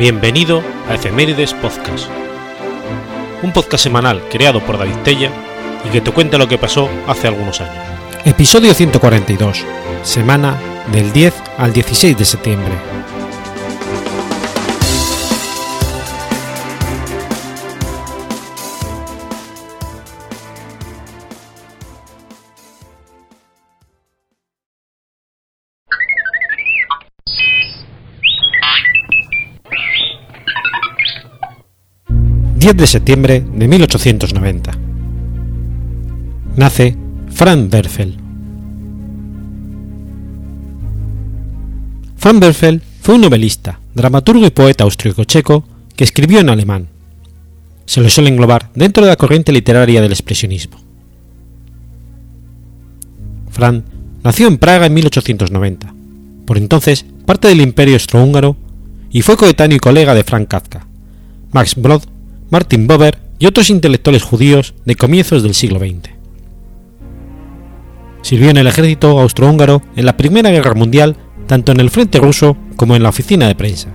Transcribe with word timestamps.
Bienvenido 0.00 0.62
a 0.88 0.94
Efemérides 0.94 1.52
Podcast, 1.52 2.08
un 3.42 3.52
podcast 3.52 3.84
semanal 3.84 4.22
creado 4.30 4.64
por 4.64 4.78
David 4.78 4.96
Tella 5.04 5.30
y 5.86 5.90
que 5.90 6.00
te 6.00 6.10
cuenta 6.10 6.38
lo 6.38 6.48
que 6.48 6.56
pasó 6.56 6.88
hace 7.06 7.28
algunos 7.28 7.60
años. 7.60 7.84
Episodio 8.24 8.72
142, 8.72 9.62
semana 10.02 10.56
del 10.90 11.12
10 11.12 11.34
al 11.58 11.74
16 11.74 12.16
de 12.16 12.24
septiembre. 12.24 12.99
10 32.70 32.76
de 32.76 32.86
septiembre 32.86 33.44
de 33.52 33.66
1890. 33.66 34.70
Nace 36.54 36.96
Franz 37.28 37.72
Werfel. 37.72 38.16
Franz 42.16 42.40
Werfel 42.40 42.80
fue 43.00 43.16
un 43.16 43.22
novelista, 43.22 43.80
dramaturgo 43.92 44.46
y 44.46 44.50
poeta 44.50 44.84
austríaco-checo 44.84 45.64
que 45.96 46.04
escribió 46.04 46.38
en 46.38 46.48
alemán. 46.48 46.86
Se 47.86 48.00
lo 48.00 48.08
suele 48.08 48.30
englobar 48.30 48.70
dentro 48.76 49.02
de 49.02 49.10
la 49.10 49.16
corriente 49.16 49.50
literaria 49.50 50.00
del 50.00 50.12
expresionismo. 50.12 50.78
Franz 53.50 53.82
nació 54.22 54.46
en 54.46 54.58
Praga 54.58 54.86
en 54.86 54.94
1890, 54.94 55.92
por 56.46 56.56
entonces 56.56 57.04
parte 57.26 57.48
del 57.48 57.62
Imperio 57.62 57.94
Austrohúngaro, 57.94 58.56
y 59.10 59.22
fue 59.22 59.36
coetáneo 59.36 59.76
y 59.76 59.80
colega 59.80 60.14
de 60.14 60.22
Frank 60.22 60.46
Kafka, 60.46 60.86
Max 61.50 61.74
Brod 61.74 62.02
Martin 62.50 62.86
Buber 62.86 63.18
y 63.38 63.46
otros 63.46 63.70
intelectuales 63.70 64.22
judíos 64.22 64.74
de 64.84 64.96
comienzos 64.96 65.42
del 65.42 65.54
siglo 65.54 65.78
XX. 65.78 66.10
Sirvió 68.22 68.50
en 68.50 68.56
el 68.58 68.66
ejército 68.66 69.18
austrohúngaro 69.18 69.82
en 69.96 70.04
la 70.04 70.16
Primera 70.16 70.50
Guerra 70.50 70.74
Mundial 70.74 71.16
tanto 71.46 71.72
en 71.72 71.80
el 71.80 71.90
frente 71.90 72.18
ruso 72.18 72.56
como 72.76 72.96
en 72.96 73.02
la 73.02 73.08
oficina 73.08 73.46
de 73.48 73.54
prensa, 73.54 73.88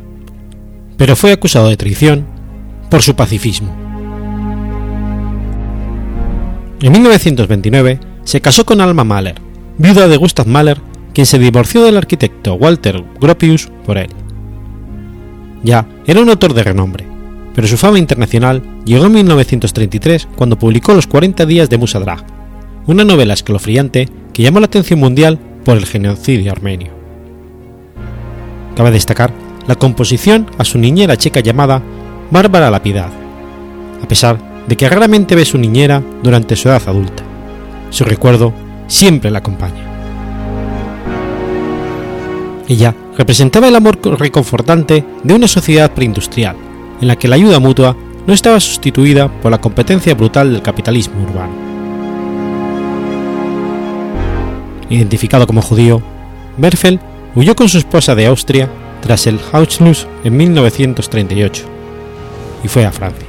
pero 0.97 1.16
fue 1.16 1.31
acusado 1.31 1.70
de 1.70 1.78
traición 1.78 2.25
por 2.89 3.02
su 3.02 3.16
pacifismo. 3.16 3.75
En 6.81 6.92
1929 6.92 8.00
se 8.23 8.42
casó 8.42 8.66
con 8.66 8.81
Alma 8.81 9.03
Mahler, 9.03 9.36
viuda 9.78 10.08
de 10.08 10.17
Gustav 10.17 10.47
Mahler, 10.47 10.80
quien 11.14 11.25
se 11.25 11.40
divorció 11.40 11.84
del 11.84 11.97
arquitecto 11.97 12.56
Walter 12.56 13.03
Gropius 13.19 13.69
por 13.86 13.97
él. 13.97 14.09
Ya 15.64 15.88
era 16.06 16.22
un 16.22 16.30
autor 16.30 16.53
de 16.53 16.64
renombre, 16.64 17.14
pero 17.56 17.67
su 17.67 17.78
fama 17.78 17.98
internacional 17.98 18.61
llegó 18.84 19.06
en 19.06 19.14
1933 19.14 20.28
cuando 20.36 20.59
publicó 20.59 20.94
Los 20.94 21.08
40 21.08 21.45
días 21.45 21.70
de 21.70 21.78
Musa 21.78 22.00
Drag, 22.00 22.23
una 22.86 23.06
novela 23.06 23.34
escalofriante 23.34 24.09
que 24.34 24.44
llamó 24.44 24.59
la 24.59 24.66
atención 24.66 25.00
mundial 25.00 25.39
por 25.64 25.78
el 25.78 25.86
genocidio 25.86 26.52
armenio. 26.52 26.92
Cabe 28.75 28.92
destacar 28.92 29.31
la 29.67 29.75
composición 29.75 30.47
a 30.58 30.66
su 30.66 30.78
niñera 30.78 31.17
checa 31.17 31.39
llamada 31.39 31.81
Bárbara 32.30 32.70
la 32.70 32.84
Piedad, 32.84 33.09
a 34.03 34.08
pesar 34.08 34.38
de 34.67 34.75
que 34.75 34.90
raramente 34.90 35.36
ve 35.36 35.45
su 35.45 35.58
niñera 35.58 36.03
durante 36.22 36.58
su 36.58 36.67
edad 36.67 36.84
adulta. 36.88 37.24
Su 37.90 38.03
recuerdo 38.03 38.53
siempre 38.88 39.31
la 39.31 39.40
acompaña. 39.40 39.84
Ella 42.68 42.94
representaba 43.18 43.68
el 43.69 43.75
amor 43.75 44.00
reconfortante 44.19 45.06
de 45.24 45.34
una 45.34 45.47
sociedad 45.47 45.91
preindustrial, 45.91 46.56
en 47.01 47.07
la 47.07 47.16
que 47.16 47.28
la 47.28 47.35
ayuda 47.35 47.59
mutua 47.59 47.95
no 48.28 48.33
estaba 48.33 48.59
sustituida 48.59 49.29
por 49.29 49.51
la 49.51 49.61
competencia 49.61 50.16
brutal 50.16 50.51
del 50.51 50.61
capitalismo 50.61 51.22
urbano. 51.23 51.53
Identificado 54.89 55.47
como 55.47 55.61
judío, 55.61 56.01
Berfel 56.57 57.00
huyó 57.35 57.55
con 57.55 57.69
su 57.69 57.78
esposa 57.78 58.16
de 58.16 58.28
Austria 58.28 58.69
tras 59.01 59.28
el 59.28 59.39
Auschwitz 59.51 60.07
en 60.23 60.38
1938 60.38 61.63
y 62.63 62.67
fue 62.67 62.85
a 62.85 62.91
Francia. 62.91 63.28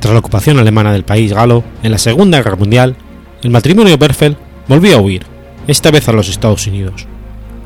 Tras 0.00 0.12
la 0.12 0.20
ocupación 0.20 0.58
alemana 0.58 0.92
del 0.92 1.04
país 1.04 1.32
galo 1.32 1.64
en 1.82 1.90
la 1.90 1.98
Segunda 1.98 2.42
Guerra 2.42 2.56
Mundial, 2.56 2.94
el 3.42 3.50
matrimonio 3.50 3.96
Berfel 3.98 4.36
volvió 4.68 4.96
a 4.96 5.00
huir, 5.00 5.24
esta 5.66 5.90
vez 5.90 6.08
a 6.08 6.12
los 6.12 6.28
Estados 6.28 6.66
Unidos, 6.66 7.06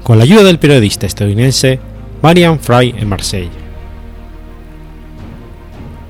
con 0.05 0.19
la 0.19 0.25
ayuda 0.25 0.45
del 0.45 0.59
periodista 0.59 1.07
estadounidense 1.07 1.81
Marian 2.23 2.61
Fry 2.61 2.95
en 2.97 3.09
Marsella 3.09 3.68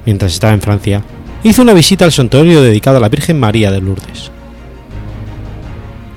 mientras 0.08 0.32
estaba 0.32 0.54
en 0.54 0.62
Francia, 0.62 1.02
hizo 1.44 1.60
una 1.60 1.74
visita 1.74 2.06
al 2.06 2.12
santuario 2.12 2.62
dedicado 2.62 2.96
a 2.96 3.00
la 3.00 3.10
Virgen 3.10 3.38
María 3.38 3.70
de 3.70 3.82
Lourdes. 3.82 4.30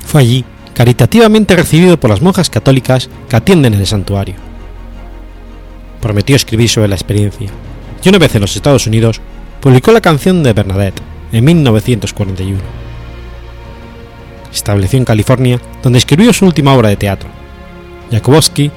Fue 0.05 0.21
allí 0.21 0.45
caritativamente 0.73 1.57
recibido 1.57 1.99
por 1.99 2.09
las 2.09 2.21
monjas 2.21 2.49
católicas 2.49 3.09
que 3.27 3.35
atienden 3.35 3.73
el 3.73 3.85
santuario. 3.85 4.35
Prometió 5.99 6.37
escribir 6.37 6.69
sobre 6.69 6.87
la 6.87 6.95
experiencia, 6.95 7.49
y 8.01 8.07
una 8.07 8.17
vez 8.17 8.33
en 8.33 8.39
los 8.39 8.55
Estados 8.55 8.87
Unidos, 8.87 9.19
publicó 9.59 9.91
la 9.91 9.99
canción 9.99 10.41
de 10.41 10.53
Bernadette 10.53 11.01
en 11.33 11.43
1941. 11.43 12.59
Se 14.51 14.55
estableció 14.55 14.99
en 14.99 15.05
California, 15.05 15.59
donde 15.83 15.99
escribió 15.99 16.31
su 16.31 16.45
última 16.45 16.73
obra 16.73 16.87
de 16.87 16.95
teatro, 16.95 17.27
Jakubowski 18.09 18.71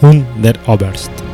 und 0.00 0.24
der 0.40 0.60
Oberst. 0.66 1.29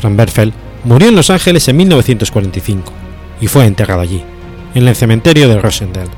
Frank 0.00 0.16
Berfeld 0.16 0.52
murió 0.84 1.08
en 1.08 1.16
Los 1.16 1.30
Ángeles 1.30 1.68
en 1.68 1.76
1945 1.76 2.92
y 3.40 3.46
fue 3.46 3.66
enterrado 3.66 4.00
allí, 4.00 4.22
en 4.74 4.88
el 4.88 4.96
cementerio 4.96 5.48
de 5.48 5.60
Rosendale. 5.60 6.10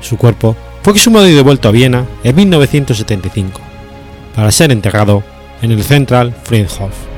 Su 0.00 0.16
cuerpo 0.16 0.54
fue 0.82 0.92
exhumado 0.92 1.26
y 1.28 1.32
devuelto 1.32 1.68
a 1.68 1.72
Viena 1.72 2.06
en 2.22 2.36
1975 2.36 3.60
para 4.34 4.50
ser 4.50 4.72
enterrado 4.72 5.22
en 5.62 5.72
el 5.72 5.82
Central 5.82 6.34
Friedhof. 6.44 7.13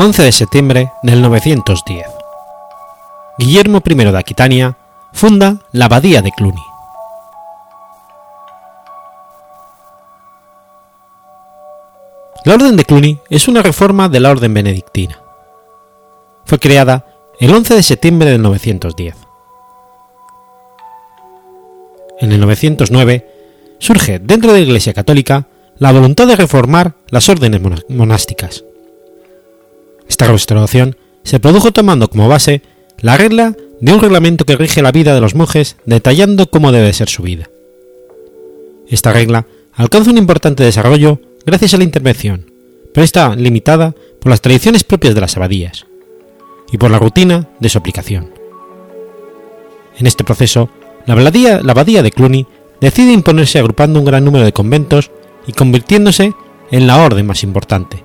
11 0.00 0.22
de 0.22 0.30
septiembre 0.30 0.92
del 1.02 1.20
910. 1.22 2.06
Guillermo 3.36 3.82
I 3.84 3.94
de 3.96 4.16
Aquitania 4.16 4.78
funda 5.12 5.58
la 5.72 5.86
Abadía 5.86 6.22
de 6.22 6.30
Cluny. 6.30 6.62
La 12.44 12.54
Orden 12.54 12.76
de 12.76 12.84
Cluny 12.84 13.18
es 13.28 13.48
una 13.48 13.60
reforma 13.60 14.08
de 14.08 14.20
la 14.20 14.30
Orden 14.30 14.54
Benedictina. 14.54 15.20
Fue 16.44 16.60
creada 16.60 17.04
el 17.40 17.52
11 17.52 17.74
de 17.74 17.82
septiembre 17.82 18.30
del 18.30 18.40
910. 18.40 19.16
En 22.20 22.30
el 22.30 22.38
909 22.38 23.74
surge 23.80 24.20
dentro 24.20 24.52
de 24.52 24.60
la 24.60 24.64
Iglesia 24.64 24.94
Católica 24.94 25.48
la 25.78 25.90
voluntad 25.90 26.28
de 26.28 26.36
reformar 26.36 26.94
las 27.10 27.28
órdenes 27.28 27.60
monásticas 27.88 28.62
esta 30.08 30.26
restauración 30.26 30.96
se 31.22 31.40
produjo 31.40 31.72
tomando 31.72 32.08
como 32.08 32.28
base 32.28 32.62
la 33.00 33.16
regla 33.16 33.54
de 33.80 33.92
un 33.92 34.00
reglamento 34.00 34.44
que 34.44 34.56
rige 34.56 34.82
la 34.82 34.92
vida 34.92 35.14
de 35.14 35.20
los 35.20 35.34
monjes 35.34 35.76
detallando 35.84 36.50
cómo 36.50 36.72
debe 36.72 36.92
ser 36.92 37.08
su 37.08 37.22
vida. 37.22 37.48
Esta 38.88 39.12
regla 39.12 39.46
alcanza 39.74 40.10
un 40.10 40.18
importante 40.18 40.64
desarrollo 40.64 41.20
gracias 41.44 41.74
a 41.74 41.76
la 41.76 41.84
intervención, 41.84 42.50
pero 42.92 43.04
está 43.04 43.36
limitada 43.36 43.94
por 44.20 44.30
las 44.30 44.40
tradiciones 44.40 44.82
propias 44.82 45.14
de 45.14 45.20
las 45.20 45.36
abadías 45.36 45.86
y 46.72 46.78
por 46.78 46.90
la 46.90 46.98
rutina 46.98 47.48
de 47.60 47.68
su 47.68 47.78
aplicación, 47.78 48.32
En 49.98 50.06
este 50.06 50.24
proceso, 50.24 50.70
la 51.06 51.14
abadía, 51.14 52.02
de 52.02 52.12
Cluny 52.12 52.46
decide 52.80 53.12
imponerse 53.12 53.58
agrupando 53.58 53.98
un 53.98 54.04
gran 54.04 54.24
número 54.24 54.44
de 54.44 54.52
conventos 54.52 55.10
y 55.46 55.52
convirtiéndose 55.52 56.34
en 56.70 56.86
la 56.86 57.02
orden 57.02 57.26
más 57.26 57.42
importante, 57.42 58.04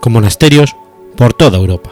con 0.00 0.12
monasterios 0.12 0.74
por 1.16 1.34
toda 1.34 1.58
Europa. 1.58 1.90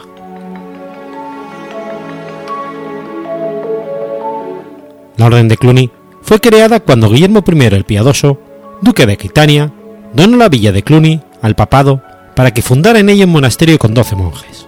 La 5.17 5.27
Orden 5.27 5.47
de 5.47 5.57
Cluny 5.57 5.91
fue 6.21 6.39
creada 6.39 6.79
cuando 6.79 7.09
Guillermo 7.09 7.43
I 7.45 7.63
el 7.65 7.85
Piadoso, 7.85 8.39
duque 8.81 9.05
de 9.05 9.13
Aquitania, 9.13 9.71
donó 10.13 10.37
la 10.37 10.49
villa 10.49 10.71
de 10.71 10.83
Cluny 10.83 11.21
al 11.41 11.55
papado 11.55 12.01
para 12.35 12.51
que 12.51 12.61
fundara 12.61 12.99
en 12.99 13.09
ella 13.09 13.25
un 13.25 13.31
monasterio 13.31 13.77
con 13.77 13.93
doce 13.93 14.15
monjes. 14.15 14.67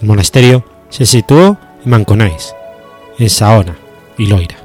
El 0.00 0.08
monasterio 0.08 0.64
se 0.90 1.06
situó 1.06 1.56
en 1.84 1.90
Manconais, 1.90 2.54
en 3.18 3.30
Saona 3.30 3.76
y 4.18 4.26
Loira. 4.26 4.56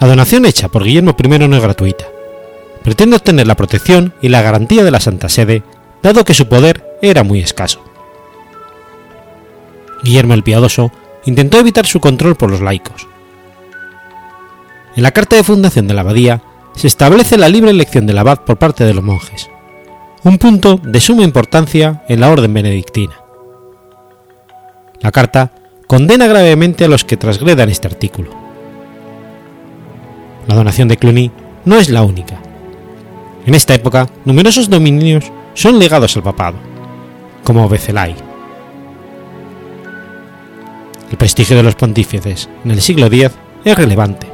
La 0.00 0.06
donación 0.06 0.44
hecha 0.46 0.68
por 0.68 0.84
Guillermo 0.84 1.14
I 1.18 1.28
no 1.48 1.56
es 1.56 1.62
gratuita. 1.62 2.06
Pretende 2.82 3.16
obtener 3.16 3.46
la 3.46 3.56
protección 3.56 4.14
y 4.22 4.28
la 4.28 4.42
garantía 4.42 4.84
de 4.84 4.90
la 4.90 5.00
Santa 5.00 5.28
Sede, 5.28 5.62
dado 6.06 6.24
que 6.24 6.34
su 6.34 6.46
poder 6.46 6.84
era 7.02 7.24
muy 7.24 7.40
escaso. 7.40 7.82
Guillermo 10.04 10.34
el 10.34 10.44
Piadoso 10.44 10.92
intentó 11.24 11.58
evitar 11.58 11.84
su 11.84 11.98
control 11.98 12.36
por 12.36 12.48
los 12.48 12.60
laicos. 12.60 13.08
En 14.94 15.02
la 15.02 15.10
carta 15.10 15.34
de 15.34 15.42
fundación 15.42 15.88
de 15.88 15.94
la 15.94 16.02
abadía 16.02 16.42
se 16.76 16.86
establece 16.86 17.36
la 17.36 17.48
libre 17.48 17.72
elección 17.72 18.06
del 18.06 18.18
abad 18.18 18.38
por 18.40 18.56
parte 18.56 18.84
de 18.84 18.94
los 18.94 19.02
monjes, 19.02 19.50
un 20.22 20.38
punto 20.38 20.76
de 20.76 21.00
suma 21.00 21.24
importancia 21.24 22.04
en 22.08 22.20
la 22.20 22.30
orden 22.30 22.54
benedictina. 22.54 23.14
La 25.00 25.10
carta 25.10 25.50
condena 25.88 26.28
gravemente 26.28 26.84
a 26.84 26.88
los 26.88 27.04
que 27.04 27.16
transgredan 27.16 27.68
este 27.68 27.88
artículo. 27.88 28.30
La 30.46 30.54
donación 30.54 30.86
de 30.86 30.98
Cluny 30.98 31.32
no 31.64 31.76
es 31.76 31.90
la 31.90 32.02
única. 32.04 32.40
En 33.44 33.54
esta 33.56 33.74
época, 33.74 34.08
numerosos 34.24 34.70
dominios 34.70 35.32
son 35.56 35.80
legados 35.80 36.16
al 36.16 36.22
papado, 36.22 36.56
como 37.42 37.68
Becelay, 37.68 38.14
el 41.10 41.16
prestigio 41.16 41.56
de 41.56 41.62
los 41.62 41.76
pontífices 41.76 42.48
en 42.64 42.70
el 42.72 42.80
siglo 42.80 43.06
X 43.06 43.30
es 43.64 43.76
relevante. 43.76 44.26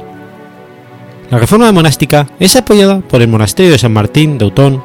La 1.29 1.39
reforma 1.39 1.71
monástica 1.71 2.27
es 2.39 2.55
apoyada 2.55 2.99
por 2.99 3.21
el 3.21 3.27
monasterio 3.27 3.71
de 3.71 3.77
San 3.77 3.93
Martín 3.93 4.37
de 4.37 4.45
Autun 4.45 4.83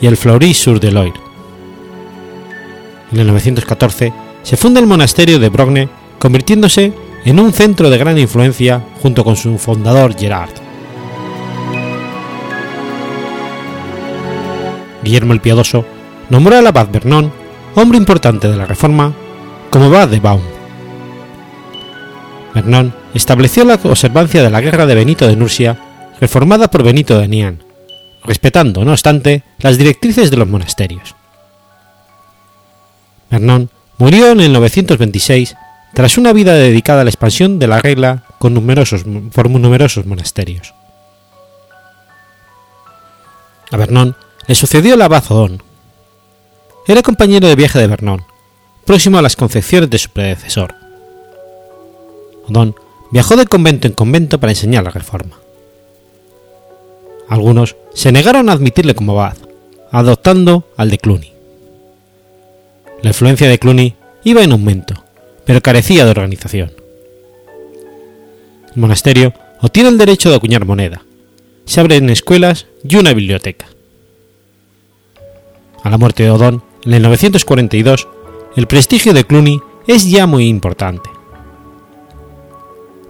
y 0.00 0.06
el 0.06 0.16
Fleury 0.16 0.54
sur 0.54 0.78
de 0.80 0.92
Loire. 0.92 1.20
En 3.12 3.20
el 3.20 3.26
914 3.28 4.12
se 4.42 4.56
funda 4.56 4.80
el 4.80 4.86
monasterio 4.86 5.38
de 5.38 5.48
Brogne, 5.48 5.88
convirtiéndose 6.18 6.92
en 7.24 7.40
un 7.40 7.52
centro 7.52 7.90
de 7.90 7.98
gran 7.98 8.18
influencia 8.18 8.82
junto 9.02 9.24
con 9.24 9.36
su 9.36 9.58
fundador 9.58 10.16
Gerard. 10.16 10.67
Guillermo 15.08 15.32
el 15.32 15.40
Piadoso 15.40 15.86
nombró 16.28 16.58
al 16.58 16.66
abad 16.66 16.88
Vernon, 16.92 17.32
hombre 17.74 17.96
importante 17.96 18.46
de 18.46 18.58
la 18.58 18.66
Reforma, 18.66 19.14
como 19.70 19.86
abad 19.86 20.06
de 20.08 20.20
Baum. 20.20 20.42
Vernon 22.54 22.94
estableció 23.14 23.64
la 23.64 23.80
observancia 23.82 24.42
de 24.42 24.50
la 24.50 24.60
guerra 24.60 24.84
de 24.84 24.94
Benito 24.94 25.26
de 25.26 25.34
Nursia, 25.34 25.78
reformada 26.20 26.70
por 26.70 26.82
Benito 26.82 27.18
de 27.18 27.26
Nian, 27.26 27.62
respetando, 28.22 28.84
no 28.84 28.90
obstante, 28.92 29.44
las 29.60 29.78
directrices 29.78 30.30
de 30.30 30.36
los 30.36 30.46
monasterios. 30.46 31.14
Vernon 33.30 33.70
murió 33.96 34.32
en 34.32 34.40
el 34.40 34.52
926 34.52 35.56
tras 35.94 36.18
una 36.18 36.34
vida 36.34 36.52
dedicada 36.52 37.00
a 37.00 37.04
la 37.04 37.10
expansión 37.10 37.58
de 37.58 37.66
la 37.66 37.80
regla 37.80 38.24
con 38.38 38.52
numerosos, 38.52 39.04
por 39.32 39.48
numerosos 39.48 40.04
monasterios. 40.04 40.74
A 43.70 43.76
Vernon 43.78 44.14
le 44.48 44.54
sucedió 44.54 44.94
el 44.94 45.02
abad 45.02 45.22
Odón. 45.28 45.62
Era 46.86 47.02
compañero 47.02 47.46
de 47.46 47.54
viaje 47.54 47.78
de 47.78 47.86
Vernon, 47.86 48.24
próximo 48.86 49.18
a 49.18 49.22
las 49.22 49.36
concepciones 49.36 49.90
de 49.90 49.98
su 49.98 50.08
predecesor. 50.08 50.74
Odón 52.48 52.74
viajó 53.12 53.36
de 53.36 53.46
convento 53.46 53.86
en 53.86 53.92
convento 53.92 54.40
para 54.40 54.52
enseñar 54.52 54.84
la 54.84 54.90
reforma. 54.90 55.38
Algunos 57.28 57.76
se 57.92 58.10
negaron 58.10 58.48
a 58.48 58.54
admitirle 58.54 58.94
como 58.94 59.12
abad, 59.12 59.36
adoptando 59.92 60.64
al 60.78 60.88
de 60.88 60.96
Cluny. 60.96 61.32
La 63.02 63.10
influencia 63.10 63.48
de 63.48 63.58
Cluny 63.58 63.96
iba 64.24 64.42
en 64.42 64.52
aumento, 64.52 64.94
pero 65.44 65.60
carecía 65.60 66.06
de 66.06 66.10
organización. 66.10 66.72
El 68.74 68.80
monasterio 68.80 69.34
obtiene 69.60 69.90
el 69.90 69.98
derecho 69.98 70.30
de 70.30 70.36
acuñar 70.36 70.64
moneda, 70.64 71.02
se 71.66 71.80
abren 71.80 72.08
escuelas 72.08 72.66
y 72.82 72.96
una 72.96 73.12
biblioteca. 73.12 73.66
A 75.88 75.90
la 75.90 75.96
muerte 75.96 76.22
de 76.22 76.30
Odón, 76.30 76.62
en 76.84 76.92
el 76.92 77.02
942, 77.02 78.08
el 78.56 78.66
prestigio 78.66 79.14
de 79.14 79.24
Cluny 79.24 79.62
es 79.86 80.10
ya 80.10 80.26
muy 80.26 80.46
importante 80.46 81.08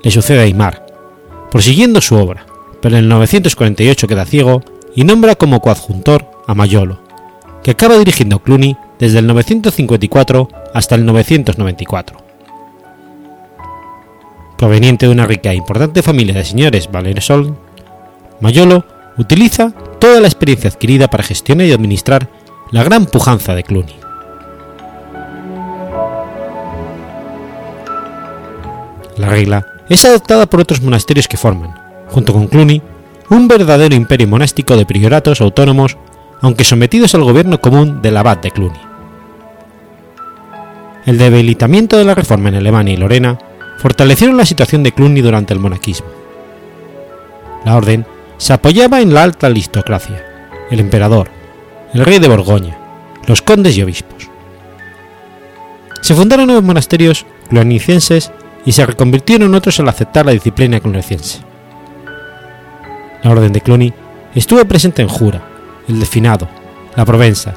le 0.02 0.10
sucede 0.10 0.40
a 0.40 0.42
Aymar, 0.42 0.86
prosiguiendo 1.50 2.00
su 2.00 2.14
obra, 2.16 2.46
pero 2.80 2.96
en 2.96 3.04
el 3.04 3.08
948 3.08 4.06
queda 4.06 4.24
ciego 4.24 4.62
y 4.94 5.04
nombra 5.04 5.34
como 5.34 5.60
coadjuntor 5.60 6.30
a 6.46 6.54
Mayolo, 6.54 7.00
que 7.62 7.72
acaba 7.72 7.98
dirigiendo 7.98 8.38
Cluny 8.38 8.76
desde 8.98 9.18
el 9.18 9.26
954 9.26 10.48
hasta 10.74 10.94
el 10.94 11.04
994. 11.04 12.18
Proveniente 14.56 15.06
de 15.06 15.12
una 15.12 15.26
rica 15.26 15.52
e 15.52 15.56
importante 15.56 16.02
familia 16.02 16.34
de 16.34 16.44
señores 16.44 16.90
Valeresol, 16.90 17.56
Mayolo 18.40 18.84
utiliza 19.18 19.72
toda 19.98 20.20
la 20.20 20.28
experiencia 20.28 20.70
adquirida 20.70 21.08
para 21.08 21.24
gestionar 21.24 21.66
y 21.66 21.72
administrar 21.72 22.28
la 22.70 22.84
gran 22.84 23.06
pujanza 23.06 23.54
de 23.54 23.64
Cluny. 23.64 23.94
La 29.16 29.28
regla 29.28 29.66
es 29.88 30.04
adoptada 30.04 30.46
por 30.46 30.60
otros 30.60 30.82
monasterios 30.82 31.28
que 31.28 31.36
forman, 31.36 31.74
junto 32.08 32.32
con 32.32 32.46
Cluny, 32.46 32.82
un 33.30 33.48
verdadero 33.48 33.94
imperio 33.94 34.28
monástico 34.28 34.76
de 34.76 34.86
prioratos 34.86 35.40
autónomos, 35.40 35.96
aunque 36.40 36.64
sometidos 36.64 37.14
al 37.14 37.24
gobierno 37.24 37.60
común 37.60 38.00
del 38.02 38.16
abad 38.16 38.38
de 38.38 38.50
Cluny. 38.50 38.78
El 41.06 41.18
debilitamiento 41.18 41.96
de 41.96 42.04
la 42.04 42.14
reforma 42.14 42.50
en 42.50 42.56
Alemania 42.56 42.94
y 42.94 42.98
Lorena 42.98 43.38
fortalecieron 43.78 44.36
la 44.36 44.46
situación 44.46 44.82
de 44.82 44.92
Cluny 44.92 45.22
durante 45.22 45.54
el 45.54 45.60
monaquismo. 45.60 46.08
La 47.64 47.76
orden 47.76 48.06
se 48.36 48.52
apoyaba 48.52 49.00
en 49.00 49.14
la 49.14 49.22
alta 49.22 49.46
aristocracia, 49.46 50.24
el 50.70 50.80
emperador, 50.80 51.37
el 51.94 52.04
rey 52.04 52.18
de 52.18 52.28
Borgoña, 52.28 52.76
los 53.26 53.42
condes 53.42 53.76
y 53.76 53.82
obispos. 53.82 54.28
Se 56.00 56.14
fundaron 56.14 56.46
nuevos 56.46 56.64
monasterios 56.64 57.26
clunicenses 57.48 58.30
y 58.64 58.72
se 58.72 58.84
reconvirtieron 58.86 59.54
otros 59.54 59.80
al 59.80 59.88
aceptar 59.88 60.26
la 60.26 60.32
disciplina 60.32 60.80
cluneciense. 60.80 61.40
La 63.22 63.30
orden 63.30 63.52
de 63.52 63.60
Cluny 63.60 63.92
estuvo 64.34 64.64
presente 64.64 65.02
en 65.02 65.08
Jura, 65.08 65.42
el 65.88 65.98
Definado, 65.98 66.48
la 66.94 67.04
Provenza, 67.04 67.54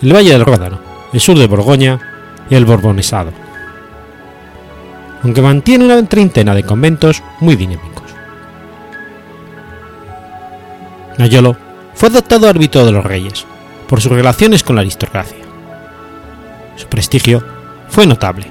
el 0.00 0.14
Valle 0.14 0.32
del 0.32 0.44
Ródano, 0.44 0.78
el 1.12 1.20
sur 1.20 1.38
de 1.38 1.46
Borgoña 1.46 2.00
y 2.48 2.54
el 2.54 2.64
Borbonesado, 2.64 3.32
aunque 5.22 5.42
mantiene 5.42 5.84
una 5.84 6.04
treintena 6.06 6.54
de 6.54 6.62
conventos 6.62 7.22
muy 7.40 7.56
dinámicos. 7.56 8.04
Nayolo 11.18 11.56
fue 11.94 12.08
adoptado 12.08 12.48
árbitro 12.48 12.84
de 12.84 12.92
los 12.92 13.04
reyes, 13.04 13.46
por 13.88 14.00
sus 14.00 14.12
relaciones 14.12 14.62
con 14.62 14.76
la 14.76 14.82
aristocracia. 14.82 15.38
Su 16.76 16.88
prestigio 16.88 17.44
fue 17.88 18.06
notable 18.06 18.46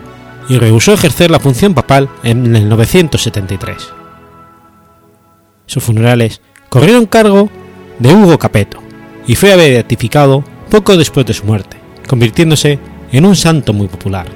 y 0.50 0.58
rehusó 0.58 0.94
ejercer 0.94 1.32
la 1.32 1.40
función 1.40 1.74
papal 1.74 2.10
en 2.24 2.56
el 2.56 2.70
973. 2.70 3.90
Sus 5.66 5.84
funerales 5.84 6.42
corrieron 6.70 7.06
cargo 7.06 7.50
de 8.00 8.13
Hugo 8.13 8.38
Capeto 8.38 8.80
y 9.28 9.36
fue 9.36 9.56
beatificado 9.56 10.44
poco 10.70 10.98
después 10.98 11.25
de 11.25 11.34
su 11.34 11.46
muerte, 11.46 11.78
convirtiéndose 12.08 12.80
en 13.12 13.25
un 13.25 13.36
santo 13.36 13.74
muy 13.74 13.88
popular. 13.88 14.28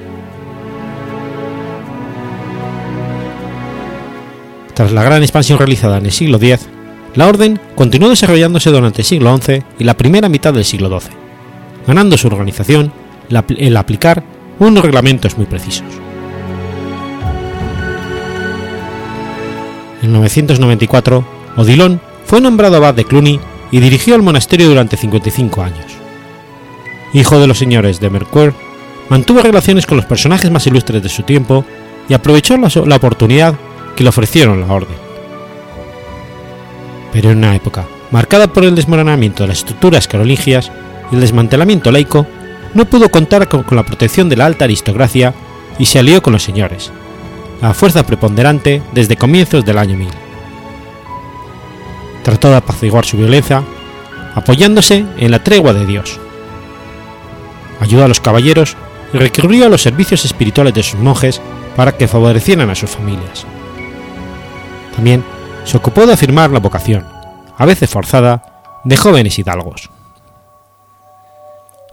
Tras 4.74 4.92
la 4.92 5.04
gran 5.04 5.24
expansión 5.24 5.58
realizada 5.58 5.98
en 5.98 6.06
el 6.06 6.12
siglo 6.12 6.38
X, 6.38 6.70
la 7.16 7.28
orden 7.28 7.60
continuó 7.76 8.10
desarrollándose 8.10 8.70
durante 8.70 9.02
el 9.02 9.06
siglo 9.06 9.36
XI 9.38 9.64
y 9.80 9.84
la 9.84 9.96
primera 9.96 10.30
mitad 10.30 10.54
del 10.54 10.66
siglo 10.66 10.88
XII, 11.00 11.12
ganando 11.88 12.18
su 12.18 12.28
organización 12.28 12.92
el 13.30 13.78
aplicar 13.78 14.24
unos 14.60 14.84
reglamentos 14.84 15.38
muy 15.38 15.46
precisos. 15.46 15.88
En 20.02 20.14
994, 20.14 21.26
Odilon 21.58 22.00
fue 22.26 22.40
nombrado 22.40 22.78
abad 22.78 22.94
de 22.94 23.04
Cluny 23.04 23.40
y 23.72 23.80
dirigió 23.80 24.16
el 24.16 24.22
monasterio 24.22 24.70
durante 24.70 24.96
55 24.96 25.62
años. 25.64 25.86
Hijo 27.14 27.40
de 27.40 27.48
los 27.48 27.58
señores 27.58 28.00
de 28.00 28.10
Mercoeur, 28.10 28.54
mantuvo 29.10 29.42
relaciones 29.42 29.86
con 29.86 29.98
los 29.98 30.06
personajes 30.06 30.52
más 30.52 30.68
ilustres 30.68 31.02
de 31.02 31.10
su 31.10 31.24
tiempo 31.24 31.66
y 32.08 32.14
aprovechó 32.14 32.58
la 32.58 32.96
oportunidad 32.96 33.56
que 33.96 34.04
le 34.04 34.10
ofrecieron 34.10 34.62
la 34.62 34.74
orden. 34.74 35.07
Pero 37.18 37.32
en 37.32 37.40
una 37.40 37.56
época 37.56 37.88
marcada 38.12 38.46
por 38.46 38.64
el 38.64 38.76
desmoronamiento 38.76 39.42
de 39.42 39.48
las 39.48 39.58
estructuras 39.58 40.08
carolingias 40.08 40.72
y 41.12 41.16
el 41.16 41.22
desmantelamiento 41.22 41.92
laico, 41.92 42.28
no 42.76 42.86
pudo 42.86 43.10
contar 43.10 43.50
con, 43.50 43.66
la 43.72 43.82
protección 43.82 44.30
de 44.30 44.36
la 44.36 44.46
alta 44.46 44.66
aristocracia 44.66 45.34
y 45.80 45.88
se 45.88 45.98
alió 45.98 46.22
con 46.22 46.34
los 46.34 46.44
señores, 46.44 46.92
la 47.60 47.74
fuerza 47.74 48.06
preponderante 48.06 48.84
desde 48.94 49.18
comienzos 49.18 49.66
del 49.66 49.80
año 49.80 49.98
1000. 49.98 50.10
Trató 52.22 52.52
de 52.52 52.58
apaciguar 52.58 53.04
su 53.04 53.18
violencia 53.18 53.64
apoyándose 54.36 55.04
en 55.18 55.32
la 55.32 55.44
tregua 55.44 55.74
de 55.74 55.88
Dios. 55.88 56.20
Ayudó 57.80 58.06
a 58.06 58.10
los 58.10 58.22
caballeros 58.22 58.78
y 59.12 59.18
recurrió 59.18 59.66
a 59.66 59.70
los 59.70 59.82
servicios 59.82 60.24
espirituales 60.24 60.76
de 60.76 60.84
sus 60.84 61.00
monjes 61.00 61.42
para 61.76 61.94
que 61.94 62.08
favorecieran 62.08 62.70
a 62.70 62.76
sus 62.76 62.92
familias. 62.92 63.48
También 64.96 65.24
se 65.68 65.76
ocupó 65.76 66.06
de 66.06 66.14
afirmar 66.14 66.50
la 66.50 66.62
vocación, 66.62 67.06
a 67.58 67.66
veces 67.66 67.90
forzada, 67.90 68.82
de 68.86 68.96
jóvenes 68.96 69.38
hidalgos. 69.38 69.90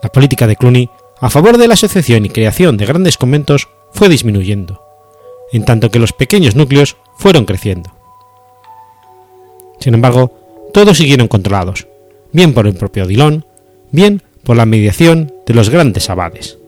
La 0.00 0.10
política 0.10 0.46
de 0.46 0.54
Cluny 0.54 0.88
a 1.20 1.28
favor 1.28 1.58
de 1.58 1.66
la 1.66 1.74
asociación 1.74 2.24
y 2.24 2.28
creación 2.28 2.76
de 2.76 2.86
grandes 2.86 3.18
conventos 3.18 3.68
fue 3.92 4.08
disminuyendo, 4.08 4.80
en 5.52 5.64
tanto 5.64 5.90
que 5.90 5.98
los 5.98 6.12
pequeños 6.12 6.54
núcleos 6.54 6.96
fueron 7.16 7.46
creciendo. 7.46 7.90
Sin 9.80 9.94
embargo, 9.94 10.70
todos 10.72 10.98
siguieron 10.98 11.26
controlados, 11.26 11.88
bien 12.32 12.54
por 12.54 12.68
el 12.68 12.74
propio 12.74 13.08
Dilón, 13.08 13.44
bien 13.90 14.22
por 14.44 14.56
la 14.56 14.66
mediación 14.66 15.34
de 15.46 15.54
los 15.54 15.68
grandes 15.68 16.10
abades. 16.10 16.58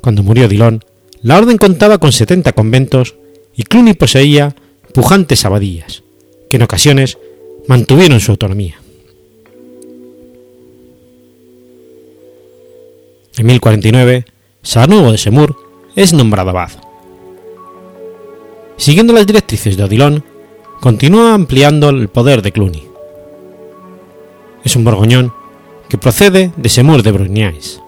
Cuando 0.00 0.22
murió 0.22 0.46
Dilón, 0.46 0.84
la 1.20 1.38
orden 1.38 1.58
contaba 1.58 1.98
con 1.98 2.12
70 2.12 2.52
conventos 2.52 3.16
y 3.56 3.64
Cluny 3.64 3.94
poseía 3.94 4.54
pujantes 4.94 5.44
abadías, 5.44 6.04
que 6.48 6.56
en 6.56 6.62
ocasiones 6.62 7.18
mantuvieron 7.66 8.20
su 8.20 8.30
autonomía. 8.30 8.80
En 13.36 13.46
1049, 13.46 14.24
Sarnuevo 14.62 15.10
de 15.10 15.18
Semur 15.18 15.56
es 15.96 16.12
nombrado 16.12 16.50
abad. 16.50 16.70
Siguiendo 18.76 19.12
las 19.12 19.26
directrices 19.26 19.76
de 19.76 19.82
Odilon, 19.82 20.24
continúa 20.80 21.34
ampliando 21.34 21.88
el 21.88 22.08
poder 22.08 22.42
de 22.42 22.52
Cluny. 22.52 22.84
Es 24.62 24.76
un 24.76 24.84
borgoñón 24.84 25.32
que 25.88 25.98
procede 25.98 26.52
de 26.56 26.68
Semur 26.68 27.02
de 27.02 27.10
Brugnais. 27.10 27.80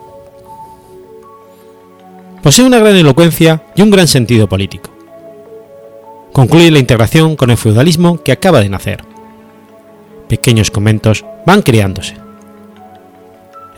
Posee 2.42 2.64
una 2.64 2.78
gran 2.78 2.96
elocuencia 2.96 3.64
y 3.76 3.82
un 3.82 3.90
gran 3.90 4.08
sentido 4.08 4.48
político. 4.48 4.95
Concluye 6.36 6.70
la 6.70 6.80
integración 6.80 7.34
con 7.34 7.48
el 7.48 7.56
feudalismo 7.56 8.22
que 8.22 8.30
acaba 8.30 8.60
de 8.60 8.68
nacer. 8.68 9.02
Pequeños 10.28 10.70
conventos 10.70 11.24
van 11.46 11.62
creándose. 11.62 12.14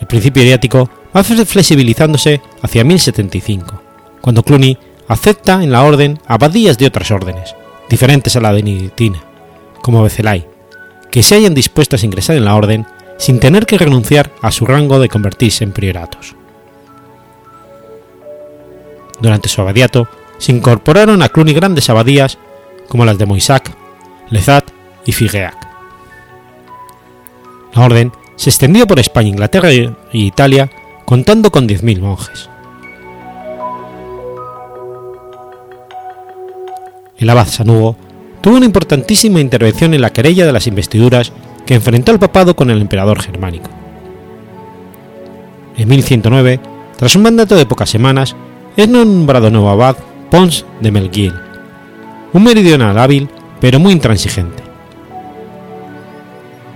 El 0.01 0.09
principio 0.09 0.43
eriático 0.43 0.91
va 1.17 1.23
flexibilizándose 1.23 2.41
hacia 2.61 2.83
1075, 2.83 3.81
cuando 4.21 4.43
Cluny 4.43 4.77
acepta 5.07 5.63
en 5.63 5.71
la 5.71 5.85
orden 5.85 6.19
abadías 6.27 6.79
de 6.79 6.87
otras 6.87 7.13
órdenes, 7.13 7.55
diferentes 7.89 8.35
a 8.35 8.41
la 8.41 8.51
benedictina, 8.51 9.23
como 9.81 10.03
Becelay, 10.03 10.45
que 11.13 11.23
se 11.23 11.37
hayan 11.37 11.55
dispuestas 11.55 12.03
a 12.03 12.07
ingresar 12.07 12.35
en 12.35 12.45
la 12.45 12.57
orden 12.57 12.89
sin 13.19 13.39
tener 13.39 13.67
que 13.67 13.79
renunciar 13.79 14.33
a 14.43 14.51
su 14.51 14.67
rango 14.67 14.99
de 14.99 15.09
convertirse 15.09 15.63
en 15.63 15.71
prioratos. 15.71 16.35
Durante 19.21 19.49
su 19.49 19.61
abadiato 19.61 20.09
se 20.39 20.51
incorporaron 20.51 21.23
a 21.23 21.29
Cluny 21.29 21.53
grandes 21.53 21.89
abadías 21.89 22.37
como 22.89 23.05
las 23.05 23.19
de 23.19 23.27
Moissac, 23.27 23.71
Lezat 24.31 24.71
y 25.05 25.13
Figeac. 25.13 25.57
La 27.75 27.85
orden 27.85 28.13
se 28.37 28.51
extendió 28.51 28.87
por 28.87 28.99
España, 28.99 29.29
Inglaterra 29.29 29.73
y 29.73 29.95
Italia 30.13 30.71
contando 31.05 31.51
con 31.51 31.69
10.000 31.69 32.01
monjes. 32.01 32.49
El 37.19 37.31
abad 37.31 37.49
Sanugo 37.49 37.97
tuvo 38.41 38.57
una 38.57 38.67
importantísima 38.67 39.41
intervención 39.41 39.93
en 39.93 40.03
la 40.03 40.13
querella 40.13 40.47
de 40.47 40.53
las 40.53 40.67
investiduras 40.67 41.33
que 41.67 41.75
enfrentó 41.75 42.13
al 42.13 42.19
papado 42.19 42.55
con 42.55 42.71
el 42.71 42.81
emperador 42.81 43.21
germánico. 43.21 43.71
En 45.77 45.89
1109, 45.89 46.61
tras 46.97 47.17
un 47.17 47.23
mandato 47.23 47.57
de 47.57 47.67
pocas 47.67 47.91
semanas, 47.91 48.37
es 48.77 48.89
nombrado 48.89 49.51
nuevo 49.51 49.71
abad 49.71 49.97
Pons 50.31 50.65
de 50.81 50.91
Melguil, 50.91 51.35
un 52.33 52.45
meridional 52.45 52.99
hábil 52.99 53.29
pero 53.61 53.79
muy 53.79 53.93
intransigente. 53.93 54.63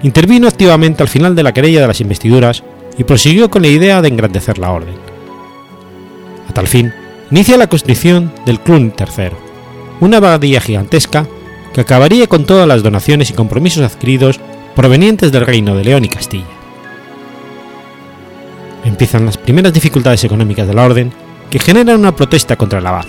Intervino 0.02 0.48
activamente 0.48 1.02
al 1.02 1.08
final 1.08 1.36
de 1.36 1.42
la 1.42 1.52
querella 1.52 1.80
de 1.80 1.86
las 1.86 2.00
investiduras 2.00 2.64
y 2.98 3.04
prosiguió 3.04 3.50
con 3.50 3.62
la 3.62 3.68
idea 3.68 4.02
de 4.02 4.08
engrandecer 4.08 4.58
la 4.58 4.72
orden. 4.72 4.94
A 6.48 6.52
tal 6.52 6.66
fin, 6.66 6.92
inicia 7.30 7.56
la 7.56 7.68
construcción 7.68 8.32
del 8.44 8.60
Clun 8.60 8.92
III, 8.98 9.30
una 10.00 10.16
abadía 10.16 10.60
gigantesca 10.60 11.26
que 11.72 11.80
acabaría 11.80 12.26
con 12.26 12.44
todas 12.44 12.66
las 12.66 12.82
donaciones 12.82 13.30
y 13.30 13.34
compromisos 13.34 13.84
adquiridos 13.84 14.40
provenientes 14.74 15.32
del 15.32 15.46
reino 15.46 15.74
de 15.76 15.84
León 15.84 16.04
y 16.04 16.08
Castilla. 16.08 16.44
Empiezan 18.84 19.24
las 19.24 19.38
primeras 19.38 19.72
dificultades 19.72 20.24
económicas 20.24 20.66
de 20.66 20.74
la 20.74 20.84
orden 20.84 21.12
que 21.50 21.60
generan 21.60 22.00
una 22.00 22.16
protesta 22.16 22.56
contra 22.56 22.80
el 22.80 22.86
abad. 22.86 23.06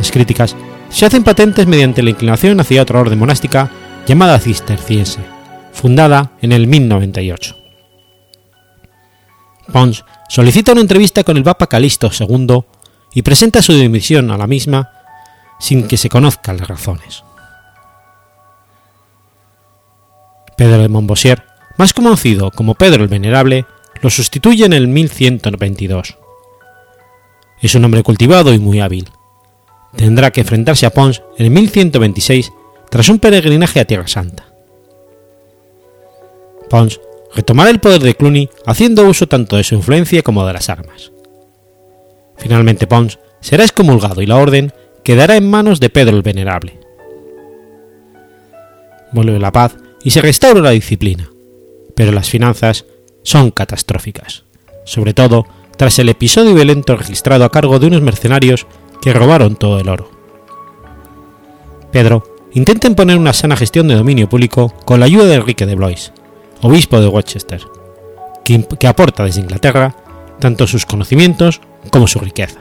Las 0.00 0.10
críticas 0.10 0.56
se 0.88 1.04
hacen 1.04 1.22
patentes 1.22 1.66
mediante 1.66 2.02
la 2.02 2.08
inclinación 2.08 2.58
hacia 2.58 2.80
otra 2.80 3.00
orden 3.00 3.18
monástica 3.18 3.70
llamada 4.06 4.38
cisterciense, 4.38 5.20
fundada 5.74 6.32
en 6.40 6.52
el 6.52 6.66
1098. 6.66 7.54
Pons 9.70 10.02
solicita 10.30 10.72
una 10.72 10.80
entrevista 10.80 11.22
con 11.22 11.36
el 11.36 11.42
Papa 11.42 11.66
Calixto 11.66 12.10
II 12.18 12.64
y 13.12 13.20
presenta 13.20 13.60
su 13.60 13.74
dimisión 13.74 14.30
a 14.30 14.38
la 14.38 14.46
misma 14.46 14.90
sin 15.58 15.86
que 15.86 15.98
se 15.98 16.08
conozcan 16.08 16.56
las 16.56 16.68
razones. 16.68 17.22
Pedro 20.56 20.78
de 20.78 20.88
Montbosier, 20.88 21.44
más 21.76 21.92
conocido 21.92 22.50
como 22.50 22.74
Pedro 22.74 23.02
el 23.02 23.10
Venerable, 23.10 23.66
lo 24.00 24.08
sustituye 24.08 24.64
en 24.64 24.72
el 24.72 24.88
1122. 24.88 26.16
Es 27.60 27.74
un 27.74 27.84
hombre 27.84 28.02
cultivado 28.02 28.54
y 28.54 28.58
muy 28.58 28.80
hábil. 28.80 29.10
Tendrá 29.96 30.30
que 30.30 30.40
enfrentarse 30.40 30.86
a 30.86 30.90
Pons 30.90 31.22
en 31.36 31.46
el 31.46 31.50
1126 31.50 32.52
tras 32.90 33.08
un 33.08 33.18
peregrinaje 33.18 33.80
a 33.80 33.84
Tierra 33.84 34.08
Santa. 34.08 34.46
Pons 36.68 37.00
retomará 37.34 37.70
el 37.70 37.80
poder 37.80 38.00
de 38.00 38.14
Cluny 38.14 38.48
haciendo 38.66 39.04
uso 39.04 39.26
tanto 39.26 39.56
de 39.56 39.64
su 39.64 39.74
influencia 39.74 40.22
como 40.22 40.46
de 40.46 40.52
las 40.52 40.68
armas. 40.68 41.12
Finalmente 42.36 42.86
Pons 42.86 43.18
será 43.40 43.64
excomulgado 43.64 44.22
y 44.22 44.26
la 44.26 44.36
orden 44.36 44.72
quedará 45.02 45.36
en 45.36 45.48
manos 45.48 45.80
de 45.80 45.90
Pedro 45.90 46.16
el 46.16 46.22
Venerable. 46.22 46.78
Vuelve 49.12 49.38
la 49.38 49.52
paz 49.52 49.76
y 50.04 50.10
se 50.10 50.22
restaura 50.22 50.60
la 50.60 50.70
disciplina, 50.70 51.28
pero 51.96 52.12
las 52.12 52.30
finanzas 52.30 52.84
son 53.22 53.50
catastróficas, 53.50 54.44
sobre 54.84 55.14
todo 55.14 55.46
tras 55.76 55.98
el 55.98 56.08
episodio 56.08 56.54
violento 56.54 56.96
registrado 56.96 57.44
a 57.44 57.50
cargo 57.50 57.78
de 57.78 57.86
unos 57.86 58.02
mercenarios 58.02 58.66
que 59.00 59.12
robaron 59.12 59.56
todo 59.56 59.78
el 59.78 59.88
oro. 59.88 60.10
Pedro 61.90 62.22
intenta 62.52 62.86
imponer 62.86 63.16
una 63.16 63.32
sana 63.32 63.56
gestión 63.56 63.88
de 63.88 63.94
dominio 63.94 64.28
público 64.28 64.72
con 64.84 65.00
la 65.00 65.06
ayuda 65.06 65.26
de 65.26 65.34
Enrique 65.34 65.66
de 65.66 65.74
Blois, 65.74 66.12
obispo 66.62 67.00
de 67.00 67.10
Rochester, 67.10 67.62
que, 68.44 68.86
aporta 68.86 69.24
desde 69.24 69.40
Inglaterra 69.40 69.94
tanto 70.38 70.66
sus 70.66 70.86
conocimientos 70.86 71.60
como 71.90 72.06
su 72.06 72.18
riqueza. 72.18 72.60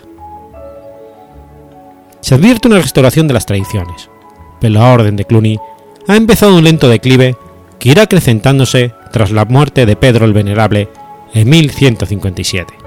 Se 2.21 2.35
advierte 2.35 2.67
una 2.67 2.79
restauración 2.79 3.27
de 3.27 3.33
las 3.33 3.45
tradiciones, 3.45 4.09
pero 4.59 4.73
la 4.73 4.91
orden 4.91 5.15
de 5.15 5.25
Cluny 5.25 5.57
ha 6.07 6.15
empezado 6.15 6.55
un 6.55 6.63
lento 6.63 6.89
declive 6.89 7.37
que 7.79 7.89
irá 7.89 8.03
acrecentándose 8.03 8.93
tras 9.11 9.31
la 9.31 9.45
muerte 9.45 9.85
de 9.85 9.95
Pedro 9.95 10.25
el 10.25 10.33
Venerable 10.33 10.89
en 11.33 11.49
1157. 11.49 12.78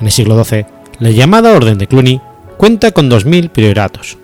En 0.00 0.06
el 0.06 0.12
siglo 0.12 0.42
XII, 0.42 0.66
la 0.98 1.10
llamada 1.10 1.52
Orden 1.52 1.78
de 1.78 1.86
Cluny 1.86 2.20
cuenta 2.56 2.92
con 2.92 3.10
2.000 3.10 3.50
prioratos, 3.50 4.18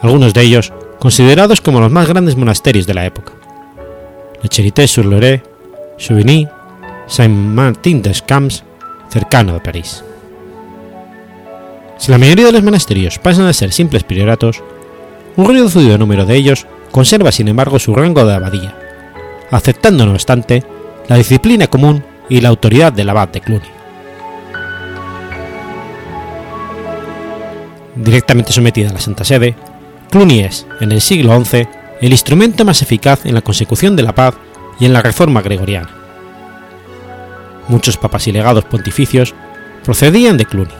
algunos 0.00 0.34
de 0.34 0.42
ellos 0.42 0.72
considerados 0.98 1.60
como 1.60 1.80
los 1.80 1.90
más 1.90 2.08
grandes 2.08 2.36
monasterios 2.36 2.86
de 2.86 2.94
la 2.94 3.04
época. 3.04 3.32
Le 4.42 4.48
Charité-sur-Loire, 4.48 5.42
Souvigny, 5.98 6.48
Saint-Martin-des-Camps, 7.06 8.64
cercano 9.08 9.54
de 9.54 9.60
París. 9.60 10.04
Si 11.98 12.10
la 12.10 12.18
mayoría 12.18 12.46
de 12.46 12.52
los 12.52 12.62
monasterios 12.62 13.18
pasan 13.18 13.46
a 13.46 13.52
ser 13.52 13.72
simples 13.72 14.04
prioratos, 14.04 14.62
un 15.36 15.46
reducido 15.46 15.98
número 15.98 16.24
de 16.26 16.36
ellos 16.36 16.66
conserva 16.90 17.32
sin 17.32 17.48
embargo 17.48 17.78
su 17.78 17.94
rango 17.94 18.24
de 18.24 18.34
abadía, 18.34 18.76
aceptando 19.50 20.06
no 20.06 20.12
obstante 20.12 20.64
la 21.08 21.16
disciplina 21.16 21.66
común 21.66 22.04
y 22.28 22.40
la 22.40 22.48
autoridad 22.48 22.92
del 22.92 23.10
abad 23.10 23.28
de 23.28 23.40
Cluny. 23.40 23.81
Directamente 27.94 28.52
sometida 28.52 28.90
a 28.90 28.92
la 28.92 29.00
Santa 29.00 29.24
Sede, 29.24 29.54
Cluny 30.10 30.40
es, 30.40 30.66
en 30.80 30.92
el 30.92 31.00
siglo 31.00 31.42
XI, 31.44 31.66
el 32.00 32.12
instrumento 32.12 32.64
más 32.64 32.82
eficaz 32.82 33.24
en 33.26 33.34
la 33.34 33.42
consecución 33.42 33.96
de 33.96 34.02
la 34.02 34.14
paz 34.14 34.34
y 34.78 34.84
en 34.84 34.92
la 34.92 35.02
reforma 35.02 35.40
gregoriana. 35.40 35.90
Muchos 37.68 37.96
papas 37.96 38.26
y 38.26 38.32
legados 38.32 38.64
pontificios 38.64 39.34
procedían 39.84 40.36
de 40.36 40.44
Cluny. 40.44 40.74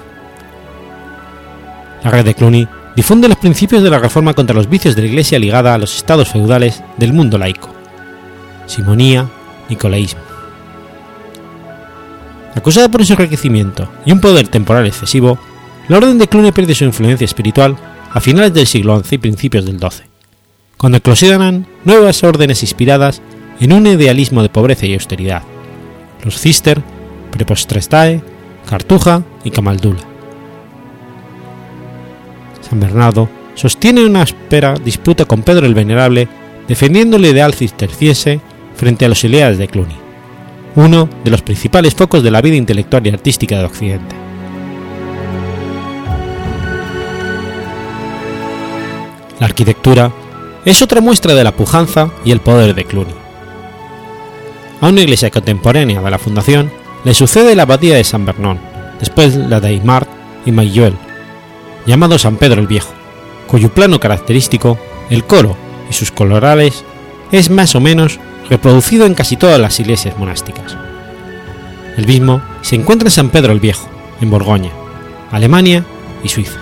La 2.03 2.11
red 2.11 2.25
de 2.25 2.35
Cluny 2.35 2.67
difunde 2.97 3.29
los 3.29 3.39
principios 3.39 3.83
de 3.83 3.91
la 3.91 3.99
reforma 3.99 4.35
contra 4.35 4.57
los 4.57 4.69
vicios 4.69 4.97
de 4.97 5.03
la 5.03 5.09
Iglesia 5.09 5.39
ligada 5.39 5.75
a 5.75 5.79
los 5.79 5.97
estados 5.97 6.29
feudales 6.29 6.83
del 6.97 7.13
mundo 7.13 7.39
laico, 7.39 7.71
simonía, 8.67 9.29
nicolaísmo. 9.69 10.21
Acusada 12.55 12.89
por 12.89 13.07
su 13.07 13.15
enriquecimiento 13.15 13.89
y 14.05 14.13
un 14.13 14.21
poder 14.21 14.49
temporal 14.49 14.87
excesivo, 14.87 15.39
la 15.93 15.99
orden 15.99 16.17
de 16.17 16.27
Cluny 16.27 16.53
pierde 16.53 16.75
su 16.75 16.85
influencia 16.85 17.27
espiritual 17.27 17.77
a 18.11 18.19
finales 18.19 18.55
del 18.55 18.67
siglo 18.67 18.99
XI 18.99 19.17
y 19.17 19.19
principios 19.19 19.67
del 19.67 19.79
XII, 19.79 20.07
cuando 20.79 20.97
eclosionan 20.97 21.67
nuevas 21.85 22.25
órdenes 22.25 22.63
inspiradas 22.63 23.21
en 23.61 23.75
un 23.75 23.87
idealismo 23.87 24.43
de 24.43 24.49
pobreza 24.49 24.87
y 24.87 24.95
austeridad, 24.95 25.43
los 26.25 26.41
Cister, 26.41 26.81
Prepostrestae, 27.31 28.23
Cartuja 28.67 29.23
y 29.45 29.51
Camaldula. 29.51 30.01
San 32.63 32.81
Bernardo 32.81 33.29
sostiene 33.55 34.03
una 34.03 34.23
áspera 34.23 34.73
disputa 34.83 35.27
con 35.27 35.43
Pedro 35.43 35.67
el 35.67 35.75
Venerable 35.75 36.27
defendiendo 36.69 37.19
el 37.19 37.27
ideal 37.27 37.53
cisterciense 37.53 38.41
frente 38.77 39.05
a 39.05 39.11
los 39.11 39.23
ideales 39.25 39.59
de 39.59 39.69
Cluny, 39.69 39.97
uno 40.75 41.11
de 41.23 41.31
los 41.31 41.43
principales 41.43 41.95
focos 41.95 42.23
de 42.23 42.31
la 42.31 42.41
vida 42.41 42.57
intelectual 42.57 43.07
y 43.07 43.11
artística 43.11 43.59
de 43.59 43.65
Occidente. 43.67 44.22
La 49.43 49.47
arquitectura 49.47 50.13
es 50.65 50.83
otra 50.83 51.01
muestra 51.01 51.35
de 51.35 51.43
la 51.43 51.51
pujanza 51.51 52.13
y 52.25 52.31
el 52.31 52.39
poder 52.39 52.77
de 52.77 52.85
Cluny. 52.85 53.11
A 54.81 54.87
una 54.87 55.01
iglesia 55.01 55.33
contemporánea 55.33 56.01
de 56.01 56.11
la 56.13 56.19
fundación 56.21 56.71
le 57.03 57.13
sucede 57.13 57.57
la 57.57 57.65
abadía 57.65 57.97
de 57.97 58.05
San 58.05 58.25
Bernón, 58.25 58.61
después 59.01 59.35
la 59.35 59.59
de 59.59 59.67
Aymar 59.67 60.07
y 60.47 60.53
Mayuel, 60.53 60.95
llamado 61.87 62.21
San 62.21 62.37
Pedro 62.37 62.61
el 62.61 62.69
Viejo, 62.69 62.93
cuyo 63.49 63.69
plano 63.75 63.99
característico, 63.99 64.79
el 65.11 65.25
coro 65.25 65.57
y 65.91 65.93
sus 65.93 66.13
colorales, 66.13 66.85
es 67.33 67.51
más 67.51 67.75
o 67.75 67.81
menos 67.81 68.21
reproducido 68.49 69.07
en 69.07 69.15
casi 69.15 69.37
todas 69.37 69.59
las 69.59 69.81
iglesias 69.81 70.17
monásticas. 70.19 70.77
El 71.97 72.07
mismo 72.07 72.41
se 72.61 72.77
encuentra 72.77 73.09
en 73.09 73.13
San 73.13 73.31
Pedro 73.31 73.53
el 73.53 73.59
Viejo, 73.59 73.89
en 74.21 74.31
Borgoña, 74.31 74.71
Alemania 75.33 75.85
y 76.23 76.29
Suiza. 76.29 76.62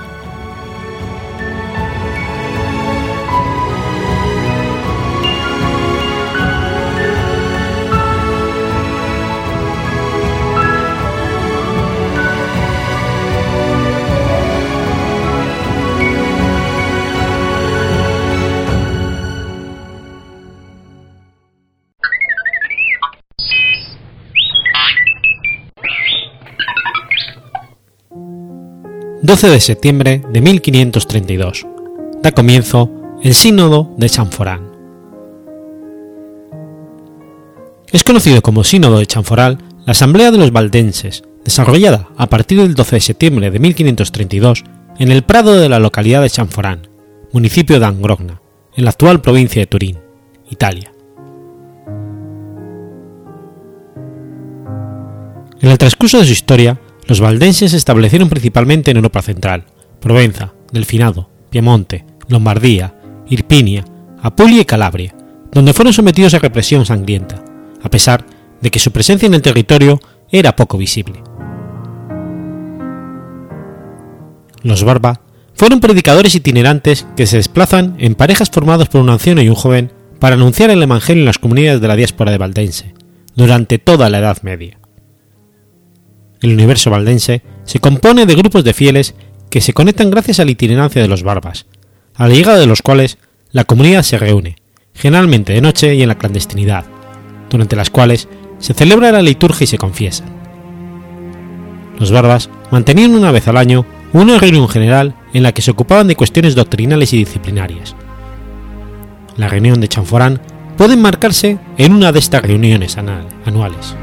12 29.31 29.49
de 29.49 29.61
septiembre 29.61 30.23
de 30.33 30.41
1532. 30.41 31.65
Da 32.21 32.33
comienzo 32.33 32.91
el 33.23 33.33
Sínodo 33.33 33.95
de 33.97 34.11
Chanforán. 34.11 34.73
Es 37.93 38.03
conocido 38.03 38.43
como 38.43 38.65
Sínodo 38.65 38.99
de 38.99 39.07
Chanforal 39.07 39.59
la 39.87 39.93
Asamblea 39.93 40.33
de 40.33 40.39
los 40.39 40.51
Valdenses, 40.51 41.23
desarrollada 41.45 42.09
a 42.17 42.27
partir 42.27 42.59
del 42.59 42.75
12 42.75 42.97
de 42.97 43.01
septiembre 43.01 43.51
de 43.53 43.61
1532 43.61 44.65
en 44.99 45.13
el 45.13 45.23
prado 45.23 45.61
de 45.61 45.69
la 45.69 45.79
localidad 45.79 46.23
de 46.23 46.31
Chanforán, 46.31 46.89
municipio 47.33 47.79
de 47.79 47.87
Angrogna, 47.87 48.43
en 48.75 48.83
la 48.83 48.91
actual 48.91 49.21
provincia 49.21 49.63
de 49.63 49.67
Turín, 49.67 49.99
Italia. 50.51 50.93
En 55.61 55.71
el 55.71 55.79
transcurso 55.79 56.19
de 56.19 56.25
su 56.25 56.33
historia, 56.33 56.81
los 57.11 57.19
valdenses 57.19 57.73
se 57.73 57.77
establecieron 57.77 58.29
principalmente 58.29 58.93
en 58.93 58.97
Europa 58.97 59.21
Central, 59.21 59.65
Provenza, 60.01 60.53
Delfinado, 60.71 61.29
Piemonte, 61.51 62.05
Lombardía, 62.29 62.95
Irpinia, 63.29 63.85
Apulia 64.23 64.61
y 64.61 64.65
Calabria, 64.65 65.17
donde 65.51 65.73
fueron 65.73 65.93
sometidos 65.93 66.35
a 66.35 66.39
represión 66.39 66.87
sangrienta, 66.87 67.43
a 67.83 67.91
pesar 67.91 68.25
de 68.61 68.71
que 68.71 68.79
su 68.79 68.93
presencia 68.93 69.27
en 69.27 69.35
el 69.35 69.43
territorio 69.43 69.99
era 70.31 70.55
poco 70.55 70.79
visible. 70.79 71.21
Los 74.63 74.85
Barba 74.85 75.23
fueron 75.55 75.81
predicadores 75.81 76.37
itinerantes 76.37 77.09
que 77.17 77.27
se 77.27 77.39
desplazan 77.39 77.97
en 77.99 78.15
parejas 78.15 78.51
formadas 78.51 78.89
por 78.89 79.01
un 79.01 79.11
anciano 79.11 79.43
y 79.43 79.49
un 79.49 79.57
joven 79.57 79.91
para 80.21 80.37
anunciar 80.37 80.71
el 80.71 80.81
Evangelio 80.81 81.23
en 81.23 81.27
las 81.27 81.41
comunidades 81.41 81.81
de 81.81 81.89
la 81.89 81.97
diáspora 81.97 82.31
de 82.31 82.39
Valdense, 82.39 82.95
durante 83.35 83.81
toda 83.81 84.09
la 84.11 84.19
Edad 84.21 84.41
Media. 84.43 84.80
El 86.41 86.55
universo 86.55 86.91
valdense 86.91 87.43
se 87.65 87.81
compone 87.81 88.27
de 88.27 88.35
grupos 88.35 88.65
de 88.65 88.75
fieles 88.75 89.15
que 89.51 89.61
se 89.61 89.73
conectan 89.73 90.11
gracias 90.11 90.41
a 90.41 90.45
la 90.45 90.53
itinerancia 90.53 91.03
de 91.03 91.09
los 91.09 91.23
barbas, 91.23 91.67
a 92.15 92.29
la 92.29 92.35
llegada 92.35 92.59
de 92.59 92.67
los 92.67 92.83
cuales 92.83 93.19
la 93.53 93.65
comunidad 93.65 94.03
se 94.03 94.19
reúne, 94.19 94.57
generalmente 94.95 95.53
de 95.53 95.61
noche 95.61 95.95
y 95.95 96.03
en 96.03 96.09
la 96.09 96.19
clandestinidad, 96.19 96.85
durante 97.51 97.77
las 97.77 97.91
cuales 97.91 98.29
se 98.59 98.75
celebra 98.75 99.13
la 99.13 99.23
liturgia 99.23 99.65
y 99.65 99.67
se 99.67 99.79
confiesa. 99.79 100.25
Los 101.99 102.13
barbas 102.13 102.49
mantenían 102.71 103.15
una 103.15 103.33
vez 103.33 103.47
al 103.49 103.57
año 103.57 103.85
una 104.13 104.39
reunión 104.39 104.69
general 104.69 105.15
en 105.35 105.43
la 105.43 105.53
que 105.53 105.63
se 105.63 105.71
ocupaban 105.71 106.09
de 106.09 106.17
cuestiones 106.17 106.55
doctrinales 106.55 107.13
y 107.13 107.19
disciplinarias. 107.19 107.95
La 109.37 109.49
reunión 109.49 109.81
de 109.81 109.89
Chanforán 109.89 110.41
puede 110.77 110.95
enmarcarse 110.95 111.59
en 111.77 111.93
una 111.93 112.13
de 112.13 112.19
estas 112.19 112.43
reuniones 112.43 112.97
anuales. 112.97 113.95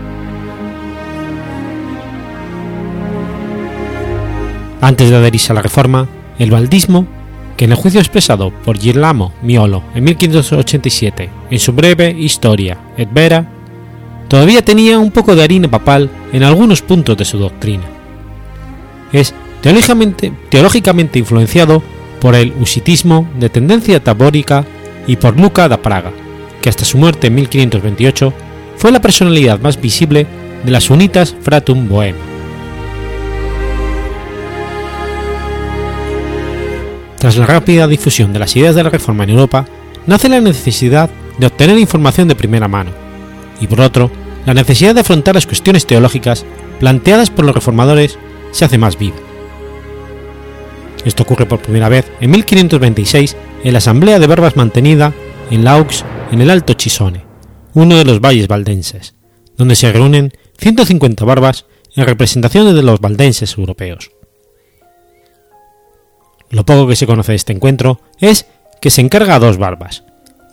Antes 4.81 5.09
de 5.09 5.15
adherirse 5.15 5.51
a 5.51 5.55
la 5.55 5.61
reforma, 5.61 6.07
el 6.37 6.51
baldismo, 6.51 7.07
que 7.55 7.65
en 7.65 7.71
el 7.71 7.77
juicio 7.77 7.99
expresado 7.99 8.51
por 8.51 8.77
Girolamo 8.77 9.33
Miolo 9.41 9.83
en 9.95 10.03
1587 10.03 11.29
en 11.49 11.59
su 11.59 11.73
breve 11.73 12.11
Historia 12.11 12.77
et 12.95 13.09
Vera, 13.11 13.49
todavía 14.27 14.63
tenía 14.63 14.99
un 14.99 15.11
poco 15.11 15.35
de 15.35 15.43
harina 15.43 15.67
papal 15.67 16.09
en 16.31 16.43
algunos 16.43 16.83
puntos 16.83 17.17
de 17.17 17.25
su 17.25 17.39
doctrina. 17.39 17.85
Es 19.11 19.33
teológicamente, 19.61 20.31
teológicamente 20.49 21.17
influenciado 21.17 21.81
por 22.21 22.35
el 22.35 22.53
usitismo 22.59 23.27
de 23.39 23.49
tendencia 23.49 24.03
tabórica 24.03 24.63
y 25.07 25.15
por 25.15 25.39
Luca 25.39 25.67
da 25.67 25.77
Praga, 25.77 26.11
que 26.61 26.69
hasta 26.69 26.85
su 26.85 26.99
muerte 26.99 27.27
en 27.27 27.35
1528 27.35 28.33
fue 28.75 28.91
la 28.91 29.01
personalidad 29.01 29.59
más 29.59 29.81
visible 29.81 30.27
de 30.63 30.71
las 30.71 30.91
unitas 30.91 31.35
Fratum 31.41 31.87
Bohem. 31.87 32.36
Tras 37.19 37.37
la 37.37 37.45
rápida 37.45 37.87
difusión 37.87 38.31
de 38.31 38.39
las 38.39 38.55
ideas 38.55 38.75
de 38.75 38.83
la 38.83 38.89
Reforma 38.89 39.23
en 39.23 39.31
Europa, 39.31 39.65
nace 40.05 40.29
la 40.29 40.39
necesidad 40.39 41.09
de 41.37 41.47
obtener 41.47 41.77
información 41.77 42.27
de 42.27 42.35
primera 42.35 42.67
mano, 42.67 42.91
y 43.59 43.67
por 43.67 43.81
otro, 43.81 44.11
la 44.45 44.53
necesidad 44.53 44.93
de 44.95 45.01
afrontar 45.01 45.35
las 45.35 45.45
cuestiones 45.45 45.85
teológicas 45.85 46.45
planteadas 46.79 47.29
por 47.29 47.45
los 47.45 47.55
reformadores 47.55 48.17
se 48.51 48.65
hace 48.65 48.77
más 48.77 48.97
viva. 48.97 49.17
Esto 51.05 51.23
ocurre 51.23 51.45
por 51.45 51.59
primera 51.59 51.89
vez 51.89 52.05
en 52.21 52.31
1526 52.31 53.35
en 53.63 53.73
la 53.73 53.79
asamblea 53.79 54.19
de 54.19 54.27
barbas 54.27 54.55
mantenida 54.55 55.13
en 55.51 55.63
Laux 55.63 56.03
en 56.31 56.41
el 56.41 56.49
Alto 56.49 56.73
Chisone, 56.73 57.25
uno 57.73 57.97
de 57.97 58.05
los 58.05 58.19
valles 58.19 58.47
valdenses, 58.47 59.15
donde 59.57 59.75
se 59.75 59.91
reúnen 59.91 60.33
150 60.59 61.25
barbas 61.25 61.65
en 61.95 62.05
representación 62.05 62.75
de 62.75 62.83
los 62.83 62.99
valdenses 62.99 63.57
europeos. 63.57 64.11
Lo 66.49 66.65
poco 66.65 66.87
que 66.87 66.95
se 66.95 67.07
conoce 67.07 67.33
de 67.33 67.37
este 67.37 67.53
encuentro 67.53 68.01
es 68.19 68.47
que 68.81 68.89
se 68.89 69.01
encarga 69.01 69.35
a 69.35 69.39
dos 69.39 69.57
barbas, 69.57 70.03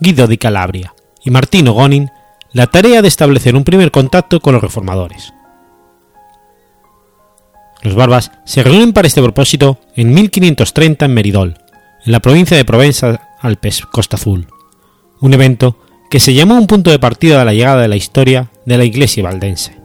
Guido 0.01 0.27
di 0.27 0.39
Calabria 0.39 0.95
y 1.25 1.31
Martino 1.31 1.73
Gonin, 1.73 2.11
la 2.53 2.67
tarea 2.67 3.03
de 3.03 3.09
establecer 3.09 3.57
un 3.57 3.65
primer 3.65 3.91
contacto 3.91 4.41
con 4.41 4.55
los 4.55 4.63
reformadores. 4.63 5.33
Los 7.83 7.95
barbas 7.95 8.33
se 8.45 8.63
reúnen 8.63 8.93
para 8.93 9.09
este 9.09 9.23
propósito 9.23 9.79
en 9.95 10.15
1530 10.15 11.05
en 11.05 11.15
Meridol, 11.15 11.59
en 12.05 12.13
la 12.13 12.21
provincia 12.21 12.57
de 12.57 12.65
Provenza 12.65 13.21
Alpes, 13.41 13.83
Costa 13.87 14.17
Azul, 14.17 14.49
un 15.21 15.35
evento 15.35 15.79
que 16.11 16.21
se 16.21 16.35
llamó 16.35 16.57
un 16.57 16.67
punto 16.67 16.91
de 16.91 16.99
partida 16.99 17.39
de 17.39 17.45
la 17.45 17.53
llegada 17.53 17.83
de 17.83 17.89
la 17.89 17.97
historia 17.97 18.51
de 18.65 18.79
la 18.79 18.85
iglesia 18.85 19.23
valdense. 19.23 19.84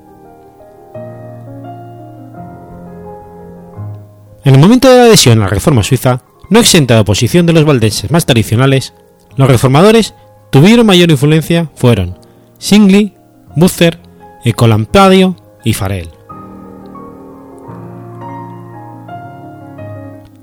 En 4.50 4.56
el 4.56 4.62
momento 4.62 4.90
de 4.90 4.98
la 4.98 5.04
adhesión 5.04 5.38
a 5.38 5.42
la 5.44 5.48
reforma 5.48 5.84
suiza, 5.84 6.24
no 6.50 6.60
exenta 6.60 6.96
de 6.96 7.02
oposición 7.02 7.46
de 7.46 7.54
los 7.54 7.66
valdenses 7.66 8.10
más 8.10 8.26
tradicionales, 8.26 8.96
los 9.36 9.48
reformadores 9.48 10.16
tuvieron 10.50 10.88
mayor 10.88 11.12
influencia 11.12 11.70
fueron 11.76 12.18
Singli, 12.58 13.14
Butzer, 13.56 14.00
Ecolampadio 14.44 15.36
y 15.64 15.74
Farel. 15.74 16.10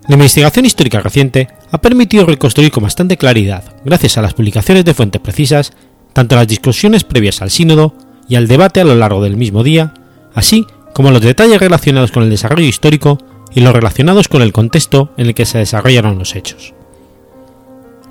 La 0.06 0.14
investigación 0.14 0.66
histórica 0.66 1.00
reciente 1.00 1.48
ha 1.72 1.78
permitido 1.80 2.26
reconstruir 2.26 2.70
con 2.70 2.84
bastante 2.84 3.16
claridad, 3.16 3.64
gracias 3.84 4.18
a 4.18 4.22
las 4.22 4.34
publicaciones 4.34 4.84
de 4.84 4.94
fuentes 4.94 5.20
precisas, 5.20 5.72
tanto 6.12 6.36
las 6.36 6.46
discusiones 6.46 7.02
previas 7.02 7.42
al 7.42 7.50
sínodo 7.50 7.92
y 8.28 8.36
al 8.36 8.46
debate 8.46 8.80
a 8.80 8.84
lo 8.84 8.94
largo 8.94 9.20
del 9.20 9.36
mismo 9.36 9.64
día, 9.64 9.94
así 10.32 10.64
como 10.94 11.10
los 11.10 11.22
detalles 11.22 11.58
relacionados 11.58 12.12
con 12.12 12.22
el 12.22 12.30
desarrollo 12.30 12.68
histórico 12.68 13.18
y 13.56 13.60
los 13.60 13.72
relacionados 13.72 14.28
con 14.28 14.42
el 14.42 14.52
contexto 14.52 15.14
en 15.16 15.28
el 15.28 15.34
que 15.34 15.46
se 15.46 15.56
desarrollaron 15.56 16.18
los 16.18 16.36
hechos. 16.36 16.74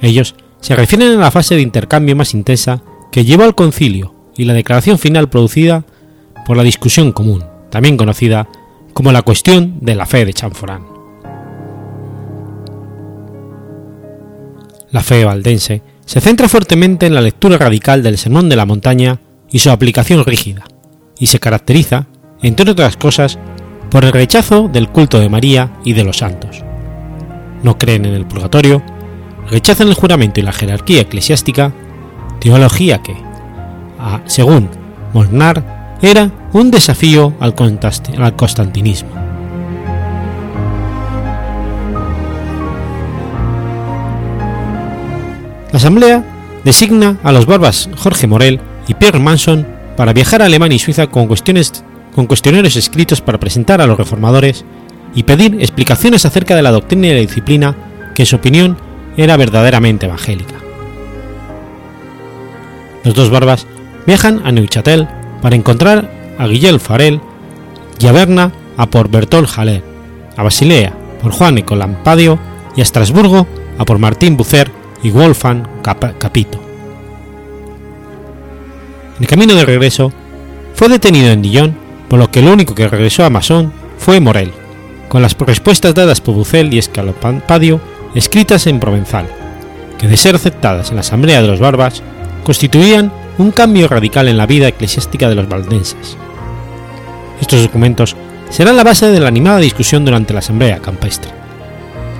Ellos 0.01 0.33
se 0.59 0.75
refieren 0.75 1.11
a 1.11 1.21
la 1.21 1.29
fase 1.29 1.53
de 1.53 1.61
intercambio 1.61 2.15
más 2.15 2.33
intensa 2.33 2.81
que 3.11 3.23
llevó 3.23 3.43
al 3.43 3.53
concilio 3.53 4.15
y 4.35 4.45
la 4.45 4.53
declaración 4.53 4.97
final 4.97 5.29
producida 5.29 5.85
por 6.47 6.57
la 6.57 6.63
discusión 6.63 7.11
común, 7.11 7.45
también 7.69 7.95
conocida 7.95 8.49
como 8.93 9.11
la 9.11 9.21
cuestión 9.21 9.77
de 9.81 9.93
la 9.93 10.07
fe 10.07 10.25
de 10.25 10.33
Chanforán. 10.33 10.83
La 14.89 15.03
fe 15.03 15.25
valdense 15.25 15.83
se 16.05 16.21
centra 16.21 16.49
fuertemente 16.49 17.05
en 17.05 17.13
la 17.13 17.21
lectura 17.21 17.59
radical 17.59 18.01
del 18.01 18.17
Sermón 18.17 18.49
de 18.49 18.55
la 18.55 18.65
Montaña 18.65 19.19
y 19.51 19.59
su 19.59 19.69
aplicación 19.69 20.25
rígida, 20.25 20.63
y 21.19 21.27
se 21.27 21.39
caracteriza, 21.39 22.07
entre 22.41 22.71
otras 22.71 22.97
cosas, 22.97 23.37
por 23.95 24.03
el 24.03 24.11
rechazo 24.11 24.67
del 24.67 24.89
culto 24.89 25.21
de 25.21 25.29
María 25.29 25.71
y 25.85 25.93
de 25.93 26.03
los 26.03 26.17
santos. 26.17 26.65
No 27.63 27.77
creen 27.77 28.03
en 28.03 28.13
el 28.13 28.25
purgatorio, 28.25 28.83
rechazan 29.49 29.87
el 29.87 29.93
juramento 29.93 30.41
y 30.41 30.43
la 30.43 30.51
jerarquía 30.51 30.99
eclesiástica, 30.99 31.71
teología 32.41 33.01
que, 33.01 33.15
según 34.25 34.69
Molnar, 35.13 35.97
era 36.01 36.29
un 36.51 36.71
desafío 36.71 37.35
al 37.39 37.55
constantinismo. 37.55 39.11
La 45.71 45.77
Asamblea 45.77 46.59
designa 46.65 47.15
a 47.23 47.31
los 47.31 47.45
barbas 47.45 47.89
Jorge 47.95 48.27
Morel 48.27 48.59
y 48.89 48.93
Pierre 48.95 49.19
Manson 49.19 49.65
para 49.95 50.11
viajar 50.11 50.41
a 50.41 50.47
Alemania 50.47 50.75
y 50.75 50.79
Suiza 50.79 51.07
con, 51.07 51.27
cuestiones, 51.27 51.85
con 52.15 52.27
cuestionarios 52.27 52.77
escritos 52.77 53.19
para 53.19 53.39
presentar 53.39 53.81
a 53.81 53.87
los 53.87 53.97
reformadores 53.97 54.63
y 55.13 55.23
pedir 55.23 55.57
explicaciones 55.59 56.25
acerca 56.25 56.55
de 56.55 56.61
la 56.61 56.71
doctrina 56.71 57.07
y 57.07 57.13
la 57.13 57.19
disciplina 57.19 57.75
que 58.15 58.23
en 58.23 58.25
su 58.25 58.37
opinión 58.37 58.77
era 59.17 59.35
verdaderamente 59.35 60.05
evangélica. 60.05 60.55
Los 63.03 63.13
dos 63.13 63.29
barbas 63.29 63.67
viajan 64.07 64.41
a 64.45 64.51
Neuchâtel 64.53 65.07
para 65.41 65.57
encontrar 65.57 66.09
a 66.39 66.47
Guillel 66.47 66.79
Farel 66.79 67.19
y 67.99 68.07
a 68.07 68.13
Berna 68.13 68.51
a 68.77 68.87
por 68.87 69.09
Bertolt 69.09 69.49
Haller, 69.57 69.83
a 70.37 70.43
Basilea 70.43 70.93
por 71.21 71.33
Juan 71.33 71.57
Ecolampadio 71.57 72.39
y 72.75 72.79
a 72.79 72.83
Estrasburgo 72.83 73.45
a 73.77 73.85
por 73.85 73.99
Martín 73.99 74.37
Bucer 74.37 74.71
y 75.03 75.11
Wolfgang 75.11 75.67
Capito. 75.81 76.61
En 79.17 79.23
el 79.23 79.27
camino 79.27 79.53
de 79.53 79.65
regreso, 79.65 80.11
fue 80.73 80.89
detenido 80.89 81.31
en 81.31 81.41
Dijon, 81.41 81.84
por 82.09 82.19
lo 82.19 82.29
que 82.31 82.41
lo 82.41 82.53
único 82.53 82.75
que 82.75 82.87
regresó 82.87 83.25
a 83.25 83.29
Masón 83.29 83.71
fue 83.97 84.19
Morel, 84.19 84.51
con 85.09 85.21
las 85.21 85.37
respuestas 85.37 85.93
dadas 85.93 86.21
por 86.21 86.35
Bucel 86.35 86.73
y 86.73 86.77
Escalopadio 86.77 87.79
escritas 88.15 88.67
en 88.67 88.79
provenzal, 88.79 89.27
que 89.97 90.07
de 90.07 90.17
ser 90.17 90.35
aceptadas 90.35 90.89
en 90.89 90.95
la 90.95 91.01
Asamblea 91.01 91.41
de 91.41 91.47
los 91.47 91.59
Barbas, 91.59 92.01
constituían 92.43 93.11
un 93.37 93.51
cambio 93.51 93.87
radical 93.87 94.27
en 94.27 94.37
la 94.37 94.45
vida 94.45 94.67
eclesiástica 94.67 95.27
de 95.27 95.35
los 95.35 95.49
valdenses. 95.49 96.17
Estos 97.41 97.61
documentos 97.61 98.15
serán 98.49 98.77
la 98.77 98.83
base 98.83 99.07
de 99.11 99.19
la 99.19 99.27
animada 99.27 99.59
discusión 99.59 100.05
durante 100.05 100.33
la 100.33 100.39
Asamblea 100.39 100.79
Campestre, 100.79 101.31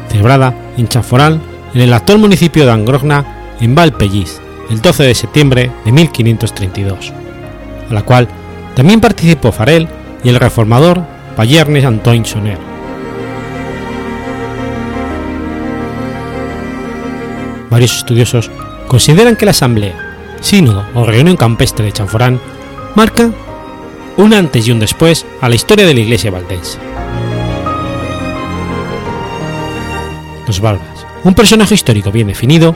celebrada 0.10 0.54
en 0.78 0.88
Chaforán 0.88 1.42
en 1.74 1.82
el 1.82 1.94
actual 1.94 2.20
municipio 2.20 2.66
de 2.66 2.72
Angrogna, 2.72 3.54
en 3.60 3.76
Valpelliz, 3.76 4.40
el 4.70 4.82
12 4.82 5.04
de 5.04 5.16
septiembre 5.16 5.72
de 5.86 5.92
1532, 5.92 7.14
a 7.90 7.94
la 7.94 8.02
cual 8.02 8.28
también 8.76 9.02
participó 9.02 9.52
Farel 9.52 9.88
y 10.24 10.30
el 10.30 10.36
reformador 10.36 11.02
Payernes 11.36 11.86
Antoine 11.86 12.26
Soner. 12.26 12.58
Varios 17.70 17.98
estudiosos 17.98 18.52
consideran 18.88 19.36
que 19.36 19.46
la 19.46 19.52
asamblea, 19.52 20.38
sínodo 20.42 20.86
o 20.94 21.06
reunión 21.06 21.36
campestre 21.36 21.86
de 21.86 21.92
Chanforán 21.92 22.40
marca 22.96 23.32
un 24.18 24.34
antes 24.34 24.68
y 24.68 24.72
un 24.72 24.80
después 24.80 25.26
a 25.42 25.50
la 25.50 25.56
historia 25.56 25.86
de 25.86 25.94
la 25.94 26.00
iglesia 26.00 26.32
valdense. 26.32 26.78
Los 30.48 30.60
Valgas 30.60 30.96
un 31.26 31.34
personaje 31.34 31.74
histórico 31.74 32.12
bien 32.12 32.28
definido, 32.28 32.76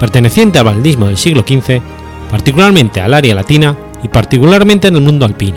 perteneciente 0.00 0.58
al 0.58 0.64
valdismo 0.64 1.06
del 1.06 1.16
siglo 1.16 1.44
XV, 1.46 1.80
particularmente 2.28 3.00
al 3.00 3.14
área 3.14 3.36
latina 3.36 3.76
y 4.04 4.08
particularmente 4.08 4.88
en 4.88 4.96
el 4.96 5.02
mundo 5.02 5.24
alpino. 5.24 5.56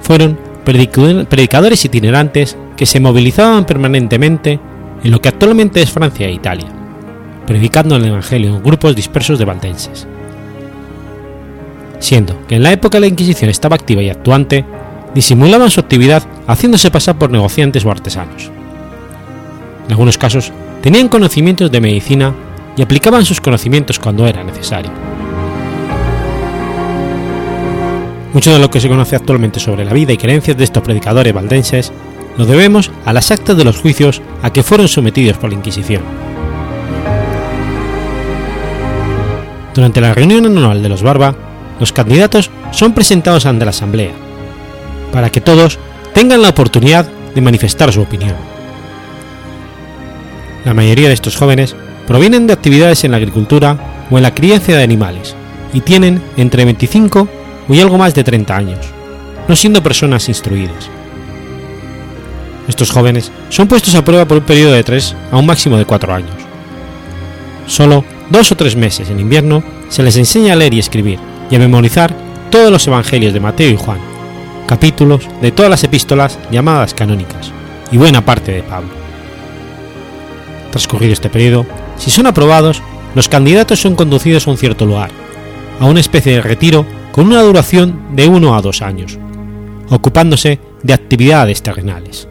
Fueron 0.00 0.36
predicadores 0.64 1.84
itinerantes 1.84 2.56
que 2.76 2.86
se 2.86 2.98
movilizaban 2.98 3.64
permanentemente 3.66 4.58
en 5.04 5.10
lo 5.10 5.20
que 5.20 5.28
actualmente 5.28 5.82
es 5.82 5.90
Francia 5.90 6.26
e 6.26 6.32
Italia, 6.32 6.66
predicando 7.46 7.96
el 7.96 8.06
Evangelio 8.06 8.56
en 8.56 8.62
grupos 8.62 8.96
dispersos 8.96 9.38
de 9.38 9.44
valdenses. 9.44 10.08
Siendo 11.98 12.46
que 12.46 12.56
en 12.56 12.62
la 12.62 12.72
época 12.72 12.98
la 12.98 13.06
Inquisición 13.06 13.50
estaba 13.50 13.76
activa 13.76 14.02
y 14.02 14.08
actuante, 14.08 14.64
disimulaban 15.14 15.70
su 15.70 15.80
actividad 15.80 16.22
haciéndose 16.46 16.90
pasar 16.90 17.18
por 17.18 17.30
negociantes 17.30 17.84
o 17.84 17.90
artesanos. 17.90 18.50
En 19.84 19.92
algunos 19.92 20.16
casos 20.16 20.50
tenían 20.80 21.08
conocimientos 21.08 21.70
de 21.70 21.80
medicina 21.80 22.34
y 22.76 22.82
aplicaban 22.82 23.26
sus 23.26 23.40
conocimientos 23.40 23.98
cuando 23.98 24.26
era 24.26 24.42
necesario. 24.42 24.90
Mucho 28.32 28.52
de 28.52 28.58
lo 28.58 28.70
que 28.70 28.80
se 28.80 28.88
conoce 28.88 29.14
actualmente 29.14 29.60
sobre 29.60 29.84
la 29.84 29.92
vida 29.92 30.12
y 30.12 30.16
creencias 30.16 30.56
de 30.56 30.64
estos 30.64 30.82
predicadores 30.82 31.34
valdenses 31.34 31.92
lo 32.38 32.46
debemos 32.46 32.90
a 33.04 33.12
las 33.12 33.30
actas 33.30 33.56
de 33.56 33.64
los 33.64 33.76
juicios 33.76 34.22
a 34.42 34.50
que 34.50 34.62
fueron 34.62 34.88
sometidos 34.88 35.36
por 35.36 35.50
la 35.50 35.56
Inquisición. 35.56 36.02
Durante 39.74 40.00
la 40.00 40.14
reunión 40.14 40.46
anual 40.46 40.82
de 40.82 40.88
los 40.88 41.02
Barba, 41.02 41.34
los 41.78 41.92
candidatos 41.92 42.50
son 42.70 42.94
presentados 42.94 43.44
ante 43.44 43.64
la 43.64 43.70
Asamblea, 43.70 44.12
para 45.12 45.30
que 45.30 45.40
todos 45.40 45.78
tengan 46.14 46.42
la 46.42 46.50
oportunidad 46.50 47.06
de 47.34 47.40
manifestar 47.40 47.92
su 47.92 48.00
opinión. 48.00 48.34
La 50.64 50.74
mayoría 50.74 51.08
de 51.08 51.14
estos 51.14 51.36
jóvenes 51.36 51.74
provienen 52.06 52.46
de 52.46 52.52
actividades 52.54 53.04
en 53.04 53.10
la 53.10 53.16
agricultura 53.18 54.06
o 54.10 54.16
en 54.16 54.22
la 54.22 54.34
crianza 54.34 54.72
de 54.72 54.82
animales 54.82 55.34
y 55.72 55.80
tienen 55.80 56.22
entre 56.36 56.64
25 56.64 57.28
y 57.68 57.80
algo 57.80 57.98
más 57.98 58.14
de 58.14 58.24
30 58.24 58.56
años, 58.56 58.86
no 59.48 59.56
siendo 59.56 59.82
personas 59.82 60.28
instruidas. 60.28 60.88
Estos 62.68 62.90
jóvenes 62.90 63.30
son 63.48 63.68
puestos 63.68 63.94
a 63.94 64.04
prueba 64.04 64.24
por 64.24 64.38
un 64.38 64.44
periodo 64.44 64.72
de 64.72 64.84
3 64.84 65.16
a 65.30 65.36
un 65.38 65.46
máximo 65.46 65.76
de 65.76 65.84
4 65.84 66.14
años. 66.14 66.36
Solo 67.66 68.04
dos 68.30 68.50
o 68.50 68.56
tres 68.56 68.76
meses 68.76 69.10
en 69.10 69.20
invierno 69.20 69.62
se 69.88 70.02
les 70.02 70.16
enseña 70.16 70.54
a 70.54 70.56
leer 70.56 70.74
y 70.74 70.78
escribir 70.78 71.18
y 71.50 71.56
a 71.56 71.58
memorizar 71.58 72.14
todos 72.50 72.70
los 72.70 72.86
evangelios 72.86 73.32
de 73.32 73.40
Mateo 73.40 73.70
y 73.70 73.76
Juan, 73.76 73.98
capítulos 74.66 75.28
de 75.40 75.52
todas 75.52 75.70
las 75.70 75.84
epístolas 75.84 76.38
llamadas 76.50 76.94
canónicas 76.94 77.52
y 77.90 77.98
buena 77.98 78.24
parte 78.24 78.52
de 78.52 78.62
Pablo. 78.62 78.90
Transcurrido 80.70 81.12
este 81.12 81.28
periodo, 81.28 81.66
si 81.98 82.10
son 82.10 82.26
aprobados, 82.26 82.82
los 83.14 83.28
candidatos 83.28 83.80
son 83.80 83.94
conducidos 83.94 84.46
a 84.46 84.50
un 84.50 84.56
cierto 84.56 84.86
lugar, 84.86 85.10
a 85.78 85.84
una 85.86 86.00
especie 86.00 86.32
de 86.32 86.40
retiro 86.40 86.86
con 87.12 87.26
una 87.26 87.42
duración 87.42 88.16
de 88.16 88.26
uno 88.26 88.56
a 88.56 88.62
dos 88.62 88.82
años, 88.82 89.18
ocupándose 89.90 90.58
de 90.82 90.94
actividades 90.94 91.62
terrenales. 91.62 92.26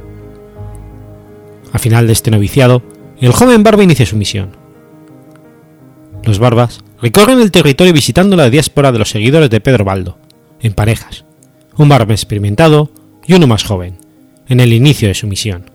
Al 1.72 1.80
final 1.80 2.08
de 2.08 2.14
este 2.14 2.32
noviciado, 2.32 2.82
el 3.20 3.32
joven 3.32 3.64
Barba 3.64 3.84
inicia 3.84 4.06
su 4.06 4.18
misión. 4.18 4.58
Los 6.24 6.40
Barbas 6.40 6.84
recorren 7.02 7.40
el 7.40 7.52
territorio 7.52 7.94
visitando 7.94 8.36
la 8.36 8.50
diáspora 8.50 8.92
de 8.92 9.00
los 9.00 9.10
seguidores 9.10 9.50
de 9.50 9.62
Pedro 9.62 9.86
Baldo, 9.86 10.18
en 10.60 10.74
parejas, 10.74 11.26
un 11.78 11.90
barba 11.90 12.14
experimentado 12.14 12.92
y 13.26 13.34
uno 13.34 13.48
más 13.48 13.64
joven, 13.64 13.98
en 14.48 14.60
el 14.60 14.74
inicio 14.74 15.08
de 15.08 15.14
su 15.14 15.28
misión. 15.28 15.72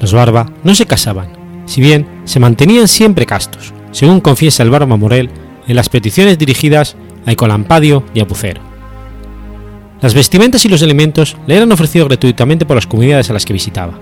Los 0.00 0.12
Barba 0.12 0.50
no 0.64 0.74
se 0.74 0.86
casaban, 0.86 1.28
si 1.66 1.80
bien 1.80 2.06
se 2.24 2.40
mantenían 2.40 2.88
siempre 2.88 3.24
castos, 3.24 3.72
según 3.92 4.20
confiesa 4.20 4.62
el 4.62 4.70
Barba 4.70 4.96
Morel 4.96 5.30
en 5.68 5.76
las 5.76 5.88
peticiones 5.88 6.38
dirigidas 6.38 6.96
a 7.24 7.32
Ecolampadio 7.32 8.04
y 8.14 8.20
a 8.20 8.26
Pucero. 8.26 8.60
Las 10.00 10.14
vestimentas 10.14 10.64
y 10.64 10.68
los 10.68 10.82
alimentos 10.82 11.36
le 11.46 11.56
eran 11.56 11.70
ofrecidos 11.70 12.08
gratuitamente 12.08 12.66
por 12.66 12.74
las 12.74 12.88
comunidades 12.88 13.30
a 13.30 13.32
las 13.32 13.44
que 13.44 13.52
visitaba. 13.52 14.00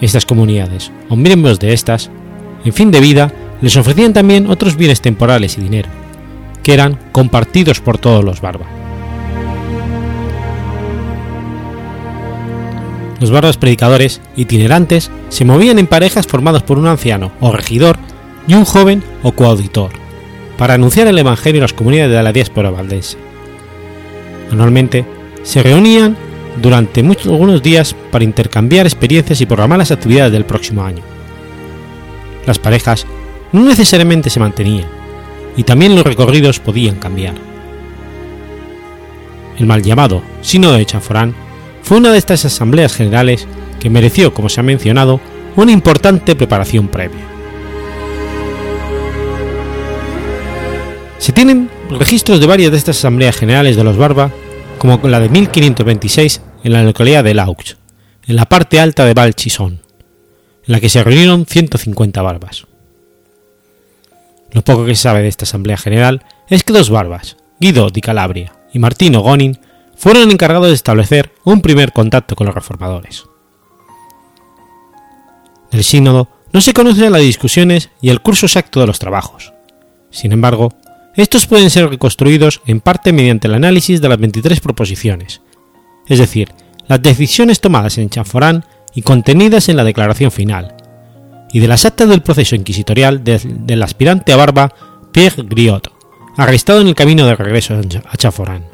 Estas 0.00 0.24
comunidades, 0.24 0.90
o 1.10 1.16
miembros 1.16 1.58
de 1.58 1.74
estas, 1.74 2.10
en 2.64 2.72
fin 2.72 2.90
de 2.90 3.00
vida, 3.00 3.32
les 3.60 3.76
ofrecían 3.76 4.12
también 4.12 4.48
otros 4.50 4.76
bienes 4.76 5.00
temporales 5.00 5.58
y 5.58 5.62
dinero, 5.62 5.88
que 6.62 6.72
eran 6.72 6.98
compartidos 7.12 7.80
por 7.80 7.98
todos 7.98 8.24
los 8.24 8.40
barbas. 8.40 8.68
Los 13.20 13.30
barbas 13.30 13.56
predicadores, 13.56 14.20
itinerantes, 14.36 15.10
se 15.30 15.46
movían 15.46 15.78
en 15.78 15.86
parejas 15.86 16.26
formadas 16.26 16.62
por 16.62 16.78
un 16.78 16.86
anciano 16.86 17.32
o 17.40 17.50
regidor 17.50 17.98
y 18.46 18.54
un 18.54 18.64
joven 18.64 19.02
o 19.22 19.32
coauditor, 19.32 19.90
para 20.56 20.74
anunciar 20.74 21.06
el 21.06 21.18
Evangelio 21.18 21.58
en 21.58 21.62
las 21.62 21.72
comunidades 21.72 22.12
de 22.12 22.22
la 22.22 22.32
diáspora 22.32 22.70
valdense. 22.70 23.18
Anualmente 24.50 25.04
se 25.42 25.62
reunían 25.62 26.16
durante 26.60 27.02
muchos, 27.02 27.26
algunos 27.26 27.62
días 27.62 27.94
para 28.10 28.24
intercambiar 28.24 28.86
experiencias 28.86 29.40
y 29.40 29.46
programar 29.46 29.78
las 29.78 29.90
actividades 29.90 30.32
del 30.32 30.44
próximo 30.44 30.82
año. 30.82 31.02
Las 32.46 32.58
parejas 32.58 33.06
no 33.52 33.62
necesariamente 33.62 34.30
se 34.30 34.40
mantenían, 34.40 34.86
y 35.56 35.64
también 35.64 35.94
los 35.94 36.04
recorridos 36.04 36.60
podían 36.60 36.96
cambiar. 36.96 37.34
El 39.58 39.66
mal 39.66 39.82
llamado 39.82 40.22
Sínodo 40.42 40.74
de 40.74 40.86
Chaforán 40.86 41.34
fue 41.82 41.98
una 41.98 42.12
de 42.12 42.18
estas 42.18 42.44
asambleas 42.44 42.94
generales 42.94 43.46
que 43.80 43.90
mereció, 43.90 44.34
como 44.34 44.48
se 44.48 44.60
ha 44.60 44.62
mencionado, 44.62 45.20
una 45.56 45.72
importante 45.72 46.36
preparación 46.36 46.88
previa. 46.88 47.35
Se 51.26 51.32
tienen 51.32 51.68
registros 51.90 52.38
de 52.38 52.46
varias 52.46 52.70
de 52.70 52.78
estas 52.78 52.98
asambleas 52.98 53.34
generales 53.34 53.74
de 53.74 53.82
los 53.82 53.96
Barba, 53.96 54.30
como 54.78 54.96
la 55.08 55.18
de 55.18 55.28
1526 55.28 56.40
en 56.62 56.72
la 56.72 56.84
localidad 56.84 57.24
de 57.24 57.34
Laux, 57.34 57.78
en 58.28 58.36
la 58.36 58.44
parte 58.44 58.78
alta 58.78 59.04
de 59.04 59.12
Val 59.12 59.34
Chisón, 59.34 59.80
en 60.64 60.72
la 60.72 60.78
que 60.78 60.88
se 60.88 61.02
reunieron 61.02 61.44
150 61.44 62.22
barbas. 62.22 62.68
Lo 64.52 64.62
poco 64.62 64.84
que 64.86 64.94
se 64.94 65.02
sabe 65.02 65.22
de 65.22 65.26
esta 65.26 65.46
asamblea 65.46 65.76
general 65.76 66.24
es 66.48 66.62
que 66.62 66.72
dos 66.72 66.90
barbas, 66.90 67.36
Guido 67.58 67.90
di 67.90 68.02
Calabria 68.02 68.52
y 68.72 68.78
Martino 68.78 69.20
Gonin, 69.20 69.58
fueron 69.96 70.30
encargados 70.30 70.68
de 70.68 70.74
establecer 70.74 71.32
un 71.42 71.60
primer 71.60 71.92
contacto 71.92 72.36
con 72.36 72.46
los 72.46 72.54
reformadores. 72.54 73.24
Del 75.72 75.82
sínodo 75.82 76.28
no 76.52 76.60
se 76.60 76.72
conocen 76.72 77.10
las 77.10 77.22
discusiones 77.22 77.90
y 78.00 78.10
el 78.10 78.20
curso 78.20 78.46
exacto 78.46 78.78
de 78.78 78.86
los 78.86 79.00
trabajos. 79.00 79.52
Sin 80.12 80.30
embargo, 80.30 80.72
estos 81.16 81.46
pueden 81.46 81.70
ser 81.70 81.88
reconstruidos 81.88 82.60
en 82.66 82.80
parte 82.80 83.12
mediante 83.12 83.48
el 83.48 83.54
análisis 83.54 84.00
de 84.00 84.08
las 84.08 84.18
23 84.18 84.60
proposiciones, 84.60 85.40
es 86.06 86.18
decir, 86.18 86.52
las 86.88 87.02
decisiones 87.02 87.60
tomadas 87.60 87.98
en 87.98 88.10
Chanforán 88.10 88.64
y 88.94 89.02
contenidas 89.02 89.68
en 89.68 89.76
la 89.76 89.84
declaración 89.84 90.30
final, 90.30 90.76
y 91.52 91.60
de 91.60 91.68
las 91.68 91.84
actas 91.84 92.08
del 92.08 92.22
proceso 92.22 92.54
inquisitorial 92.54 93.24
del 93.24 93.82
aspirante 93.82 94.32
a 94.32 94.36
barba 94.36 94.72
Pierre 95.12 95.42
Griot, 95.44 95.90
arrestado 96.36 96.80
en 96.80 96.88
el 96.88 96.94
camino 96.94 97.26
de 97.26 97.34
regreso 97.34 97.74
a 97.74 98.16
Chaforán. 98.16 98.64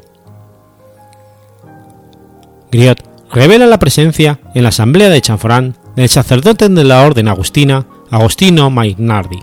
Griot 2.71 3.03
revela 3.31 3.65
la 3.67 3.79
presencia 3.79 4.39
en 4.53 4.63
la 4.63 4.69
asamblea 4.69 5.09
de 5.09 5.21
Chanforán 5.21 5.77
del 5.95 6.09
sacerdote 6.09 6.67
de 6.69 6.83
la 6.83 7.01
orden 7.03 7.27
agustina 7.27 7.85
Agostino 8.11 8.69
Mainardi, 8.69 9.39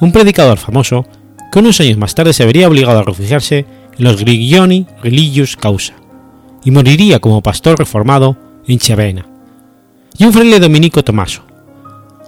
un 0.00 0.12
predicador 0.12 0.58
famoso 0.58 1.06
que 1.50 1.58
unos 1.58 1.80
años 1.80 1.98
más 1.98 2.14
tarde 2.14 2.32
se 2.32 2.44
vería 2.44 2.68
obligado 2.68 2.98
a 2.98 3.04
refugiarse 3.04 3.66
en 3.96 4.04
los 4.04 4.20
Grigioni 4.20 4.86
Religious 5.02 5.56
Causa 5.56 5.94
y 6.64 6.70
moriría 6.70 7.20
como 7.20 7.42
pastor 7.42 7.78
reformado 7.78 8.36
en 8.66 8.78
Chavena, 8.78 9.26
y 10.18 10.24
un 10.24 10.32
fraile 10.32 10.60
dominico 10.60 11.02
Tomaso, 11.02 11.42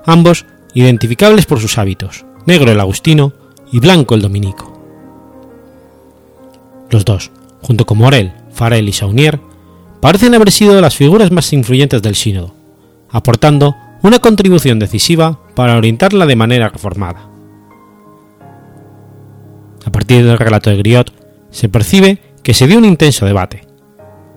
ambos 0.06 0.46
identificables 0.74 1.46
por 1.46 1.60
sus 1.60 1.76
hábitos, 1.78 2.24
negro 2.46 2.72
el 2.72 2.80
agustino 2.80 3.32
y 3.72 3.80
blanco 3.80 4.14
el 4.14 4.22
dominico. 4.22 4.80
Los 6.90 7.04
dos, 7.04 7.30
junto 7.62 7.86
con 7.86 7.98
Morel, 7.98 8.32
Farel 8.52 8.88
y 8.88 8.92
Saunier, 8.92 9.40
parecen 10.00 10.34
haber 10.34 10.50
sido 10.50 10.80
las 10.80 10.96
figuras 10.96 11.30
más 11.30 11.52
influyentes 11.52 12.02
del 12.02 12.14
sínodo, 12.14 12.54
aportando 13.10 13.76
una 14.02 14.18
contribución 14.18 14.78
decisiva 14.78 15.38
para 15.54 15.76
orientarla 15.76 16.26
de 16.26 16.36
manera 16.36 16.68
reformada. 16.68 17.29
A 19.84 19.92
partir 19.92 20.24
del 20.24 20.38
relato 20.38 20.70
de 20.70 20.76
Griot, 20.76 21.12
se 21.50 21.68
percibe 21.68 22.18
que 22.42 22.54
se 22.54 22.66
dio 22.66 22.78
un 22.78 22.84
intenso 22.84 23.26
debate. 23.26 23.62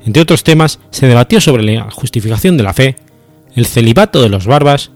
Entre 0.05 0.21
otros 0.21 0.43
temas, 0.43 0.79
se 0.89 1.07
debatió 1.07 1.39
sobre 1.39 1.63
la 1.63 1.89
justificación 1.91 2.57
de 2.57 2.63
la 2.63 2.73
fe, 2.73 2.97
el 3.55 3.65
celibato 3.65 4.21
de 4.21 4.29
los 4.29 4.45
barbas, 4.45 4.91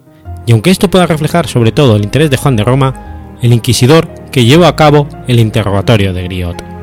y 0.45 0.51
aunque 0.51 0.69
esto 0.69 0.89
pueda 0.89 1.07
reflejar 1.07 1.47
sobre 1.47 1.71
todo 1.71 1.95
el 1.95 2.03
interés 2.03 2.29
de 2.29 2.38
Juan 2.38 2.55
de 2.55 2.63
Roma, 2.63 3.38
el 3.41 3.53
inquisidor 3.53 4.10
que 4.31 4.45
llevó 4.45 4.65
a 4.65 4.75
cabo 4.75 5.07
el 5.27 5.39
interrogatorio 5.39 6.13
de 6.13 6.23
Griot. 6.23 6.77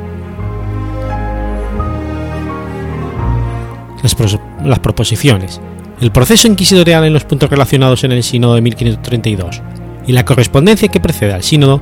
las, 4.65 4.79
proposiciones, 4.81 5.61
el 6.01 6.13
proceso 6.13 6.47
inquisitorial 6.47 7.05
en 7.05 7.13
los 7.13 7.25
puntos 7.25 7.49
relacionados 7.49 8.05
en 8.05 8.13
el 8.13 8.23
sínodo 8.23 8.55
de 8.55 8.61
1532 8.61 9.63
y 10.07 10.13
la 10.13 10.25
correspondencia 10.25 10.89
que 10.89 11.01
precede 11.01 11.33
al 11.33 11.43
sínodo 11.43 11.81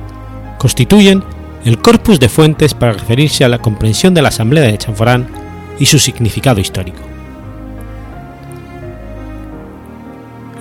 constituyen 0.57 1.23
el 1.65 1.79
corpus 1.79 2.19
de 2.19 2.29
fuentes 2.29 2.73
para 2.73 2.93
referirse 2.93 3.43
a 3.43 3.49
la 3.49 3.59
comprensión 3.59 4.13
de 4.13 4.21
la 4.21 4.29
Asamblea 4.29 4.63
de 4.63 4.77
Chanforán 4.77 5.27
y 5.79 5.85
su 5.85 5.99
significado 5.99 6.59
histórico. 6.59 6.99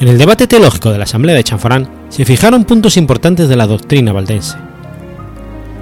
En 0.00 0.08
el 0.08 0.18
debate 0.18 0.46
teológico 0.46 0.90
de 0.90 0.98
la 0.98 1.04
Asamblea 1.04 1.36
de 1.36 1.44
Chanforán 1.44 1.88
se 2.08 2.24
fijaron 2.24 2.64
puntos 2.64 2.96
importantes 2.96 3.48
de 3.48 3.56
la 3.56 3.66
doctrina 3.66 4.12
valdense. 4.12 4.56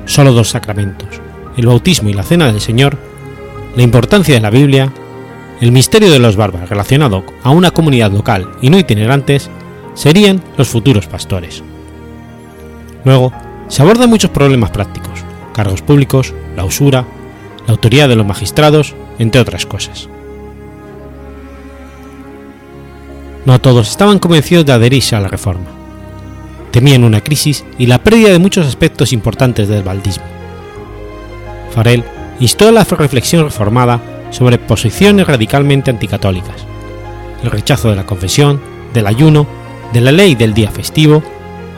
Solo 0.07 0.33
dos 0.33 0.51
sacramentos, 0.51 1.09
el 1.57 1.67
bautismo 1.67 2.09
y 2.09 2.15
la 2.15 2.23
cena 2.23 2.47
del 2.47 2.61
Señor, 2.61 2.99
la 3.77 3.83
importancia 3.83 4.35
de 4.35 4.41
la 4.41 4.51
Biblia 4.51 4.93
el 5.61 5.73
misterio 5.73 6.11
de 6.11 6.19
los 6.19 6.37
barbas 6.37 6.69
relacionado 6.69 7.23
a 7.43 7.51
una 7.51 7.71
comunidad 7.71 8.11
local 8.11 8.49
y 8.63 8.71
no 8.71 8.79
itinerantes 8.79 9.51
serían 9.95 10.43
los 10.57 10.69
futuros 10.69 11.07
pastores. 11.07 11.63
Luego, 13.05 13.33
se 13.71 13.83
abordan 13.83 14.11
muchos 14.11 14.33
problemas 14.33 14.71
prácticos, 14.71 15.21
cargos 15.55 15.81
públicos, 15.81 16.35
la 16.57 16.65
usura, 16.65 17.07
la 17.67 17.73
autoridad 17.73 18.09
de 18.09 18.17
los 18.17 18.27
magistrados, 18.27 18.95
entre 19.19 19.41
otras 19.41 19.65
cosas. 19.65 20.09
No 23.47 23.61
todos 23.61 23.89
estaban 23.89 24.19
convencidos 24.19 24.67
de 24.67 24.73
adherirse 24.73 25.15
a 25.15 25.21
la 25.21 25.29
reforma. 25.29 25.67
Temían 26.73 27.05
una 27.05 27.23
crisis 27.23 27.65
y 27.79 27.87
la 27.87 28.03
pérdida 28.03 28.31
de 28.31 28.41
muchos 28.41 28.67
aspectos 28.67 29.13
importantes 29.13 29.69
del 29.69 29.85
baldismo. 29.85 30.25
Farel 31.73 32.05
instó 32.41 32.69
a 32.69 32.73
la 32.73 32.83
reflexión 32.85 33.45
reformada 33.45 34.01
sobre 34.31 34.59
posiciones 34.59 35.29
radicalmente 35.29 35.91
anticatólicas, 35.91 36.67
el 37.45 37.53
rechazo 37.53 37.89
de 37.91 37.97
la 37.97 38.07
confesión, 38.07 38.61
del 38.93 39.07
ayuno, 39.07 39.47
de 39.93 40.01
la 40.01 40.11
ley 40.11 40.35
del 40.35 40.55
día 40.55 40.73
festivo, 40.73 41.23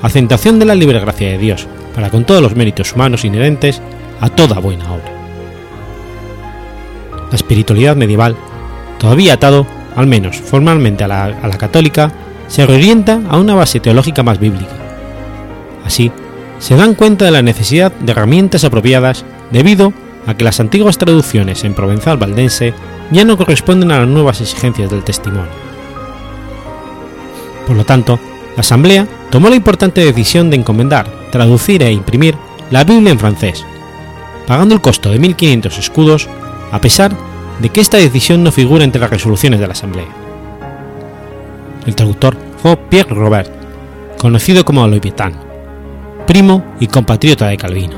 acentuación 0.03 0.59
de 0.59 0.65
la 0.65 0.75
libre 0.75 0.99
gracia 0.99 1.29
de 1.29 1.39
Dios 1.39 1.69
para 1.95 2.11
con 2.11 2.25
todos 2.25 2.43
los 2.43 2.57
méritos 2.57 2.93
humanos 2.95 3.25
inherentes 3.25 3.81
a 4.21 4.29
toda 4.29 4.59
buena 4.59 4.93
obra. 4.93 5.13
La 7.31 7.37
espiritualidad 7.37 7.97
medieval, 7.97 8.37
todavía 8.99 9.35
atado, 9.35 9.67
al 9.97 10.07
menos 10.07 10.37
formalmente 10.37 11.05
a 11.05 11.09
la, 11.09 11.25
a 11.25 11.49
la 11.49 11.59
católica, 11.59 12.13
se 12.49 12.67
reorienta 12.67 13.21
a 13.29 13.39
una 13.39 13.55
base 13.55 13.81
teológica 13.81 14.23
más 14.23 14.39
bíblica. 14.39 14.73
Así, 15.85 16.13
se 16.59 16.77
dan 16.77 16.95
cuenta 16.95 17.25
de 17.25 17.31
la 17.31 17.43
necesidad 17.43 17.93
de 17.93 18.13
herramientas 18.13 18.65
apropiadas 18.65 19.25
debido 19.51 19.93
a 20.27 20.35
que 20.35 20.45
las 20.45 20.61
antiguas 20.61 20.99
traducciones 20.99 21.65
en 21.65 21.75
provenzal 21.75 22.19
valdense 22.19 22.75
ya 23.11 23.25
no 23.25 23.37
corresponden 23.37 23.91
a 23.91 23.99
las 24.01 24.09
nuevas 24.09 24.41
exigencias 24.41 24.91
del 24.91 25.03
testimonio. 25.03 25.51
Por 27.67 27.77
lo 27.77 27.85
tanto, 27.85 28.19
la 28.57 28.61
Asamblea 28.61 29.07
tomó 29.31 29.49
la 29.49 29.57
importante 29.57 30.05
decisión 30.05 30.51
de 30.51 30.57
encomendar, 30.57 31.07
traducir 31.33 31.83
e 31.83 31.91
imprimir 31.91 32.37
la 32.71 32.85
Biblia 32.85 33.11
en 33.11 33.19
francés, 33.19 33.65
pagando 34.47 34.77
el 34.77 34.81
costo 34.81 35.11
de 35.11 35.19
1.500 35.19 35.79
escudos, 35.79 36.29
a 36.71 36.81
pesar 36.81 37.13
de 37.61 37.69
que 37.71 37.81
esta 37.81 37.97
decisión 37.97 38.45
no 38.45 38.53
figura 38.53 38.85
entre 38.85 39.01
las 39.01 39.11
resoluciones 39.11 39.59
de 39.59 39.67
la 39.67 39.73
Asamblea. 39.73 40.07
El 41.87 41.97
traductor 41.97 42.37
fue 42.59 42.77
Pierre 42.77 43.15
Robert, 43.15 43.51
conocido 44.19 44.65
como 44.65 44.87
Loipetan, 44.87 45.35
primo 46.27 46.65
y 46.79 46.87
compatriota 46.87 47.49
de 47.49 47.57
Calvino. 47.57 47.97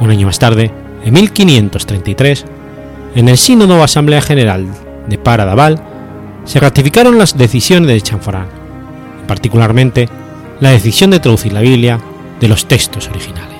Un 0.00 0.10
año 0.10 0.26
más 0.26 0.38
tarde, 0.38 0.70
en 1.04 1.14
1533, 1.14 2.44
en 3.14 3.28
el 3.28 3.38
Sínodo 3.38 3.82
Asamblea 3.82 4.20
General 4.20 4.66
de 5.06 5.16
Paradaval, 5.16 5.80
se 6.44 6.60
ratificaron 6.60 7.18
las 7.18 7.38
decisiones 7.38 7.88
de 7.88 8.00
Chanforán, 8.00 8.63
particularmente 9.26 10.08
la 10.60 10.70
decisión 10.70 11.10
de 11.10 11.20
traducir 11.20 11.52
la 11.52 11.60
Biblia 11.60 12.00
de 12.40 12.48
los 12.48 12.66
textos 12.66 13.08
originales. 13.08 13.53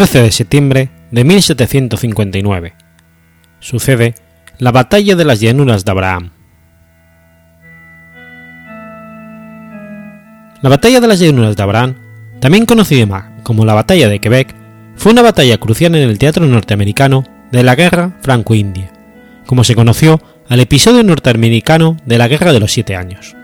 13 0.00 0.22
de 0.22 0.32
septiembre 0.32 0.88
de 1.10 1.24
1759. 1.24 2.72
Sucede 3.58 4.14
la 4.56 4.72
Batalla 4.72 5.14
de 5.14 5.26
las 5.26 5.40
Llanuras 5.40 5.84
de 5.84 5.90
Abraham. 5.90 6.30
La 10.62 10.70
Batalla 10.70 11.00
de 11.00 11.06
las 11.06 11.20
Llanuras 11.20 11.54
de 11.54 11.62
Abraham, 11.62 11.96
también 12.40 12.64
conocida 12.64 13.30
como 13.42 13.66
la 13.66 13.74
Batalla 13.74 14.08
de 14.08 14.20
Quebec, 14.20 14.54
fue 14.96 15.12
una 15.12 15.20
batalla 15.20 15.58
crucial 15.58 15.94
en 15.94 16.08
el 16.08 16.18
teatro 16.18 16.46
norteamericano 16.46 17.24
de 17.52 17.62
la 17.62 17.74
Guerra 17.74 18.16
Franco-India, 18.22 18.90
como 19.44 19.64
se 19.64 19.74
conoció 19.74 20.18
al 20.48 20.60
episodio 20.60 21.02
norteamericano 21.02 21.98
de 22.06 22.16
la 22.16 22.26
Guerra 22.26 22.54
de 22.54 22.60
los 22.60 22.72
Siete 22.72 22.96
Años. 22.96 23.36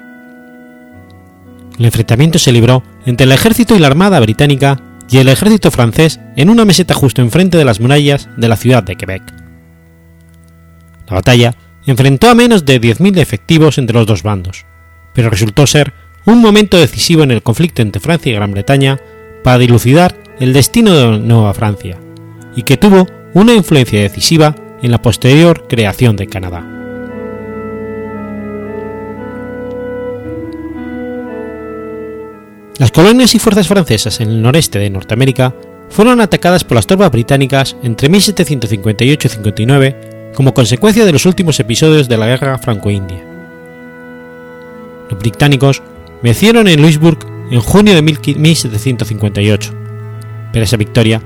El 1.78 1.84
enfrentamiento 1.84 2.38
se 2.38 2.52
libró 2.52 2.82
entre 3.04 3.26
el 3.26 3.32
ejército 3.32 3.76
y 3.76 3.78
la 3.78 3.88
armada 3.88 4.18
británica 4.20 4.80
y 5.08 5.18
el 5.18 5.28
ejército 5.28 5.70
francés 5.70 6.20
en 6.36 6.50
una 6.50 6.64
meseta 6.64 6.94
justo 6.94 7.22
enfrente 7.22 7.58
de 7.58 7.64
las 7.64 7.80
murallas 7.80 8.28
de 8.36 8.48
la 8.48 8.56
ciudad 8.56 8.82
de 8.82 8.96
Quebec. 8.96 9.22
La 11.08 11.14
batalla 11.16 11.54
enfrentó 11.86 12.28
a 12.28 12.34
menos 12.34 12.64
de 12.64 12.80
10.000 12.80 13.18
efectivos 13.18 13.78
entre 13.78 13.96
los 13.96 14.06
dos 14.06 14.22
bandos, 14.22 14.66
pero 15.14 15.30
resultó 15.30 15.66
ser 15.66 15.92
un 16.24 16.40
momento 16.40 16.76
decisivo 16.76 17.22
en 17.22 17.30
el 17.30 17.42
conflicto 17.42 17.82
entre 17.82 18.00
Francia 18.00 18.32
y 18.32 18.34
Gran 18.34 18.52
Bretaña 18.52 19.00
para 19.44 19.58
dilucidar 19.58 20.16
el 20.40 20.52
destino 20.52 20.92
de 20.92 21.18
Nueva 21.18 21.54
Francia, 21.54 21.98
y 22.56 22.62
que 22.62 22.76
tuvo 22.76 23.06
una 23.32 23.54
influencia 23.54 24.00
decisiva 24.00 24.54
en 24.82 24.90
la 24.90 25.00
posterior 25.00 25.66
creación 25.68 26.16
de 26.16 26.26
Canadá. 26.26 26.75
Las 32.78 32.92
colonias 32.92 33.34
y 33.34 33.38
fuerzas 33.38 33.68
francesas 33.68 34.20
en 34.20 34.28
el 34.28 34.42
noreste 34.42 34.78
de 34.78 34.90
Norteamérica 34.90 35.54
fueron 35.88 36.20
atacadas 36.20 36.62
por 36.62 36.74
las 36.74 36.86
tropas 36.86 37.10
británicas 37.10 37.74
entre 37.82 38.10
1758 38.10 39.28
y 39.28 39.30
59 39.30 40.32
como 40.34 40.52
consecuencia 40.52 41.06
de 41.06 41.12
los 41.12 41.24
últimos 41.24 41.58
episodios 41.58 42.06
de 42.06 42.18
la 42.18 42.26
guerra 42.26 42.58
franco-india. 42.58 43.24
Los 45.08 45.18
británicos 45.18 45.82
vencieron 46.22 46.68
en 46.68 46.82
Louisbourg 46.82 47.18
en 47.50 47.60
junio 47.60 47.94
de 47.94 48.02
1758, 48.02 49.72
pero 50.52 50.64
esa 50.64 50.76
victoria 50.76 51.22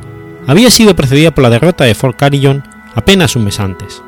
había 0.47 0.71
sido 0.71 0.95
precedida 0.95 1.33
por 1.33 1.43
la 1.43 1.51
derrota 1.51 1.83
de 1.83 1.97
Fort 1.97 2.17
Carillon 2.17 2.63
apenas 2.95 3.35
un 3.35 3.45
mes 3.45 3.59
antes. 3.59 4.01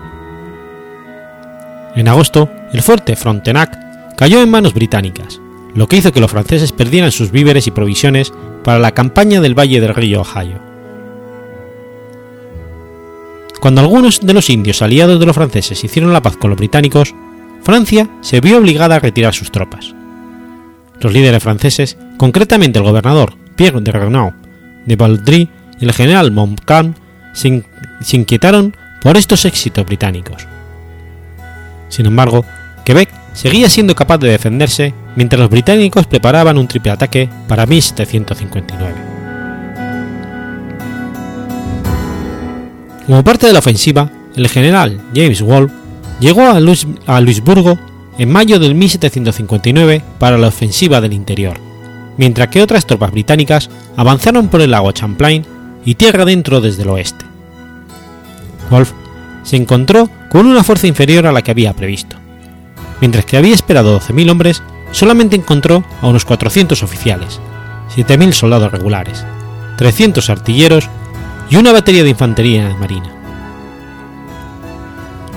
En 1.97 2.07
agosto, 2.07 2.49
el 2.73 2.83
fuerte 2.83 3.17
Frontenac 3.17 4.15
cayó 4.17 4.41
en 4.41 4.51
manos 4.51 4.75
británicas, 4.75 5.41
lo 5.75 5.89
que 5.89 5.97
hizo 5.97 6.13
que 6.13 6.21
los 6.21 6.31
franceses 6.31 6.73
perdieran 6.73 7.13
sus 7.13 7.31
víveres 7.31 7.67
y 7.67 7.71
provisiones 7.71 8.33
para 8.65 8.79
la 8.79 8.93
campaña 8.93 9.41
del 9.41 9.59
valle 9.59 9.81
del 9.81 9.95
río 9.95 10.21
Ohio. 10.21 10.61
Cuando 13.61 13.81
algunos 13.81 14.21
de 14.21 14.33
los 14.33 14.51
indios 14.51 14.83
aliados 14.83 15.21
de 15.21 15.27
los 15.27 15.37
franceses 15.37 15.83
hicieron 15.85 16.13
la 16.13 16.23
paz 16.23 16.37
con 16.37 16.51
los 16.51 16.59
británicos, 16.59 17.15
Francia 17.63 18.09
se 18.21 18.41
vio 18.41 18.59
obligada 18.59 18.97
a 18.97 19.01
retirar 19.01 19.35
sus 19.35 19.53
tropas. 19.53 19.95
Los 21.01 21.13
líderes 21.13 21.43
franceses, 21.43 21.97
concretamente 22.17 22.79
el 22.79 22.85
gobernador 22.85 23.35
Pierre 23.55 23.81
de 23.81 23.93
Renaud 23.93 24.33
de 24.85 24.97
Valdry 24.97 25.49
y 25.79 25.85
el 25.85 25.93
general 25.93 26.33
Montcalm, 26.33 26.95
se 27.33 28.17
inquietaron 28.17 28.77
por 29.01 29.17
estos 29.17 29.45
éxitos 29.45 29.87
británicos. 29.87 30.47
Sin 31.89 32.07
embargo, 32.07 32.45
Quebec 32.85 33.11
seguía 33.33 33.69
siendo 33.69 33.95
capaz 33.95 34.19
de 34.19 34.31
defenderse 34.31 34.95
mientras 35.17 35.41
los 35.41 35.51
británicos 35.51 36.07
preparaban 36.07 36.59
un 36.59 36.69
triple 36.69 36.93
ataque 36.93 37.29
para 37.49 37.67
1759. 37.67 38.95
Como 43.07 43.25
parte 43.25 43.47
de 43.47 43.53
la 43.53 43.59
ofensiva, 43.59 44.11
el 44.37 44.49
general 44.49 45.01
James 45.15 45.43
Wolfe 45.43 45.75
llegó 46.21 46.43
a, 46.43 46.61
Luis, 46.61 46.87
a 47.07 47.21
Luisburgo 47.21 47.79
en 48.19 48.31
mayo 48.31 48.59
de 48.59 48.73
1759 48.73 50.03
para 50.19 50.39
la 50.39 50.49
ofensiva 50.49 51.01
del 51.01 51.13
interior, 51.13 51.59
mientras 52.17 52.49
que 52.49 52.63
otras 52.63 52.87
tropas 52.87 53.11
británicas 53.11 53.71
avanzaron 53.97 54.49
por 54.49 54.61
el 54.61 54.71
lago 54.71 54.93
Champlain 54.93 55.45
y 55.85 55.97
tierra 55.97 56.23
adentro 56.23 56.61
desde 56.61 56.83
el 56.83 56.91
oeste. 56.91 57.25
Wolfe 58.71 58.95
se 59.43 59.57
encontró 59.57 60.09
con 60.31 60.47
una 60.47 60.65
fuerza 60.65 60.87
inferior 60.87 61.27
a 61.27 61.33
la 61.33 61.43
que 61.43 61.51
había 61.51 61.73
previsto. 61.75 62.17
Mientras 63.01 63.25
que 63.25 63.37
había 63.37 63.55
esperado 63.55 63.99
12.000 63.99 64.31
hombres, 64.31 64.63
solamente 64.93 65.37
encontró 65.37 65.83
a 66.01 66.07
unos 66.07 66.25
400 66.25 66.83
oficiales, 66.83 67.41
7.000 67.97 68.33
soldados 68.33 68.71
regulares, 68.71 69.25
300 69.77 70.31
artilleros 70.31 70.89
y 71.51 71.57
una 71.57 71.73
batería 71.73 72.05
de 72.05 72.11
infantería 72.11 72.75
marina. 72.79 73.11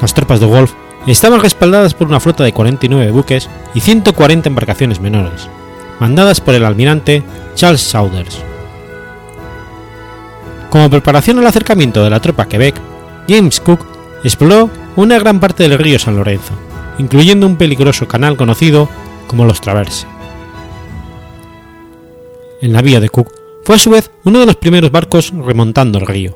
Las 0.01 0.13
tropas 0.13 0.39
de 0.39 0.45
Wolfe 0.45 0.75
estaban 1.07 1.41
respaldadas 1.41 1.93
por 1.93 2.07
una 2.07 2.19
flota 2.19 2.43
de 2.43 2.53
49 2.53 3.11
buques 3.11 3.49
y 3.73 3.79
140 3.79 4.49
embarcaciones 4.49 4.99
menores, 4.99 5.49
mandadas 5.99 6.41
por 6.41 6.53
el 6.53 6.65
almirante 6.65 7.23
Charles 7.55 7.81
Saunders. 7.81 8.39
Como 10.69 10.89
preparación 10.89 11.39
al 11.39 11.47
acercamiento 11.47 12.03
de 12.03 12.09
la 12.09 12.19
tropa 12.19 12.43
a 12.43 12.47
Quebec, 12.47 12.75
James 13.29 13.59
Cook 13.59 13.85
exploró 14.23 14.69
una 14.95 15.19
gran 15.19 15.39
parte 15.39 15.67
del 15.67 15.77
río 15.77 15.99
San 15.99 16.17
Lorenzo, 16.17 16.53
incluyendo 16.97 17.47
un 17.47 17.55
peligroso 17.55 18.07
canal 18.07 18.35
conocido 18.35 18.89
como 19.27 19.45
los 19.45 19.61
Traverse. 19.61 20.07
El 22.61 22.71
navío 22.71 22.99
de 22.99 23.09
Cook 23.09 23.31
fue 23.63 23.75
a 23.75 23.79
su 23.79 23.89
vez 23.89 24.11
uno 24.23 24.39
de 24.39 24.45
los 24.45 24.55
primeros 24.55 24.91
barcos 24.91 25.31
remontando 25.31 25.99
el 25.99 26.05
río, 26.05 26.35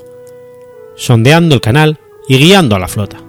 sondeando 0.96 1.56
el 1.56 1.62
canal 1.62 2.00
y 2.28 2.38
guiando 2.38 2.76
a 2.76 2.80
la 2.80 2.88
flota. 2.88 3.22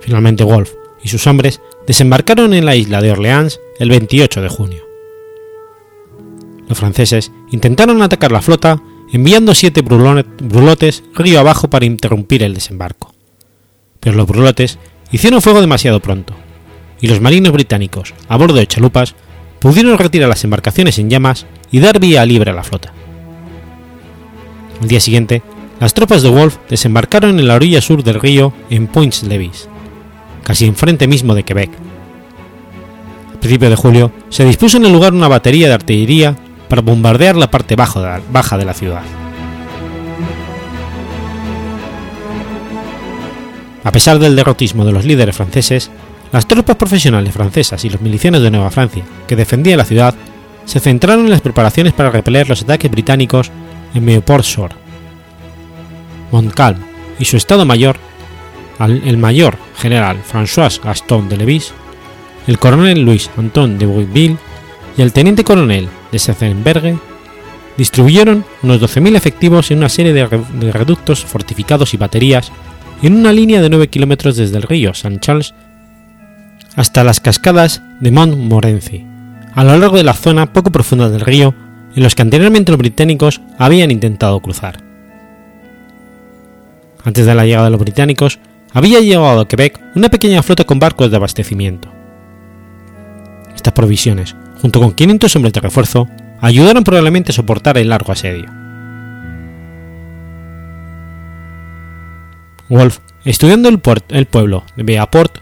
Finalmente 0.00 0.44
Wolf 0.44 0.72
y 1.02 1.08
sus 1.08 1.26
hombres 1.26 1.60
desembarcaron 1.86 2.54
en 2.54 2.64
la 2.64 2.76
isla 2.76 3.00
de 3.00 3.12
Orleans 3.12 3.60
el 3.78 3.90
28 3.90 4.42
de 4.42 4.48
junio. 4.48 4.82
Los 6.68 6.78
franceses 6.78 7.32
intentaron 7.50 8.00
atacar 8.00 8.30
la 8.32 8.42
flota 8.42 8.80
enviando 9.12 9.54
siete 9.54 9.82
brulotes 9.82 11.02
río 11.14 11.40
abajo 11.40 11.68
para 11.68 11.84
interrumpir 11.84 12.42
el 12.42 12.54
desembarco. 12.54 13.12
Pero 13.98 14.16
los 14.16 14.26
brulotes 14.26 14.78
hicieron 15.10 15.42
fuego 15.42 15.60
demasiado 15.60 16.00
pronto, 16.00 16.34
y 17.00 17.08
los 17.08 17.20
marinos 17.20 17.52
británicos, 17.52 18.14
a 18.28 18.36
bordo 18.36 18.54
de 18.54 18.66
chalupas, 18.66 19.14
pudieron 19.60 19.98
retirar 19.98 20.28
las 20.28 20.44
embarcaciones 20.44 20.98
en 20.98 21.10
llamas 21.10 21.46
y 21.70 21.80
dar 21.80 21.98
vía 21.98 22.24
libre 22.24 22.50
a 22.50 22.54
la 22.54 22.64
flota. 22.64 22.92
Al 24.80 24.88
día 24.88 25.00
siguiente, 25.00 25.42
las 25.78 25.94
tropas 25.94 26.22
de 26.22 26.30
Wolfe 26.30 26.58
desembarcaron 26.68 27.38
en 27.38 27.48
la 27.48 27.54
orilla 27.54 27.80
sur 27.80 28.02
del 28.02 28.20
río 28.20 28.52
en 28.70 28.86
Points 28.86 29.22
Levis, 29.22 29.68
casi 30.42 30.66
enfrente 30.66 31.06
mismo 31.06 31.34
de 31.34 31.42
Quebec. 31.42 31.70
A 33.34 33.40
principios 33.40 33.70
de 33.70 33.76
julio 33.76 34.12
se 34.28 34.44
dispuso 34.44 34.76
en 34.76 34.86
el 34.86 34.92
lugar 34.92 35.14
una 35.14 35.28
batería 35.28 35.68
de 35.68 35.74
artillería 35.74 36.36
para 36.68 36.82
bombardear 36.82 37.36
la 37.36 37.50
parte 37.50 37.76
baja 37.76 38.58
de 38.58 38.64
la 38.64 38.74
ciudad. 38.74 39.02
A 43.82 43.92
pesar 43.92 44.18
del 44.18 44.36
derrotismo 44.36 44.84
de 44.84 44.92
los 44.92 45.06
líderes 45.06 45.36
franceses, 45.36 45.90
las 46.32 46.46
tropas 46.46 46.76
profesionales 46.76 47.32
francesas 47.32 47.84
y 47.84 47.90
los 47.90 48.00
milicianos 48.00 48.42
de 48.42 48.50
Nueva 48.50 48.70
Francia 48.70 49.04
que 49.26 49.36
defendían 49.36 49.78
la 49.78 49.84
ciudad 49.84 50.14
se 50.64 50.80
centraron 50.80 51.24
en 51.24 51.30
las 51.30 51.40
preparaciones 51.40 51.92
para 51.92 52.10
repeler 52.10 52.48
los 52.48 52.62
ataques 52.62 52.90
británicos 52.90 53.50
en 53.94 54.04
Meuport 54.04 54.44
Shore. 54.44 54.74
Montcalm 56.30 56.78
y 57.18 57.24
su 57.24 57.36
estado 57.36 57.64
mayor, 57.64 57.96
el 58.78 59.16
mayor 59.18 59.58
general 59.76 60.18
François 60.22 60.80
Gaston 60.82 61.28
de 61.28 61.36
Levis, 61.36 61.72
el 62.46 62.58
coronel 62.58 63.04
Louis 63.04 63.30
Anton 63.36 63.78
de 63.78 63.86
Bouilleville 63.86 64.38
y 64.96 65.02
el 65.02 65.12
teniente 65.12 65.44
coronel 65.44 65.88
de 66.12 66.18
Setzenberge 66.18 66.96
distribuyeron 67.76 68.44
unos 68.62 68.80
12.000 68.80 69.16
efectivos 69.16 69.70
en 69.70 69.78
una 69.78 69.88
serie 69.88 70.12
de, 70.12 70.26
reductos 70.72 71.24
fortificados 71.24 71.94
y 71.94 71.96
baterías 71.96 72.52
en 73.02 73.16
una 73.16 73.32
línea 73.32 73.62
de 73.62 73.70
9 73.70 73.88
kilómetros 73.88 74.36
desde 74.36 74.56
el 74.56 74.62
río 74.62 74.90
St. 74.90 75.18
Charles 75.20 75.54
hasta 76.76 77.04
las 77.04 77.20
cascadas 77.20 77.82
de 78.00 78.10
Montmorency, 78.10 79.06
a 79.54 79.64
lo 79.64 79.76
largo 79.76 79.96
de 79.96 80.04
la 80.04 80.14
zona 80.14 80.52
poco 80.52 80.70
profunda 80.70 81.08
del 81.08 81.20
río 81.20 81.54
en 81.94 82.02
los 82.02 82.14
que 82.14 82.22
anteriormente 82.22 82.72
los 82.72 82.78
británicos 82.78 83.40
habían 83.58 83.90
intentado 83.90 84.40
cruzar. 84.40 84.82
Antes 87.04 87.26
de 87.26 87.34
la 87.34 87.44
llegada 87.44 87.64
de 87.64 87.70
los 87.70 87.80
británicos, 87.80 88.38
había 88.72 89.00
llegado 89.00 89.40
a 89.40 89.48
Quebec 89.48 89.80
una 89.94 90.08
pequeña 90.08 90.42
flota 90.42 90.64
con 90.64 90.78
barcos 90.78 91.10
de 91.10 91.16
abastecimiento. 91.16 91.90
Estas 93.54 93.72
provisiones, 93.72 94.36
junto 94.60 94.80
con 94.80 94.92
500 94.92 95.36
hombres 95.36 95.52
de 95.52 95.60
refuerzo, 95.60 96.08
ayudaron 96.40 96.84
probablemente 96.84 97.32
a 97.32 97.34
soportar 97.34 97.78
el 97.78 97.88
largo 97.88 98.12
asedio. 98.12 98.46
Wolf, 102.68 102.98
estudiando 103.24 103.68
el, 103.68 103.80
pueblo 104.26 104.64
de 104.76 104.82
Beaport, 104.84 105.38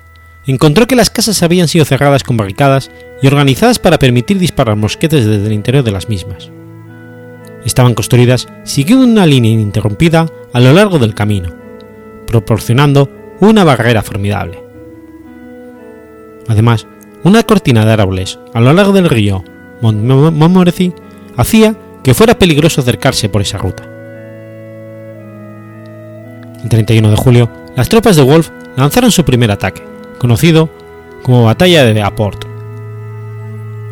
encontró 0.53 0.87
que 0.87 0.97
las 0.97 1.11
casas 1.11 1.43
habían 1.43 1.69
sido 1.69 1.85
cerradas 1.85 2.23
con 2.25 2.37
barricadas 2.37 2.91
y 3.23 3.27
organizadas 3.27 3.79
para 3.79 3.99
permitir 3.99 4.39
disparar 4.39 4.77
mosquetes 4.77 5.27
desde 5.27 5.47
el 5.47 5.53
interior 5.53 5.85
de 5.85 5.93
las 5.93 6.09
mismas. 6.09 6.51
estaban 7.65 7.95
construidas 7.95 8.49
siguiendo 8.65 9.05
una 9.05 9.27
línea 9.27 9.51
ininterrumpida 9.51 10.27
a 10.53 10.61
lo 10.61 10.73
largo 10.73 10.99
del 10.99 11.15
camino, 11.15 11.55
proporcionando 12.27 13.11
una 13.41 13.65
barrera 13.65 14.03
formidable. 14.03 14.63
Además, 16.47 16.87
una 17.25 17.43
cortina 17.43 17.85
de 17.85 17.93
árboles 17.93 18.39
a 18.55 18.61
lo 18.61 18.73
largo 18.73 18.93
del 18.93 19.11
río 19.11 19.45
Montmorency 19.83 20.95
hacía 21.37 21.75
que 22.03 22.15
fuera 22.15 22.39
peligroso 22.39 22.81
acercarse 22.81 23.29
por 23.29 23.43
esa 23.43 23.59
ruta. 23.59 23.85
El 26.63 26.69
31 26.69 27.11
de 27.11 27.17
julio, 27.17 27.51
las 27.77 27.89
tropas 27.89 28.17
de 28.17 28.23
Wolf 28.23 28.51
lanzaron 28.77 29.13
su 29.13 29.25
primer 29.25 29.51
ataque, 29.51 29.83
conocido 30.19 30.69
como 31.23 31.45
Batalla 31.45 31.85
de 31.85 32.03
Aport. 32.03 32.45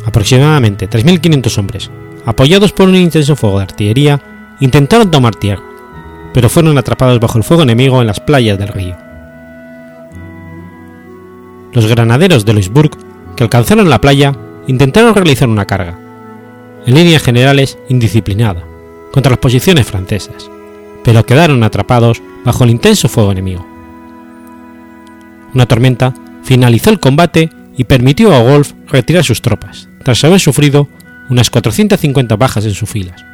Aproximadamente 0.05 0.89
3.500 0.89 1.57
hombres, 1.57 1.91
apoyados 2.25 2.71
por 2.71 2.87
un 2.87 2.95
intenso 2.95 3.35
fuego 3.35 3.57
de 3.57 3.63
artillería, 3.63 4.21
intentaron 4.59 5.11
tomar 5.11 5.35
tierra, 5.35 5.63
pero 6.33 6.49
fueron 6.49 6.77
atrapados 6.77 7.19
bajo 7.19 7.37
el 7.37 7.43
fuego 7.43 7.63
enemigo 7.63 8.01
en 8.01 8.07
las 8.07 8.19
playas 8.19 8.57
del 8.57 8.69
río. 8.69 8.95
Los 11.73 11.87
granaderos 11.87 12.45
de 12.45 12.53
Louisbourg, 12.53 12.91
que 13.35 13.43
alcanzaron 13.43 13.89
la 13.89 14.01
playa, 14.01 14.33
intentaron 14.67 15.13
realizar 15.13 15.47
una 15.47 15.65
carga, 15.65 15.99
en 16.85 16.95
líneas 16.95 17.21
generales 17.21 17.77
indisciplinada, 17.89 18.63
contra 19.11 19.31
las 19.31 19.39
posiciones 19.39 19.85
francesas, 19.85 20.49
pero 21.03 21.25
quedaron 21.25 21.63
atrapados 21.63 22.21
bajo 22.45 22.63
el 22.63 22.71
intenso 22.71 23.09
fuego 23.09 23.31
enemigo. 23.31 23.76
Una 25.57 25.65
tormenta 25.65 26.13
finalizó 26.43 26.91
el 26.91 26.99
combate 26.99 27.49
y 27.75 27.85
permitió 27.85 28.31
a 28.31 28.43
Wolf 28.43 28.73
retirar 28.89 29.23
sus 29.23 29.41
tropas, 29.41 29.89
tras 30.03 30.23
haber 30.23 30.39
sufrido 30.39 30.87
unas 31.31 31.49
450 31.49 32.35
bajas 32.35 32.63
en 32.65 32.75
sus 32.75 32.87
filas, 32.87 33.25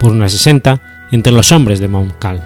por 0.00 0.12
unas 0.12 0.32
60 0.32 0.80
entre 1.12 1.30
los 1.30 1.52
hombres 1.52 1.78
de 1.78 1.88
Montcalm. 1.88 2.40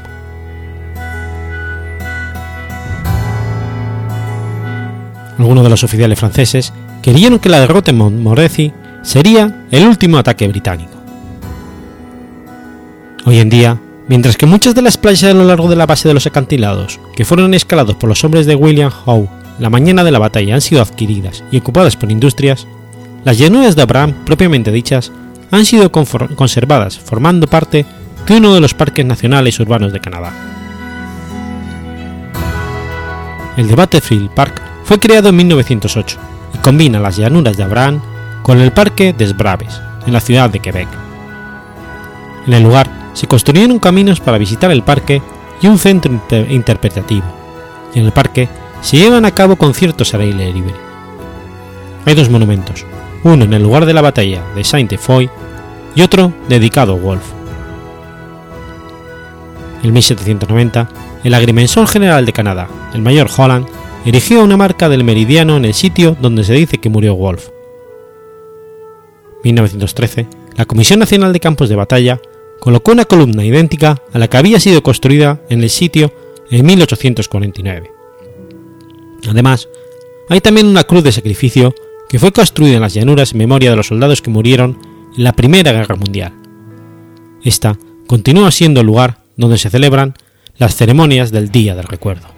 Algunos 5.39 5.63
de 5.63 5.71
los 5.71 5.85
oficiales 5.85 6.19
franceses 6.19 6.73
creyeron 7.01 7.39
que 7.39 7.49
la 7.49 7.61
derrota 7.61 7.93
en 7.93 7.99
Montmorency 7.99 8.73
sería 9.03 9.67
el 9.71 9.87
último 9.87 10.19
ataque 10.19 10.49
británico. 10.49 11.01
Hoy 13.25 13.39
en 13.39 13.51
día, 13.51 13.79
mientras 14.13 14.37
que 14.37 14.45
muchas 14.45 14.75
de 14.75 14.83
las 14.83 14.99
playas 14.99 15.31
a 15.31 15.33
lo 15.33 15.45
largo 15.45 15.71
de 15.71 15.77
la 15.77 15.87
base 15.87 16.07
de 16.07 16.13
los 16.13 16.27
acantilados, 16.27 17.01
que 17.17 17.25
fueron 17.25 17.55
escalados 17.55 17.97
por 17.97 18.11
los 18.11 18.23
hombres 18.25 18.45
de 18.45 18.55
William 18.55 18.93
Howe 19.07 19.27
la 19.59 19.71
mañana 19.71 20.05
de 20.05 20.11
la 20.11 20.19
batalla 20.19 20.55
han 20.55 20.61
sido 20.61 20.83
adquiridas 20.83 21.43
y 21.51 21.57
ocupadas 21.57 21.97
por 21.97 22.13
industrias, 22.13 22.67
las 23.25 23.39
llanuras 23.39 23.75
de 23.75 23.81
Abraham 23.81 24.13
propiamente 24.27 24.71
dichas 24.71 25.11
han 25.51 25.65
sido 25.65 25.91
conservadas 25.91 26.99
formando 26.99 27.47
parte 27.47 27.87
de 28.27 28.37
uno 28.37 28.53
de 28.53 28.61
los 28.61 28.75
parques 28.75 29.07
nacionales 29.07 29.59
urbanos 29.61 29.95
de 29.95 30.01
Canadá. 30.01 30.31
El 33.57 33.67
de 33.67 33.75
Battlefield 33.75 34.29
Park 34.35 34.61
fue 34.85 34.99
creado 34.99 35.31
en 35.31 35.37
1908 35.37 36.19
y 36.53 36.59
combina 36.59 37.01
las 37.01 37.17
llanuras 37.17 37.57
de 37.57 37.63
Abraham 37.63 38.03
con 38.43 38.61
el 38.61 38.73
Parque 38.73 39.15
des 39.17 39.35
Braves, 39.35 39.81
en 40.07 40.13
la 40.13 40.21
ciudad 40.21 40.51
de 40.51 40.61
Quebec. 40.61 40.89
En 42.47 42.53
el 42.53 42.63
lugar 42.63 43.02
se 43.13 43.27
construyeron 43.27 43.79
caminos 43.79 44.21
para 44.21 44.39
visitar 44.39 44.71
el 44.71 44.83
parque 44.83 45.23
y 45.61 45.67
un 45.69 45.79
centro 45.79 46.13
interpretativo, 46.49 47.25
y 47.95 48.01
en 48.01 48.07
el 48.07 48.13
parque 48.13 48.49
se 48.81 48.97
llevan 48.97 49.25
a 49.25 49.31
cabo 49.31 49.57
conciertos 49.57 50.13
al 50.15 50.23
aire 50.23 50.53
libre. 50.53 50.75
Hay 52.05 52.15
dos 52.15 52.31
monumentos, 52.31 52.85
uno 53.23 53.45
en 53.45 53.53
el 53.53 53.63
lugar 53.63 53.87
de 53.87 53.95
la 53.95 54.01
batalla 54.01 54.43
de 54.55 54.65
Saint-Foy 54.65 55.31
y 55.95 56.03
otro 56.03 56.33
dedicado 56.49 56.95
a 56.95 56.97
Wolf. 56.97 57.23
En 59.83 59.93
1790, 59.93 60.89
el 61.25 61.35
agrimensor 61.35 61.87
general 61.87 62.27
de 62.27 62.33
Canadá, 62.33 62.69
el 62.95 63.03
mayor 63.03 63.29
Holland, 63.37 63.67
erigió 64.05 64.43
una 64.43 64.57
marca 64.57 64.89
del 64.89 65.05
meridiano 65.05 65.57
en 65.57 65.65
el 65.65 65.75
sitio 65.75 66.17
donde 66.21 66.45
se 66.45 66.55
dice 66.55 66.79
que 66.79 66.89
murió 66.89 67.15
Wolf. 67.15 67.49
1913, 69.45 70.27
la 70.57 70.65
Comisión 70.65 70.99
Nacional 70.99 71.33
de 71.33 71.41
Campos 71.41 71.69
de 71.69 71.77
Batalla 71.77 72.21
colocó 72.63 72.93
una 72.93 73.07
columna 73.07 73.45
idéntica 73.45 74.01
a 74.13 74.21
la 74.21 74.29
que 74.29 74.37
había 74.37 74.61
sido 74.61 74.85
construida 74.85 75.41
en 75.49 75.65
el 75.65 75.69
sitio 75.69 76.15
en 76.49 76.65
1849. 76.65 77.91
Además, 79.29 79.69
hay 80.29 80.41
también 80.41 80.69
una 80.69 80.85
cruz 80.85 81.03
de 81.03 81.11
sacrificio 81.11 81.75
que 82.09 82.21
fue 82.21 82.31
construida 82.31 82.77
en 82.77 82.83
las 82.83 82.95
llanuras 82.95 83.33
en 83.33 83.39
memoria 83.39 83.71
de 83.71 83.77
los 83.77 83.89
soldados 83.89 84.23
que 84.23 84.31
murieron 84.31 84.79
en 85.19 85.25
la 85.25 85.33
Primera 85.33 85.73
Guerra 85.73 85.97
Mundial. 85.97 86.35
Esta 87.43 87.77
continúa 88.07 88.53
siendo 88.53 88.83
el 88.83 88.87
lugar 88.87 89.19
donde 89.37 89.59
se 89.59 89.69
celebran 89.69 90.15
las 90.57 90.77
ceremonias 90.77 91.33
del 91.33 91.51
Día 91.51 91.75
del 91.75 91.89
Recuerdo. 91.89 92.29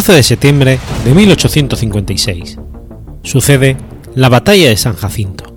14 0.00 0.16
de 0.16 0.22
septiembre 0.22 0.78
de 1.04 1.14
1856. 1.14 2.56
Sucede 3.22 3.76
la 4.14 4.30
Batalla 4.30 4.70
de 4.70 4.76
San 4.78 4.94
Jacinto. 4.94 5.54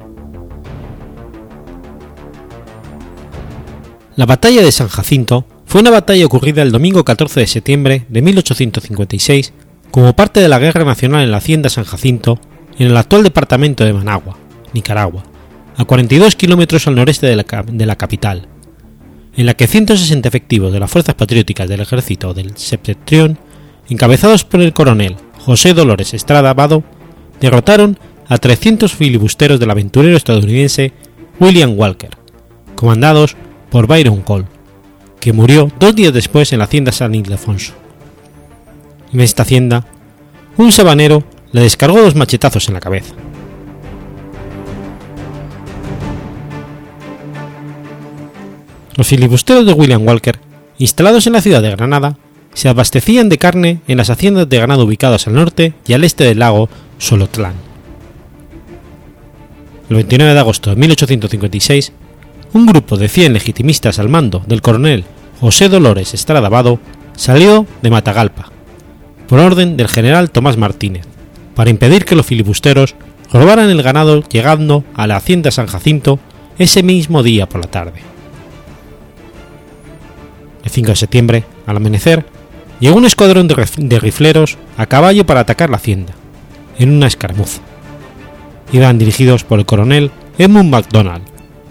La 4.18 4.26
Batalla 4.26 4.62
de 4.62 4.72
San 4.74 4.90
Jacinto 4.90 5.46
fue 5.66 5.80
una 5.80 5.92
batalla 5.92 6.26
ocurrida 6.26 6.62
el 6.62 6.74
domingo 6.74 7.06
14 7.06 7.40
de 7.40 7.48
septiembre 7.48 8.06
de 8.10 8.22
1856 8.22 9.54
como 9.92 10.14
parte 10.14 10.42
de 10.42 10.50
la 10.50 10.60
Guerra 10.60 10.84
Nacional 10.84 11.24
en 11.24 11.32
la 11.32 11.38
Hacienda 11.38 11.70
San 11.70 11.86
Jacinto 11.86 12.38
en 12.78 12.88
el 12.88 12.98
actual 12.98 13.24
departamento 13.24 13.86
de 13.86 13.94
Managua, 13.94 14.38
Nicaragua, 14.74 15.24
a 15.78 15.86
42 15.86 16.36
kilómetros 16.36 16.86
al 16.88 16.96
noreste 16.96 17.28
de 17.28 17.38
la, 17.86 17.96
capital, 17.96 18.50
en 19.38 19.46
la 19.46 19.54
que 19.54 19.68
160 19.68 20.28
efectivos 20.28 20.74
de 20.74 20.82
las 20.82 20.92
fuerzas 20.92 21.16
patrióticas 21.16 21.70
del 21.70 21.80
ejército 21.80 22.34
del 22.34 22.58
Septentrión 22.58 23.40
encabezados 23.90 24.44
por 24.44 24.62
el 24.62 24.74
coronel 24.74 25.18
José 25.40 25.74
Dolores 25.74 26.14
Estrada 26.14 26.54
Vado, 26.54 26.84
derrotaron 27.40 28.00
a 28.28 28.38
300 28.38 28.94
filibusteros 28.94 29.60
del 29.60 29.72
aventurero 29.72 30.16
estadounidense 30.16 30.94
William 31.40 31.78
Walker, 31.78 32.12
comandados 32.76 33.36
por 33.70 33.88
Byron 33.88 34.22
Cole, 34.22 34.46
que 35.20 35.34
murió 35.34 35.70
dos 35.80 35.96
días 35.96 36.14
después 36.14 36.54
en 36.54 36.60
la 36.60 36.66
hacienda 36.66 36.92
San 36.92 37.16
Ildefonso. 37.16 37.74
En 39.12 39.20
esta 39.20 39.44
hacienda, 39.44 39.86
un 40.58 40.72
sabanero 40.72 41.24
le 41.52 41.62
descargó 41.62 42.02
dos 42.02 42.16
machetazos 42.16 42.68
en 42.68 42.76
la 42.76 42.80
cabeza. 42.80 43.14
Los 48.96 49.08
filibusteros 49.08 49.66
de 49.66 49.74
William 49.74 50.06
Walker, 50.08 50.40
instalados 50.78 51.26
en 51.28 51.34
la 51.34 51.42
ciudad 51.42 51.62
de 51.62 51.72
Granada, 51.72 52.18
se 52.54 52.70
abastecían 52.70 53.30
de 53.30 53.38
carne 53.38 53.82
en 53.88 53.98
las 53.98 54.10
haciendas 54.10 54.48
de 54.50 54.58
ganado 54.58 54.86
ubicadas 54.86 55.28
al 55.28 55.36
norte 55.36 55.74
y 55.88 55.94
al 55.94 56.04
este 56.04 56.24
del 56.24 56.40
lago 56.40 56.70
Solotlán. 56.98 57.56
El 59.90 59.98
29 59.98 60.34
de 60.34 60.40
agosto 60.40 60.70
de 60.70 60.76
1856, 60.78 61.92
un 62.54 62.66
grupo 62.66 62.98
de 62.98 63.10
100 63.10 63.34
legitimistas 63.34 64.00
al 64.00 64.10
mando 64.10 64.44
del 64.48 64.62
coronel 64.62 65.04
José 65.40 65.70
Dolores 65.70 66.14
Estrada 66.14 66.48
Vado 66.50 66.80
salió 67.16 67.66
de 67.82 67.90
Matagalpa, 67.90 68.52
por 69.28 69.40
orden 69.40 69.76
del 69.76 69.88
general 69.88 70.32
Tomás 70.32 70.58
Martínez, 70.58 71.06
para 71.56 71.70
impedir 71.70 72.06
que 72.06 72.16
los 72.16 72.26
filibusteros 72.26 72.96
robaran 73.32 73.70
el 73.70 73.82
ganado 73.84 74.22
llegando 74.30 74.84
a 74.94 75.08
la 75.08 75.18
hacienda 75.18 75.52
San 75.52 75.68
Jacinto 75.68 76.20
ese 76.58 76.84
mismo 76.84 77.24
día 77.24 77.50
por 77.50 77.62
la 77.62 77.70
tarde. 77.70 78.02
El 80.64 80.70
5 80.70 80.90
de 80.92 80.96
septiembre, 80.96 81.44
al 81.66 81.78
amanecer, 81.78 82.26
llegó 82.80 82.98
un 82.98 83.06
escuadrón 83.06 83.48
de, 83.48 84.00
rifleros 84.00 84.58
a 84.78 84.86
caballo 84.86 85.26
para 85.26 85.42
atacar 85.42 85.70
la 85.70 85.78
hacienda, 85.78 86.14
en 86.78 86.92
una 86.92 87.08
escaramuza. 87.08 87.62
Iban 88.72 88.98
dirigidos 88.98 89.44
por 89.44 89.60
el 89.60 89.66
coronel 89.66 90.12
Edmund 90.38 90.70
MacDonald, 90.70 91.24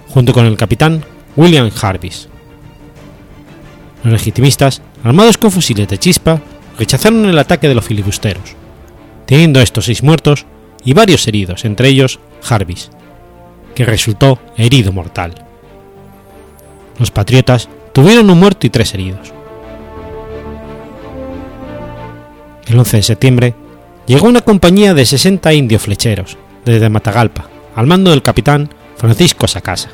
junto 0.09 0.33
con 0.33 0.47
el 0.47 0.57
capitán 0.57 1.05
William 1.37 1.71
Jarvis. 1.71 2.29
Los 4.05 4.13
legitimistas, 4.13 4.83
armados 5.05 5.39
con 5.39 5.51
fusiles 5.51 5.89
de 5.89 5.99
chispa, 5.99 6.41
rechazaron 6.79 7.27
el 7.27 7.39
ataque 7.39 7.69
de 7.69 7.75
los 7.75 7.85
filibusteros, 7.85 8.57
teniendo 9.27 9.61
estos 9.61 9.87
seis 9.87 10.03
muertos 10.03 10.47
y 10.85 10.95
varios 10.95 11.27
heridos, 11.29 11.65
entre 11.65 11.89
ellos 11.89 12.21
Jarvis, 12.43 12.91
que 13.75 13.85
resultó 13.85 14.39
herido 14.57 14.93
mortal. 14.93 15.35
Los 16.99 17.11
patriotas 17.11 17.69
tuvieron 17.93 18.31
un 18.31 18.39
muerto 18.39 18.67
y 18.67 18.71
tres 18.71 18.95
heridos. 18.95 19.33
El 22.67 22.79
11 22.79 22.99
de 22.99 23.03
septiembre 23.03 23.55
llegó 24.07 24.29
una 24.29 24.41
compañía 24.41 24.95
de 24.95 25.05
60 25.05 25.53
indios 25.53 25.83
flecheros 25.83 26.37
desde 26.65 26.89
Matagalpa, 26.89 27.49
al 27.75 27.87
mando 27.87 28.11
del 28.11 28.23
capitán 28.23 28.71
Francisco 28.97 29.49
Sacasa. 29.49 29.91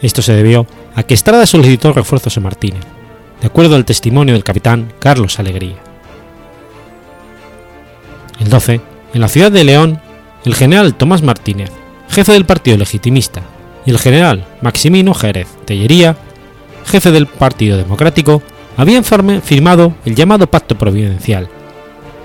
Esto 0.00 0.22
se 0.22 0.34
debió 0.34 0.66
a 0.94 1.02
que 1.02 1.14
Estrada 1.14 1.46
solicitó 1.46 1.92
refuerzos 1.92 2.36
en 2.36 2.42
Martínez, 2.42 2.82
de 3.40 3.46
acuerdo 3.46 3.76
al 3.76 3.84
testimonio 3.84 4.34
del 4.34 4.44
capitán 4.44 4.92
Carlos 4.98 5.38
Alegría. 5.38 5.76
El 8.40 8.48
12, 8.48 8.80
en 9.14 9.20
la 9.20 9.28
ciudad 9.28 9.52
de 9.52 9.64
León, 9.64 10.00
el 10.44 10.54
general 10.54 10.94
Tomás 10.94 11.22
Martínez, 11.22 11.70
jefe 12.08 12.32
del 12.32 12.46
Partido 12.46 12.76
Legitimista, 12.76 13.42
y 13.84 13.90
el 13.90 13.98
general 13.98 14.46
Maximino 14.60 15.14
Jerez 15.14 15.48
Tellería, 15.64 16.16
jefe 16.84 17.10
del 17.10 17.26
Partido 17.26 17.76
Democrático, 17.76 18.42
habían 18.76 19.04
firmado 19.04 19.94
el 20.04 20.14
llamado 20.14 20.46
Pacto 20.46 20.76
Providencial, 20.76 21.48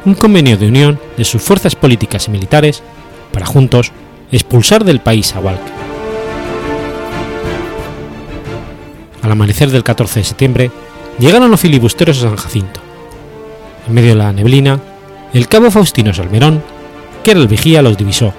un 0.05 0.15
convenio 0.15 0.57
de 0.57 0.67
unión 0.67 0.99
de 1.17 1.25
sus 1.25 1.41
fuerzas 1.41 1.75
políticas 1.75 2.27
y 2.27 2.31
militares 2.31 2.81
para 3.31 3.45
juntos 3.45 3.91
expulsar 4.31 4.83
del 4.83 4.99
país 4.99 5.35
a 5.35 5.39
Walker. 5.39 5.73
Al 9.21 9.31
amanecer 9.31 9.69
del 9.69 9.83
14 9.83 10.21
de 10.21 10.23
septiembre, 10.23 10.71
llegaron 11.19 11.51
los 11.51 11.59
filibusteros 11.59 12.19
a 12.19 12.21
San 12.21 12.37
Jacinto. 12.37 12.79
En 13.87 13.93
medio 13.93 14.09
de 14.09 14.15
la 14.15 14.31
neblina, 14.31 14.79
el 15.33 15.47
cabo 15.47 15.71
Faustino 15.71 16.13
Salmerón, 16.13 16.63
que 17.23 17.31
era 17.31 17.39
el 17.39 17.47
vigía, 17.47 17.81
los 17.81 17.97
divisó 17.97 18.33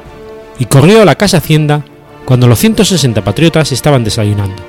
y 0.58 0.64
corrió 0.64 1.02
a 1.02 1.04
la 1.04 1.14
casa 1.14 1.38
Hacienda 1.38 1.84
cuando 2.24 2.46
los 2.46 2.58
160 2.58 3.22
patriotas 3.22 3.72
estaban 3.72 4.04
desayunando, 4.04 4.62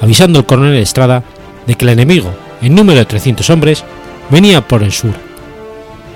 avisando 0.00 0.38
al 0.38 0.46
coronel 0.46 0.76
Estrada 0.76 1.22
de 1.66 1.74
que 1.74 1.84
el 1.84 1.90
enemigo, 1.90 2.32
en 2.66 2.74
número 2.74 2.98
de 2.98 3.04
300 3.04 3.48
hombres, 3.50 3.84
venía 4.30 4.66
por 4.66 4.82
el 4.82 4.92
sur, 4.92 5.14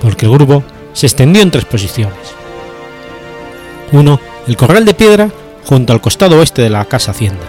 porque 0.00 0.26
el 0.26 0.32
grupo 0.32 0.64
se 0.92 1.06
extendió 1.06 1.42
en 1.42 1.50
tres 1.50 1.64
posiciones. 1.64 2.16
Uno, 3.92 4.20
el 4.46 4.56
corral 4.56 4.84
de 4.84 4.94
piedra 4.94 5.30
junto 5.66 5.92
al 5.92 6.00
costado 6.00 6.38
oeste 6.38 6.62
de 6.62 6.70
la 6.70 6.84
casa 6.86 7.10
Hacienda, 7.10 7.44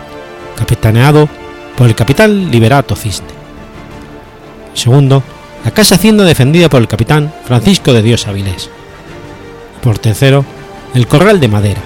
capitaneado 0.58 1.30
por 1.78 1.88
el 1.88 1.96
capitán 1.96 2.52
Liberato 2.52 2.96
Cisne. 2.96 3.28
Segundo, 4.74 5.24
la 5.64 5.72
casa 5.72 5.96
Hacienda 5.96 6.26
defendida 6.26 6.70
por 6.70 6.82
el 6.82 6.88
capitán 6.88 7.34
Francisco 7.46 7.94
de 7.94 8.02
Dios 8.02 8.28
Avilés. 8.28 8.70
Por 9.82 9.98
tercero, 10.00 10.44
el 10.94 11.08
corral 11.08 11.40
de 11.40 11.48
madera, 11.48 11.82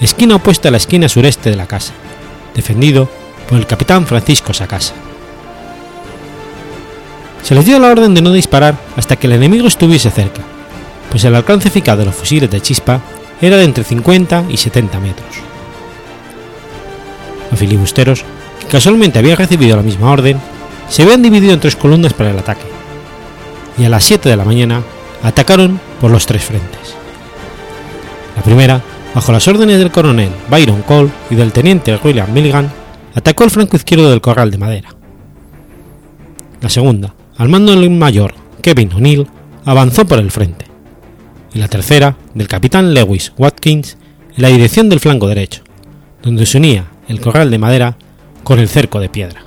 esquina 0.00 0.36
opuesta 0.36 0.68
a 0.68 0.70
la 0.70 0.76
esquina 0.76 1.08
sureste 1.08 1.50
de 1.50 1.56
la 1.56 1.66
casa, 1.66 1.92
defendido 2.54 3.08
por 3.48 3.58
el 3.58 3.66
capitán 3.66 4.06
Francisco 4.06 4.52
Sacasa. 4.52 4.94
Se 7.42 7.54
les 7.54 7.66
dio 7.66 7.78
la 7.78 7.90
orden 7.90 8.14
de 8.14 8.22
no 8.22 8.32
disparar 8.32 8.76
hasta 8.96 9.16
que 9.16 9.26
el 9.26 9.32
enemigo 9.34 9.66
estuviese 9.66 10.10
cerca, 10.10 10.42
pues 11.10 11.24
el 11.24 11.34
alcance 11.34 11.68
eficaz 11.68 11.98
de 11.98 12.04
los 12.04 12.14
fusiles 12.14 12.50
de 12.50 12.60
chispa 12.60 13.00
era 13.40 13.56
de 13.56 13.64
entre 13.64 13.84
50 13.84 14.44
y 14.48 14.56
70 14.56 15.00
metros. 15.00 15.28
Los 17.50 17.58
filibusteros, 17.58 18.24
que 18.60 18.66
casualmente 18.66 19.18
habían 19.18 19.36
recibido 19.36 19.76
la 19.76 19.82
misma 19.82 20.10
orden, 20.12 20.40
se 20.88 21.02
habían 21.02 21.22
dividido 21.22 21.52
en 21.52 21.60
tres 21.60 21.76
columnas 21.76 22.14
para 22.14 22.30
el 22.30 22.38
ataque, 22.38 22.66
y 23.76 23.84
a 23.84 23.88
las 23.88 24.04
7 24.04 24.28
de 24.28 24.36
la 24.36 24.44
mañana 24.44 24.82
atacaron 25.22 25.80
por 26.00 26.10
los 26.10 26.26
tres 26.26 26.44
frentes. 26.44 26.94
La 28.36 28.42
primera, 28.42 28.80
bajo 29.14 29.32
las 29.32 29.46
órdenes 29.48 29.78
del 29.78 29.90
coronel 29.90 30.30
Byron 30.48 30.82
Cole 30.82 31.10
y 31.30 31.34
del 31.34 31.52
teniente 31.52 31.98
William 32.02 32.32
Milligan, 32.32 32.70
atacó 33.14 33.44
el 33.44 33.50
flanco 33.50 33.76
izquierdo 33.76 34.08
del 34.10 34.20
corral 34.20 34.50
de 34.50 34.58
madera. 34.58 34.88
La 36.60 36.68
segunda, 36.68 37.12
al 37.42 37.48
mando 37.48 37.74
del 37.74 37.90
mayor 37.90 38.34
Kevin 38.62 38.92
O'Neill, 38.92 39.26
avanzó 39.64 40.06
por 40.06 40.20
el 40.20 40.30
frente. 40.30 40.64
Y 41.52 41.58
la 41.58 41.66
tercera, 41.66 42.16
del 42.34 42.46
capitán 42.46 42.94
Lewis 42.94 43.32
Watkins, 43.36 43.98
en 44.36 44.42
la 44.42 44.46
dirección 44.46 44.88
del 44.88 45.00
flanco 45.00 45.26
derecho, 45.26 45.62
donde 46.22 46.46
se 46.46 46.58
unía 46.58 46.86
el 47.08 47.20
corral 47.20 47.50
de 47.50 47.58
madera 47.58 47.96
con 48.44 48.60
el 48.60 48.68
cerco 48.68 49.00
de 49.00 49.08
piedra. 49.08 49.42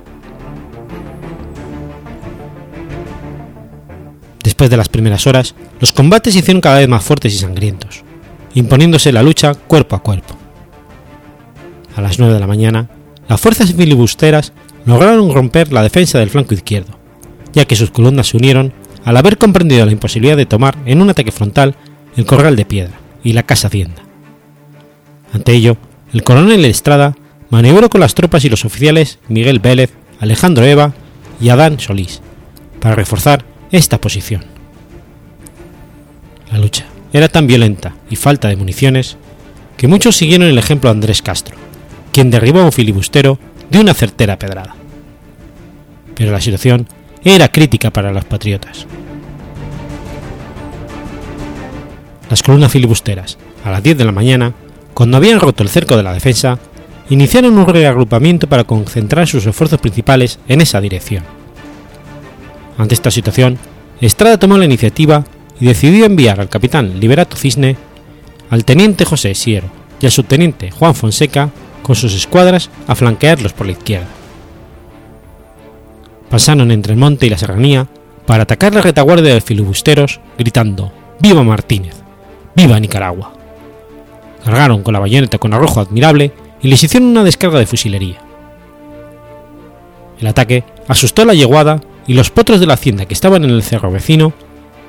Después 4.44 4.68
de 4.68 4.76
las 4.76 4.90
primeras 4.90 5.26
horas, 5.26 5.54
los 5.80 5.92
combates 5.92 6.34
se 6.34 6.40
hicieron 6.40 6.60
cada 6.60 6.80
vez 6.80 6.88
más 6.90 7.02
fuertes 7.02 7.32
y 7.32 7.38
sangrientos, 7.38 8.04
imponiéndose 8.52 9.10
la 9.10 9.22
lucha 9.22 9.54
cuerpo 9.54 9.96
a 9.96 10.02
cuerpo. 10.02 10.36
A 11.96 12.02
las 12.02 12.18
9 12.18 12.34
de 12.34 12.40
la 12.40 12.46
mañana, 12.46 12.90
las 13.26 13.40
fuerzas 13.40 13.72
filibusteras 13.72 14.52
lograron 14.84 15.32
romper 15.32 15.72
la 15.72 15.82
defensa 15.82 16.18
del 16.18 16.28
flanco 16.28 16.52
izquierdo, 16.52 17.05
ya 17.56 17.64
que 17.64 17.74
sus 17.74 17.90
columnas 17.90 18.28
se 18.28 18.36
unieron 18.36 18.74
al 19.04 19.16
haber 19.16 19.38
comprendido 19.38 19.86
la 19.86 19.92
imposibilidad 19.92 20.36
de 20.36 20.44
tomar 20.44 20.76
en 20.84 21.00
un 21.00 21.08
ataque 21.08 21.32
frontal 21.32 21.74
el 22.14 22.26
corral 22.26 22.54
de 22.54 22.66
piedra 22.66 23.00
y 23.24 23.32
la 23.32 23.44
casa 23.44 23.68
hacienda. 23.68 24.02
Ante 25.32 25.54
ello, 25.54 25.78
el 26.12 26.22
coronel 26.22 26.66
Estrada 26.66 27.16
maniobró 27.48 27.88
con 27.88 28.02
las 28.02 28.14
tropas 28.14 28.44
y 28.44 28.50
los 28.50 28.66
oficiales 28.66 29.20
Miguel 29.28 29.58
Vélez, 29.58 29.90
Alejandro 30.20 30.66
Eva 30.66 30.92
y 31.40 31.48
Adán 31.48 31.80
Solís, 31.80 32.20
para 32.78 32.94
reforzar 32.94 33.46
esta 33.72 34.02
posición. 34.02 34.44
La 36.52 36.58
lucha 36.58 36.84
era 37.14 37.28
tan 37.28 37.46
violenta 37.46 37.94
y 38.10 38.16
falta 38.16 38.48
de 38.48 38.56
municiones 38.56 39.16
que 39.78 39.88
muchos 39.88 40.14
siguieron 40.14 40.48
el 40.48 40.58
ejemplo 40.58 40.90
de 40.90 40.96
Andrés 40.96 41.22
Castro, 41.22 41.56
quien 42.12 42.30
derribó 42.30 42.60
a 42.60 42.64
un 42.66 42.72
filibustero 42.72 43.38
de 43.70 43.78
una 43.80 43.94
certera 43.94 44.38
pedrada. 44.38 44.74
Pero 46.14 46.32
la 46.32 46.40
situación 46.42 46.86
era 47.34 47.48
crítica 47.48 47.90
para 47.90 48.12
los 48.12 48.24
patriotas. 48.24 48.86
Las 52.30 52.42
columnas 52.42 52.72
filibusteras, 52.72 53.38
a 53.64 53.70
las 53.70 53.82
10 53.82 53.98
de 53.98 54.04
la 54.04 54.12
mañana, 54.12 54.52
cuando 54.94 55.16
habían 55.16 55.40
roto 55.40 55.62
el 55.62 55.68
cerco 55.68 55.96
de 55.96 56.02
la 56.02 56.12
defensa, 56.12 56.58
iniciaron 57.10 57.58
un 57.58 57.66
reagrupamiento 57.66 58.48
para 58.48 58.64
concentrar 58.64 59.26
sus 59.26 59.46
esfuerzos 59.46 59.80
principales 59.80 60.38
en 60.48 60.60
esa 60.60 60.80
dirección. 60.80 61.24
Ante 62.78 62.94
esta 62.94 63.10
situación, 63.10 63.58
Estrada 64.00 64.38
tomó 64.38 64.58
la 64.58 64.64
iniciativa 64.64 65.24
y 65.60 65.66
decidió 65.66 66.04
enviar 66.04 66.40
al 66.40 66.48
capitán 66.48 67.00
Liberato 67.00 67.36
Cisne, 67.36 67.76
al 68.50 68.64
teniente 68.64 69.04
José 69.04 69.34
Siero 69.34 69.68
y 70.00 70.06
al 70.06 70.12
subteniente 70.12 70.70
Juan 70.70 70.94
Fonseca 70.94 71.50
con 71.82 71.96
sus 71.96 72.14
escuadras 72.14 72.70
a 72.86 72.94
flanquearlos 72.94 73.52
por 73.52 73.66
la 73.66 73.72
izquierda. 73.72 74.15
Pasaron 76.30 76.70
entre 76.70 76.92
el 76.92 76.98
monte 76.98 77.26
y 77.26 77.30
la 77.30 77.38
serranía 77.38 77.86
para 78.26 78.42
atacar 78.42 78.74
la 78.74 78.82
retaguardia 78.82 79.34
de 79.34 79.40
filibusteros, 79.40 80.20
gritando 80.38 80.92
¡Viva 81.20 81.42
Martínez! 81.42 81.96
¡Viva 82.54 82.78
Nicaragua! 82.80 83.32
Cargaron 84.44 84.82
con 84.82 84.94
la 84.94 85.00
bayoneta 85.00 85.38
con 85.38 85.54
arrojo 85.54 85.80
admirable 85.80 86.32
y 86.60 86.68
les 86.68 86.82
hicieron 86.82 87.08
una 87.08 87.24
descarga 87.24 87.58
de 87.58 87.66
fusilería. 87.66 88.18
El 90.20 90.26
ataque 90.26 90.64
asustó 90.88 91.22
a 91.22 91.26
la 91.26 91.34
yeguada 91.34 91.80
y 92.06 92.14
los 92.14 92.30
potros 92.30 92.60
de 92.60 92.66
la 92.66 92.74
hacienda 92.74 93.06
que 93.06 93.14
estaban 93.14 93.44
en 93.44 93.50
el 93.50 93.62
cerro 93.62 93.90
vecino 93.90 94.32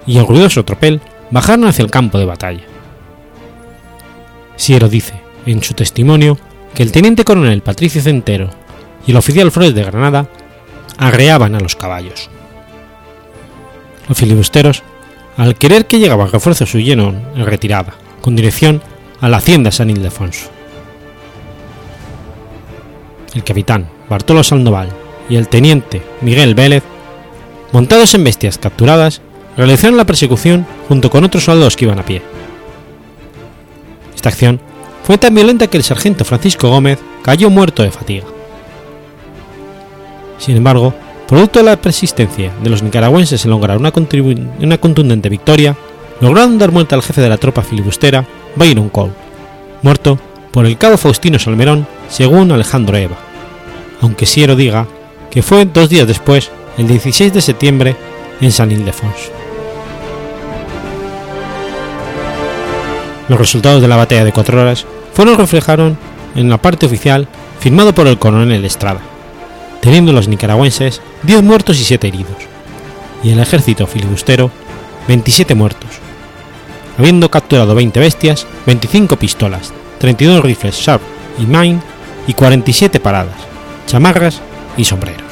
y 0.06 0.18
el 0.18 0.28
ruidoso 0.28 0.64
tropel 0.64 1.02
bajaron 1.32 1.66
hacia 1.66 1.84
el 1.84 1.92
campo 1.92 2.18
de 2.18 2.26
batalla. 2.26 2.64
Siero 4.56 4.90
dice, 4.90 5.14
en 5.46 5.62
su 5.62 5.74
testimonio, 5.74 6.38
que 6.74 6.84
el 6.84 6.92
teniente 6.92 7.24
coronel 7.24 7.62
Patricio 7.62 8.02
Centero 8.02 8.50
y 9.06 9.12
el 9.12 9.18
oficial 9.18 9.52
Flores 9.52 9.76
de 9.76 9.84
Granada 9.84 10.28
arreaban 10.98 11.56
a 11.56 11.60
los 11.60 11.76
caballos. 11.76 12.30
Los 14.08 14.18
filibusteros, 14.18 14.84
al 15.38 15.56
querer 15.56 15.86
que 15.86 16.00
llegaban 16.00 16.32
refuerzos, 16.32 16.74
huyeron 16.74 17.22
en 17.36 17.46
retirada, 17.46 17.94
con 18.22 18.36
dirección 18.36 18.82
a 19.22 19.30
la 19.30 19.38
hacienda 19.38 19.72
San 19.72 19.90
Ildefonso. 19.90 20.50
El 23.34 23.44
capitán 23.44 23.90
Bartolo 24.10 24.44
Sandoval 24.44 24.90
y 25.30 25.36
el 25.36 25.48
teniente 25.48 26.02
Miguel 26.22 26.56
Vélez 26.56 26.84
montados 27.72 28.14
en 28.16 28.24
bestias 28.24 28.58
capturadas, 28.58 29.22
realizaron 29.56 29.98
la 29.98 30.06
persecución 30.06 30.66
junto 30.88 31.10
con 31.10 31.24
otros 31.24 31.44
soldados 31.44 31.76
que 31.76 31.86
iban 31.86 32.00
a 32.00 32.06
pie. 32.06 32.22
Esta 34.16 34.30
acción 34.30 34.60
fue 35.04 35.18
tan 35.18 35.34
violenta 35.36 35.68
que 35.68 35.78
el 35.78 35.84
sargento 35.84 36.26
Francisco 36.26 36.70
Gómez 36.70 37.00
cayó 37.24 37.50
muerto 37.50 37.84
de 37.84 37.92
fatiga. 37.92 38.26
Sin 40.38 40.58
embargo, 40.58 40.94
producto 41.28 41.60
de 41.60 41.66
la 41.66 41.78
persistencia 41.78 42.52
de 42.64 42.70
los 42.70 42.84
nicaragüenses 42.84 43.44
en 43.44 43.52
lograr 43.52 43.78
una, 43.78 43.92
contundente 43.92 45.30
victoria, 45.30 45.76
lograron 46.22 46.58
dar 46.58 46.72
muerte 46.72 46.96
al 46.96 47.04
jefe 47.04 47.22
de 47.22 47.30
la 47.30 47.38
tropa 47.38 47.62
filibustera, 47.62 48.26
Byron 48.56 48.90
Cole, 48.90 49.12
muerto 49.82 50.18
por 50.52 50.66
el 50.66 50.78
cabo 50.78 50.98
Faustino 50.98 51.38
Salmerón, 51.38 51.86
según 52.10 52.52
Alejandro 52.52 52.98
Eva, 52.98 53.18
aunque 54.02 54.26
Siero 54.26 54.56
diga 54.56 54.88
que 55.30 55.44
fue 55.44 55.66
dos 55.66 55.90
días 55.90 56.08
después, 56.08 56.50
el 56.78 56.88
16 56.88 57.34
de 57.34 57.42
septiembre, 57.42 57.96
en 58.40 58.52
San 58.52 58.72
Ildefonso. 58.72 59.32
Los 63.28 63.40
resultados 63.40 63.82
de 63.82 63.88
la 63.88 63.98
batalla 63.98 64.24
de 64.24 64.32
cuatro 64.32 64.62
horas 64.62 64.86
fueron 65.14 65.38
reflejaron 65.38 65.98
en 66.36 66.50
la 66.50 66.60
parte 66.60 66.86
oficial 66.86 67.28
firmado 67.60 67.94
por 67.94 68.08
el 68.08 68.20
coronel 68.20 68.64
Estrada, 68.64 69.02
teniendo 69.82 70.12
los 70.12 70.28
nicaragüenses 70.28 71.02
10 71.24 71.44
muertos 71.44 71.80
y 71.80 71.84
7 71.84 72.08
heridos, 72.08 72.38
y 73.24 73.32
el 73.32 73.40
ejército 73.40 73.88
filibustero 73.88 74.52
27 75.08 75.56
muertos, 75.56 75.90
habiendo 76.98 77.30
capturado 77.30 77.76
20 77.76 78.00
bestias, 78.00 78.48
25 78.66 79.18
pistolas, 79.18 79.74
32 80.00 80.44
rifles 80.44 80.76
Sharp 80.76 81.02
y 81.38 81.46
Mine 81.46 81.80
y 82.28 82.34
47 82.34 83.00
paradas, 83.00 83.38
chamarras 83.88 84.42
y 84.76 84.84
sombreros. 84.84 85.27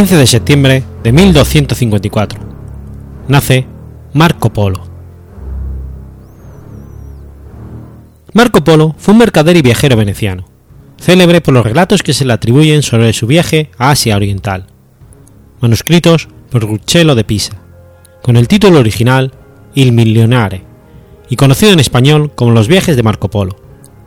15 0.00 0.16
de 0.16 0.26
septiembre 0.26 0.84
de 1.04 1.12
1254. 1.12 2.40
Nace 3.28 3.66
Marco 4.14 4.50
Polo. 4.50 4.82
Marco 8.32 8.64
Polo 8.64 8.94
fue 8.96 9.12
un 9.12 9.18
mercader 9.18 9.58
y 9.58 9.60
viajero 9.60 9.98
veneciano, 9.98 10.46
célebre 10.98 11.42
por 11.42 11.52
los 11.52 11.66
relatos 11.66 12.02
que 12.02 12.14
se 12.14 12.24
le 12.24 12.32
atribuyen 12.32 12.82
sobre 12.82 13.12
su 13.12 13.26
viaje 13.26 13.72
a 13.76 13.90
Asia 13.90 14.16
Oriental, 14.16 14.68
manuscritos 15.60 16.28
por 16.50 16.62
Ruccello 16.62 17.14
de 17.14 17.24
Pisa, 17.24 17.60
con 18.22 18.38
el 18.38 18.48
título 18.48 18.78
original 18.78 19.34
Il 19.74 19.92
Millionare, 19.92 20.64
y 21.28 21.36
conocido 21.36 21.74
en 21.74 21.80
español 21.80 22.32
como 22.34 22.52
Los 22.52 22.68
viajes 22.68 22.96
de 22.96 23.02
Marco 23.02 23.28
Polo, 23.28 23.54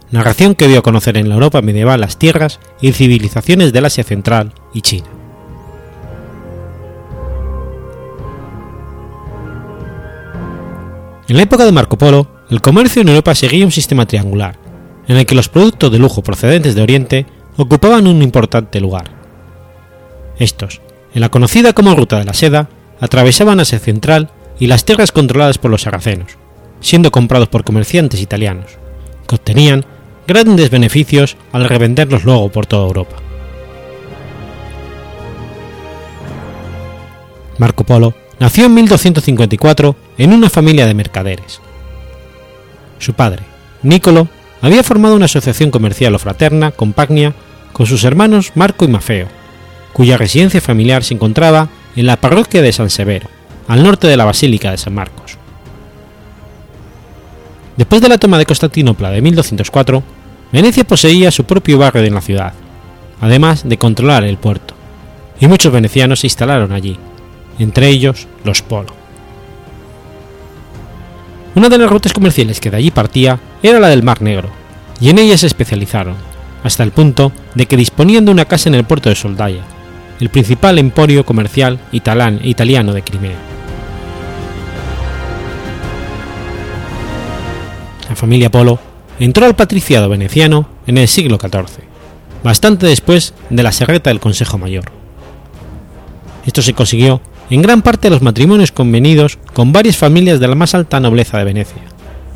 narración 0.10 0.56
que 0.56 0.68
dio 0.68 0.80
a 0.80 0.84
conocer 0.84 1.18
en 1.18 1.30
la 1.30 1.36
Europa 1.36 1.62
medieval 1.62 2.02
las 2.02 2.18
tierras 2.18 2.60
y 2.82 2.94
civilizaciones 2.94 3.74
del 3.74 3.86
Asia 3.86 4.04
Central 4.04 4.54
y 4.74 4.82
China. 4.82 5.23
En 11.30 11.38
la 11.38 11.44
época 11.44 11.64
de 11.64 11.72
Marco 11.72 11.98
Polo, 11.98 12.28
el 12.50 12.60
comercio 12.60 13.02
en 13.02 13.08
Europa 13.08 13.34
seguía 13.34 13.66
un 13.66 13.72
sistema 13.72 14.06
triangular, 14.06 14.60
en 15.08 15.16
el 15.16 15.26
que 15.26 15.36
los 15.36 15.48
productos 15.48 15.90
de 15.90 15.98
lujo 15.98 16.22
procedentes 16.22 16.76
de 16.76 16.82
Oriente 16.82 17.26
ocupaban 17.56 18.08
un 18.08 18.22
importante 18.22 18.82
lugar. 18.82 19.10
Estos, 20.38 20.82
en 21.14 21.22
la 21.22 21.30
conocida 21.30 21.72
como 21.72 21.96
Ruta 21.96 22.20
de 22.20 22.26
la 22.26 22.34
Seda, 22.34 22.70
atravesaban 23.00 23.62
Asia 23.62 23.80
Central 23.80 24.32
y 24.60 24.68
las 24.68 24.84
tierras 24.84 25.14
controladas 25.14 25.58
por 25.58 25.72
los 25.72 25.84
sarracenos, 25.84 26.38
siendo 26.82 27.10
comprados 27.10 27.48
por 27.48 27.64
comerciantes 27.64 28.22
italianos, 28.22 28.78
que 29.26 29.36
obtenían 29.36 29.86
grandes 30.28 30.70
beneficios 30.70 31.38
al 31.54 31.70
revenderlos 31.70 32.26
luego 32.26 32.50
por 32.50 32.66
toda 32.66 32.86
Europa. 32.86 33.16
Marco 37.60 37.86
Polo 37.86 38.14
nació 38.44 38.66
en 38.66 38.74
1254 38.74 39.96
en 40.18 40.34
una 40.34 40.50
familia 40.50 40.86
de 40.86 40.94
mercaderes. 40.94 41.62
Su 43.00 43.14
padre, 43.14 43.44
Nicolo, 43.84 44.28
había 44.62 44.84
formado 44.84 45.16
una 45.16 45.28
asociación 45.28 45.72
comercial 45.72 46.14
o 46.14 46.20
fraterna 46.20 46.72
con 46.72 46.92
Pagnia 46.92 47.34
con 47.72 47.86
sus 47.86 48.04
hermanos 48.04 48.52
Marco 48.56 48.84
y 48.84 48.90
Mafeo, 48.90 49.30
cuya 49.94 50.18
residencia 50.18 50.60
familiar 50.60 51.06
se 51.06 51.14
encontraba 51.14 51.70
en 51.96 52.06
la 52.06 52.18
parroquia 52.18 52.62
de 52.62 52.74
San 52.74 52.90
Severo, 52.90 53.30
al 53.70 53.82
norte 53.82 54.08
de 54.08 54.18
la 54.18 54.26
Basílica 54.26 54.72
de 54.72 54.78
San 54.78 54.94
Marcos. 54.94 55.38
Después 57.78 58.02
de 58.02 58.10
la 58.10 58.18
toma 58.18 58.38
de 58.38 58.46
Constantinopla 58.46 59.10
de 59.12 59.22
1204, 59.22 60.04
Venecia 60.52 60.84
poseía 60.84 61.32
su 61.32 61.46
propio 61.46 61.78
barrio 61.78 62.04
en 62.04 62.14
la 62.14 62.20
ciudad, 62.20 62.52
además 63.22 63.64
de 63.64 63.78
controlar 63.78 64.26
el 64.26 64.36
puerto, 64.36 64.74
y 65.40 65.48
muchos 65.48 65.72
venecianos 65.72 66.20
se 66.20 66.28
instalaron 66.28 66.74
allí, 66.74 67.00
entre 67.64 67.90
ellos 67.90 68.28
los 68.44 68.62
Polo. 68.62 68.94
Una 71.56 71.70
de 71.70 71.78
las 71.78 71.90
rutas 71.90 72.14
comerciales 72.14 72.60
que 72.60 72.70
de 72.70 72.78
allí 72.78 72.92
partía 72.92 73.40
era 73.62 73.80
la 73.80 73.90
del 73.90 74.04
Mar 74.04 74.22
Negro, 74.22 74.50
y 75.00 75.10
en 75.10 75.20
ella 75.20 75.38
se 75.38 75.48
especializaron, 75.48 76.16
hasta 76.64 76.84
el 76.84 76.92
punto 76.92 77.32
de 77.56 77.66
que 77.66 77.78
disponían 77.78 78.26
de 78.26 78.32
una 78.32 78.46
casa 78.46 78.70
en 78.70 78.76
el 78.76 78.86
puerto 78.86 79.10
de 79.10 79.16
Soldaya, 79.16 79.64
el 80.20 80.30
principal 80.30 80.80
emporio 80.80 81.26
comercial 81.26 81.80
italiano 81.92 82.94
de 82.94 83.02
Crimea. 83.02 83.38
La 88.10 88.16
familia 88.16 88.52
Polo 88.52 88.80
entró 89.20 89.46
al 89.46 89.56
patriciado 89.56 90.10
veneciano 90.10 90.68
en 90.88 90.98
el 90.98 91.08
siglo 91.08 91.38
XIV, 91.40 91.84
bastante 92.44 92.88
después 92.88 93.34
de 93.50 93.64
la 93.64 93.72
serreta 93.72 94.10
del 94.10 94.20
Consejo 94.20 94.58
Mayor. 94.58 94.86
Esto 96.46 96.62
se 96.62 96.74
consiguió 96.74 97.22
en 97.50 97.62
gran 97.62 97.82
parte 97.82 98.10
los 98.10 98.22
matrimonios 98.22 98.72
convenidos 98.72 99.38
con 99.54 99.72
varias 99.72 99.98
familias 99.98 100.40
de 100.40 100.48
la 100.48 100.56
más 100.56 100.76
alta 100.76 101.00
nobleza 101.00 101.38
de 101.38 101.44
Venecia, 101.44 101.82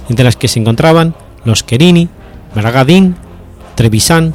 entre 0.10 0.26
las 0.26 0.36
que 0.36 0.47
se 0.47 0.60
encontraban 0.60 1.16
los 1.43 1.64
Querini, 1.64 2.10
Bragadín, 2.53 3.16
Trevisan, 3.76 4.34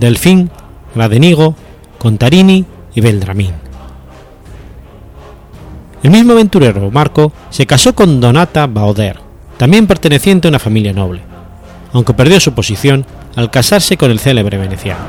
Delfín, 0.00 0.50
Gradenigo, 0.94 1.54
Contarini 1.98 2.64
y 2.94 3.00
Beldramín. 3.00 3.52
El 6.02 6.10
mismo 6.10 6.32
aventurero 6.32 6.90
Marco 6.90 7.32
se 7.50 7.66
casó 7.66 7.94
con 7.94 8.20
Donata 8.20 8.66
Bauder, 8.66 9.18
también 9.56 9.86
perteneciente 9.86 10.46
a 10.46 10.50
una 10.50 10.58
familia 10.58 10.92
noble, 10.92 11.20
aunque 11.92 12.14
perdió 12.14 12.38
su 12.38 12.52
posición 12.54 13.04
al 13.34 13.50
casarse 13.50 13.96
con 13.96 14.10
el 14.10 14.20
célebre 14.20 14.58
veneciano. 14.58 15.00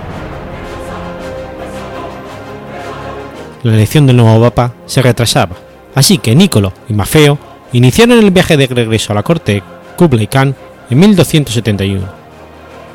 La 3.63 3.73
elección 3.73 4.07
del 4.07 4.17
nuevo 4.17 4.41
papa 4.41 4.73
se 4.85 5.01
retrasaba, 5.01 5.55
así 5.95 6.17
que 6.17 6.35
Nicolo 6.35 6.73
y 6.87 6.93
Mafeo 6.93 7.37
iniciaron 7.73 8.19
el 8.19 8.31
viaje 8.31 8.57
de 8.57 8.67
regreso 8.67 9.11
a 9.11 9.15
la 9.15 9.23
corte 9.23 9.53
de 9.53 9.63
Kublai 9.97 10.27
Khan 10.27 10.55
en 10.89 10.99
1271, 10.99 12.07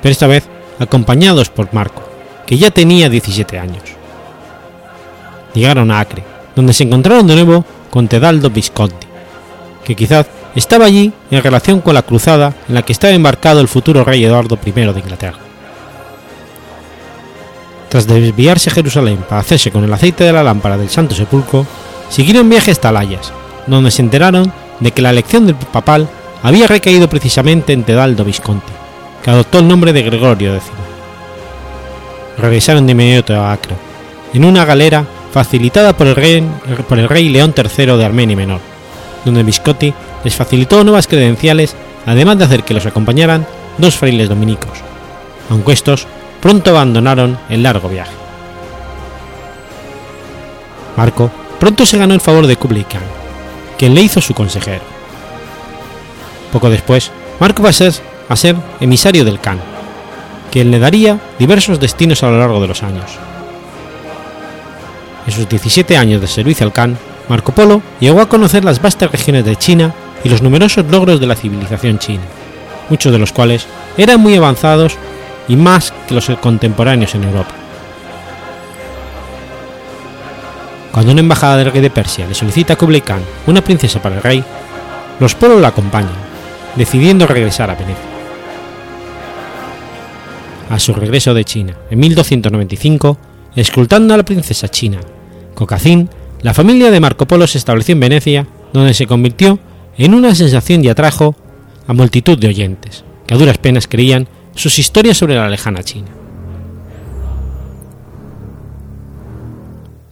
pero 0.02 0.12
esta 0.12 0.26
vez 0.26 0.48
acompañados 0.78 1.50
por 1.50 1.72
Marco, 1.72 2.02
que 2.46 2.58
ya 2.58 2.70
tenía 2.70 3.08
17 3.08 3.58
años. 3.58 3.82
Llegaron 5.54 5.90
a 5.90 6.00
Acre, 6.00 6.24
donde 6.56 6.72
se 6.72 6.84
encontraron 6.84 7.26
de 7.26 7.34
nuevo 7.34 7.64
con 7.90 8.08
Tedaldo 8.08 8.50
Visconti, 8.50 9.06
que 9.84 9.94
quizás 9.94 10.26
estaba 10.54 10.86
allí 10.86 11.12
en 11.30 11.42
relación 11.42 11.80
con 11.80 11.94
la 11.94 12.02
cruzada 12.02 12.54
en 12.68 12.74
la 12.74 12.82
que 12.82 12.92
estaba 12.92 13.12
embarcado 13.12 13.60
el 13.60 13.68
futuro 13.68 14.04
rey 14.04 14.24
Eduardo 14.24 14.58
I 14.64 14.70
de 14.72 15.00
Inglaterra. 15.00 15.38
Tras 17.94 18.08
desviarse 18.08 18.70
a 18.70 18.72
Jerusalén 18.72 19.18
para 19.18 19.40
hacerse 19.40 19.70
con 19.70 19.84
el 19.84 19.92
aceite 19.92 20.24
de 20.24 20.32
la 20.32 20.42
lámpara 20.42 20.76
del 20.76 20.90
Santo 20.90 21.14
Sepulcro, 21.14 21.64
siguieron 22.08 22.50
viaje 22.50 22.72
hasta 22.72 22.90
Layas, 22.90 23.32
donde 23.68 23.92
se 23.92 24.02
enteraron 24.02 24.52
de 24.80 24.90
que 24.90 25.00
la 25.00 25.10
elección 25.10 25.46
del 25.46 25.54
papal 25.54 26.08
había 26.42 26.66
recaído 26.66 27.08
precisamente 27.08 27.72
en 27.72 27.84
Tedaldo 27.84 28.24
Visconti, 28.24 28.72
que 29.22 29.30
adoptó 29.30 29.60
el 29.60 29.68
nombre 29.68 29.92
de 29.92 30.02
Gregorio 30.02 30.56
X. 30.56 30.64
Regresaron 32.36 32.84
de 32.84 32.90
inmediato 32.90 33.40
a 33.40 33.52
Acro, 33.52 33.76
en 34.32 34.44
una 34.44 34.64
galera 34.64 35.04
facilitada 35.30 35.96
por 35.96 36.08
el, 36.08 36.16
rey, 36.16 36.44
por 36.88 36.98
el 36.98 37.08
rey 37.08 37.28
León 37.28 37.54
III 37.56 37.96
de 37.96 38.04
Armenia 38.04 38.36
Menor, 38.36 38.60
donde 39.24 39.44
Visconti 39.44 39.94
les 40.24 40.34
facilitó 40.34 40.82
nuevas 40.82 41.06
credenciales 41.06 41.76
además 42.06 42.38
de 42.38 42.44
hacer 42.46 42.64
que 42.64 42.74
los 42.74 42.86
acompañaran 42.86 43.46
dos 43.78 43.94
frailes 43.94 44.28
dominicos, 44.28 44.80
aunque 45.48 45.74
estos 45.74 46.08
pronto 46.44 46.72
abandonaron 46.72 47.38
el 47.48 47.62
largo 47.62 47.88
viaje. 47.88 48.12
Marco 50.94 51.30
pronto 51.58 51.86
se 51.86 51.96
ganó 51.96 52.12
el 52.12 52.20
favor 52.20 52.46
de 52.46 52.56
Kublai 52.56 52.84
Khan, 52.84 53.00
quien 53.78 53.94
le 53.94 54.02
hizo 54.02 54.20
su 54.20 54.34
consejero. 54.34 54.82
Poco 56.52 56.68
después, 56.68 57.10
Marco 57.40 57.62
pasó 57.62 57.88
a 58.28 58.36
ser 58.36 58.56
emisario 58.78 59.24
del 59.24 59.40
Khan, 59.40 59.58
quien 60.52 60.70
le 60.70 60.78
daría 60.78 61.18
diversos 61.38 61.80
destinos 61.80 62.22
a 62.22 62.28
lo 62.28 62.38
largo 62.38 62.60
de 62.60 62.68
los 62.68 62.82
años. 62.82 63.10
En 65.26 65.32
sus 65.32 65.48
17 65.48 65.96
años 65.96 66.20
de 66.20 66.26
servicio 66.26 66.66
al 66.66 66.74
Khan, 66.74 66.98
Marco 67.26 67.52
Polo 67.52 67.80
llegó 68.00 68.20
a 68.20 68.28
conocer 68.28 68.66
las 68.66 68.82
vastas 68.82 69.10
regiones 69.10 69.46
de 69.46 69.56
China 69.56 69.94
y 70.22 70.28
los 70.28 70.42
numerosos 70.42 70.84
logros 70.90 71.20
de 71.20 71.26
la 71.26 71.36
civilización 71.36 71.98
china, 71.98 72.24
muchos 72.90 73.12
de 73.12 73.18
los 73.18 73.32
cuales 73.32 73.66
eran 73.96 74.20
muy 74.20 74.34
avanzados 74.36 74.98
y 75.48 75.56
más 75.56 75.92
que 76.06 76.14
los 76.14 76.26
contemporáneos 76.40 77.14
en 77.14 77.24
Europa. 77.24 77.54
Cuando 80.92 81.12
una 81.12 81.20
embajada 81.20 81.56
del 81.56 81.72
rey 81.72 81.80
de 81.80 81.90
Persia 81.90 82.26
le 82.26 82.34
solicita 82.34 82.74
a 82.74 82.76
Kublai 82.76 83.00
Khan 83.00 83.22
una 83.46 83.62
princesa 83.62 84.00
para 84.00 84.16
el 84.16 84.22
rey, 84.22 84.44
los 85.18 85.34
polos 85.34 85.60
la 85.60 85.68
acompañan, 85.68 86.14
decidiendo 86.76 87.26
regresar 87.26 87.70
a 87.70 87.74
Venecia. 87.74 88.04
A 90.70 90.78
su 90.78 90.94
regreso 90.94 91.34
de 91.34 91.44
China 91.44 91.74
en 91.90 91.98
1295, 91.98 93.18
escultando 93.56 94.14
a 94.14 94.16
la 94.16 94.24
princesa 94.24 94.68
china, 94.68 95.00
Cocacín, 95.54 96.08
la 96.42 96.54
familia 96.54 96.90
de 96.90 97.00
Marco 97.00 97.26
Polo 97.26 97.46
se 97.46 97.58
estableció 97.58 97.94
en 97.94 98.00
Venecia, 98.00 98.46
donde 98.72 98.94
se 98.94 99.06
convirtió 99.06 99.58
en 99.96 100.14
una 100.14 100.34
sensación 100.34 100.84
y 100.84 100.88
atrajo 100.88 101.34
a 101.86 101.92
multitud 101.92 102.38
de 102.38 102.48
oyentes, 102.48 103.04
que 103.26 103.34
a 103.34 103.36
duras 103.36 103.58
penas 103.58 103.86
creían 103.86 104.28
sus 104.54 104.78
historias 104.78 105.16
sobre 105.16 105.34
la 105.34 105.48
lejana 105.48 105.82
China. 105.82 106.08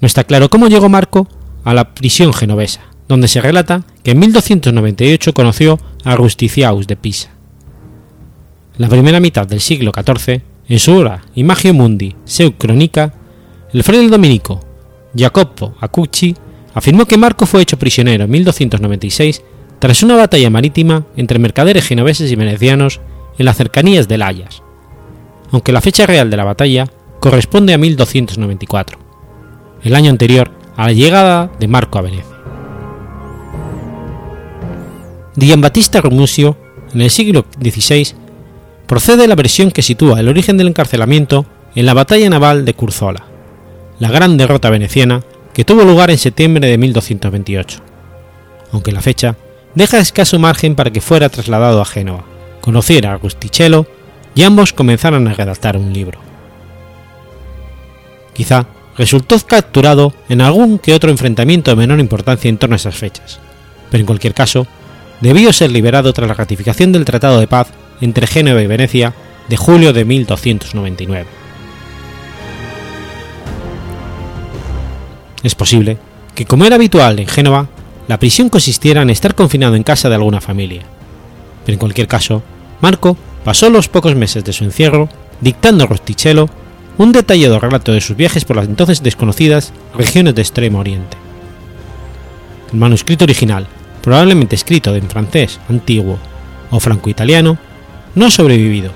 No 0.01 0.07
está 0.07 0.25
claro 0.25 0.51
cómo 0.51 0.69
llegó 0.69 0.89
Marco 0.89 1.29
a 1.65 1.75
la 1.75 1.95
prisión 1.95 2.33
genovesa, 2.33 2.81
donde 3.09 3.29
se 3.29 3.41
relata 3.41 3.85
que 4.03 4.11
en 4.11 4.19
1298 4.19 5.33
conoció 5.33 5.79
a 6.05 6.17
Rusticiaus 6.17 6.87
de 6.87 6.97
Pisa. 6.97 7.31
la 8.79 8.89
primera 8.89 9.21
mitad 9.21 9.47
del 9.47 9.61
siglo 9.61 9.93
XIV, 9.95 10.43
en 10.69 10.79
su 10.79 10.93
obra 10.93 11.23
Imagio 11.35 11.75
Mundi 11.75 12.17
Seu 12.25 12.53
Chronica, 12.59 13.15
el 13.73 13.85
fraile 13.85 14.09
dominico 14.09 14.61
Jacopo 15.17 15.75
Acucci 15.81 16.35
afirmó 16.75 17.07
que 17.07 17.19
Marco 17.19 17.47
fue 17.47 17.63
hecho 17.63 17.79
prisionero 17.79 18.25
en 18.25 18.31
1296 18.31 19.43
tras 19.79 20.03
una 20.03 20.17
batalla 20.17 20.51
marítima 20.51 21.05
entre 21.17 21.39
mercaderes 21.39 21.87
genoveses 21.87 22.31
y 22.31 22.37
venecianos 22.37 23.01
en 23.39 23.47
las 23.47 23.57
cercanías 23.57 24.09
de 24.09 24.19
Layas, 24.19 24.63
aunque 25.51 25.73
la 25.73 25.81
fecha 25.81 26.07
real 26.07 26.31
de 26.31 26.37
la 26.37 26.45
batalla 26.45 26.87
corresponde 27.21 27.75
a 27.75 27.79
1294, 27.79 28.99
el 29.83 29.95
año 29.95 30.11
anterior 30.11 30.51
a 30.77 30.87
la 30.87 30.93
llegada 30.93 31.51
de 31.59 31.69
Marco 31.69 31.99
a 31.99 32.03
Venecia. 32.03 32.33
Battista 35.59 36.01
Romusio, 36.01 36.57
en 36.95 37.01
el 37.01 37.11
siglo 37.11 37.45
XVI, 37.61 38.15
procede 38.87 39.27
la 39.27 39.35
versión 39.35 39.71
que 39.71 39.83
sitúa 39.83 40.21
el 40.21 40.29
origen 40.29 40.57
del 40.57 40.69
encarcelamiento 40.69 41.47
en 41.75 41.87
la 41.87 41.95
batalla 41.95 42.29
naval 42.29 42.65
de 42.65 42.75
Curzola, 42.75 43.25
la 43.99 44.11
gran 44.11 44.37
derrota 44.37 44.69
veneciana 44.71 45.23
que 45.55 45.65
tuvo 45.65 45.85
lugar 45.85 46.11
en 46.11 46.19
septiembre 46.19 46.69
de 46.69 46.79
1228, 46.79 47.79
aunque 48.73 48.93
la 48.93 49.01
fecha 49.01 49.37
deja 49.75 49.99
escaso 49.99 50.39
margen 50.39 50.75
para 50.75 50.91
que 50.91 51.01
fuera 51.01 51.29
trasladado 51.29 51.81
a 51.81 51.85
Génova, 51.85 52.25
conociera 52.63 53.13
a 53.13 53.19
Rustichello 53.19 53.87
y 54.35 54.45
ambos 54.45 54.73
comenzaron 54.73 55.29
a 55.29 55.35
redactar 55.35 55.77
un 55.77 55.93
libro. 55.93 56.19
Quizá 58.33 58.67
resultó 58.97 59.39
capturado 59.41 60.15
en 60.31 60.41
algún 60.41 60.79
que 60.79 60.95
otro 60.95 61.11
enfrentamiento 61.11 61.71
de 61.71 61.77
menor 61.77 62.01
importancia 62.01 62.49
en 62.49 62.57
torno 62.57 62.75
a 62.75 62.77
esas 62.77 62.95
fechas, 62.95 63.41
pero 63.91 64.01
en 64.01 64.07
cualquier 64.07 64.33
caso, 64.33 64.67
debió 65.21 65.53
ser 65.53 65.71
liberado 65.71 66.13
tras 66.13 66.29
la 66.29 66.35
ratificación 66.35 66.93
del 66.93 67.05
Tratado 67.05 67.39
de 67.41 67.47
Paz 67.47 67.69
entre 68.01 68.27
Génova 68.27 68.63
y 68.63 68.67
Venecia 68.67 69.13
de 69.49 69.57
julio 69.57 69.93
de 69.93 70.05
1299. 70.05 71.27
Es 75.43 75.55
posible 75.55 75.99
que, 76.35 76.47
como 76.47 76.65
era 76.65 76.77
habitual 76.77 77.19
en 77.19 77.27
Génova, 77.27 77.69
la 78.09 78.19
prisión 78.19 78.49
consistiera 78.49 79.03
en 79.03 79.11
estar 79.11 79.35
confinado 79.35 79.75
en 79.75 79.83
casa 79.83 80.09
de 80.09 80.15
alguna 80.15 80.41
familia, 80.41 80.83
pero 81.65 81.75
en 81.75 81.79
cualquier 81.79 82.09
caso, 82.09 82.43
Marco 82.83 83.17
pasó 83.45 83.71
los 83.71 83.89
pocos 83.89 84.15
meses 84.17 84.45
de 84.45 84.53
su 84.53 84.65
encierro 84.65 85.09
dictando 85.41 85.85
a 85.85 85.87
Rostichello 85.87 86.51
un 86.99 87.13
detallado 87.13 87.59
relato 87.59 87.93
de 87.93 88.01
sus 88.01 88.17
viajes 88.17 88.45
por 88.45 88.57
las 88.57 88.69
entonces 88.69 89.03
desconocidas 89.03 89.73
regiones 89.97 90.35
de 90.35 90.43
Extremo 90.43 90.81
Oriente. 90.81 91.17
El 92.73 92.79
manuscrito 92.79 93.25
original, 93.25 93.67
probablemente 94.03 94.57
escrito 94.57 94.95
en 94.95 95.09
francés 95.09 95.61
antiguo 95.69 96.19
o 96.71 96.81
franco-italiano, 96.81 97.57
no 98.15 98.27
ha 98.27 98.31
sobrevivido, 98.31 98.91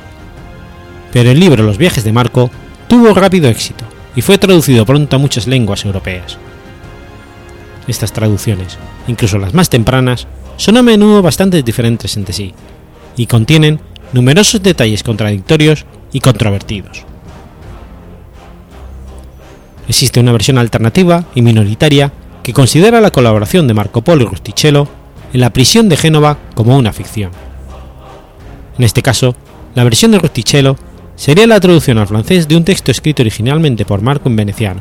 pero 1.12 1.30
el 1.30 1.40
libro 1.40 1.62
Los 1.62 1.78
viajes 1.78 2.04
de 2.04 2.12
Marco 2.12 2.50
tuvo 2.88 3.14
rápido 3.14 3.48
éxito 3.48 3.84
y 4.16 4.20
fue 4.20 4.36
traducido 4.36 4.84
pronto 4.84 5.14
a 5.16 5.18
muchas 5.18 5.46
lenguas 5.46 5.84
europeas. 5.84 6.38
Estas 7.86 8.12
traducciones, 8.12 8.78
incluso 9.06 9.38
las 9.38 9.54
más 9.54 9.70
tempranas, 9.70 10.26
son 10.56 10.76
a 10.76 10.82
menudo 10.82 11.22
bastante 11.22 11.62
diferentes 11.62 12.16
entre 12.16 12.34
sí, 12.34 12.52
y 13.16 13.26
contienen 13.26 13.80
numerosos 14.12 14.62
detalles 14.62 15.02
contradictorios 15.02 15.84
y 16.12 16.20
controvertidos. 16.20 17.04
Existe 19.88 20.20
una 20.20 20.32
versión 20.32 20.58
alternativa 20.58 21.24
y 21.34 21.42
minoritaria 21.42 22.12
que 22.42 22.52
considera 22.52 23.00
la 23.00 23.10
colaboración 23.10 23.66
de 23.66 23.74
Marco 23.74 24.02
Polo 24.02 24.24
y 24.24 24.26
Rustichello 24.26 24.88
en 25.32 25.40
la 25.40 25.50
prisión 25.50 25.88
de 25.88 25.96
Génova 25.96 26.38
como 26.54 26.76
una 26.76 26.92
ficción. 26.92 27.30
En 28.78 28.84
este 28.84 29.02
caso, 29.02 29.34
la 29.74 29.84
versión 29.84 30.10
de 30.12 30.18
Rustichello 30.18 30.76
sería 31.16 31.46
la 31.46 31.60
traducción 31.60 31.98
al 31.98 32.06
francés 32.06 32.46
de 32.46 32.56
un 32.56 32.64
texto 32.64 32.90
escrito 32.90 33.22
originalmente 33.22 33.84
por 33.84 34.02
Marco 34.02 34.28
en 34.28 34.36
veneciano, 34.36 34.80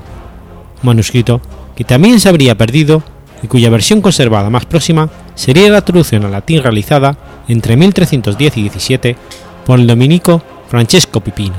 manuscrito 0.82 1.42
que 1.76 1.84
también 1.84 2.20
se 2.20 2.30
habría 2.30 2.58
perdido 2.58 3.04
y 3.42 3.48
cuya 3.48 3.70
versión 3.70 4.02
conservada 4.02 4.50
más 4.50 4.66
próxima 4.66 5.10
sería 5.36 5.70
la 5.70 5.82
traducción 5.82 6.26
al 6.26 6.32
latín 6.32 6.64
realizada 6.64 7.16
entre 7.48 7.78
1310 7.78 8.58
y 8.58 8.62
17 8.64 9.16
por 9.66 9.80
el 9.80 9.88
dominico 9.88 10.42
Francesco 10.68 11.20
Pipino. 11.22 11.56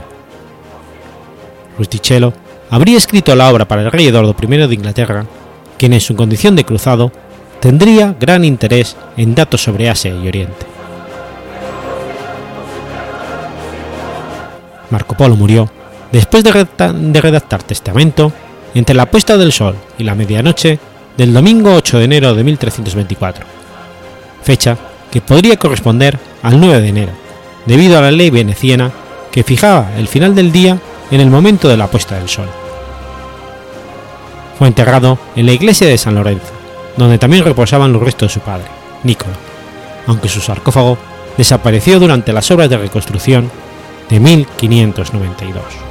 Rustichello 1.78 2.32
habría 2.70 2.96
escrito 2.96 3.34
la 3.36 3.50
obra 3.50 3.66
para 3.66 3.82
el 3.82 3.92
rey 3.92 4.06
Eduardo 4.06 4.34
I 4.40 4.46
de 4.46 4.74
Inglaterra, 4.74 5.26
quien 5.78 5.92
en 5.92 6.00
su 6.00 6.16
condición 6.16 6.56
de 6.56 6.64
cruzado 6.64 7.12
tendría 7.60 8.16
gran 8.18 8.44
interés 8.44 8.96
en 9.16 9.34
datos 9.34 9.62
sobre 9.62 9.88
Asia 9.88 10.14
y 10.14 10.28
Oriente. 10.28 10.66
Marco 14.90 15.16
Polo 15.16 15.36
murió 15.36 15.68
después 16.12 16.44
de 16.44 17.20
redactar 17.20 17.62
testamento 17.62 18.32
entre 18.74 18.94
la 18.94 19.06
puesta 19.06 19.36
del 19.36 19.52
sol 19.52 19.74
y 19.98 20.04
la 20.04 20.14
medianoche 20.14 20.78
del 21.16 21.32
domingo 21.32 21.74
8 21.74 21.98
de 21.98 22.04
enero 22.04 22.34
de 22.34 22.44
1324, 22.44 23.46
fecha 24.46 24.78
que 25.10 25.20
podría 25.20 25.56
corresponder 25.56 26.20
al 26.42 26.60
9 26.60 26.80
de 26.80 26.88
enero, 26.88 27.12
debido 27.66 27.98
a 27.98 28.00
la 28.00 28.12
ley 28.12 28.30
veneciana 28.30 28.92
que 29.32 29.42
fijaba 29.42 29.90
el 29.98 30.06
final 30.06 30.36
del 30.36 30.52
día 30.52 30.78
en 31.10 31.20
el 31.20 31.30
momento 31.30 31.68
de 31.68 31.76
la 31.76 31.88
puesta 31.88 32.14
del 32.16 32.28
sol. 32.28 32.48
Fue 34.56 34.68
enterrado 34.68 35.18
en 35.34 35.46
la 35.46 35.52
iglesia 35.52 35.88
de 35.88 35.98
San 35.98 36.14
Lorenzo, 36.14 36.52
donde 36.96 37.18
también 37.18 37.44
reposaban 37.44 37.92
los 37.92 38.02
restos 38.02 38.28
de 38.28 38.34
su 38.34 38.40
padre, 38.40 38.68
Nicolo, 39.02 39.34
aunque 40.06 40.28
su 40.28 40.40
sarcófago 40.40 40.96
desapareció 41.36 41.98
durante 41.98 42.32
las 42.32 42.48
obras 42.52 42.70
de 42.70 42.78
reconstrucción 42.78 43.50
de 44.08 44.20
1592. 44.20 45.85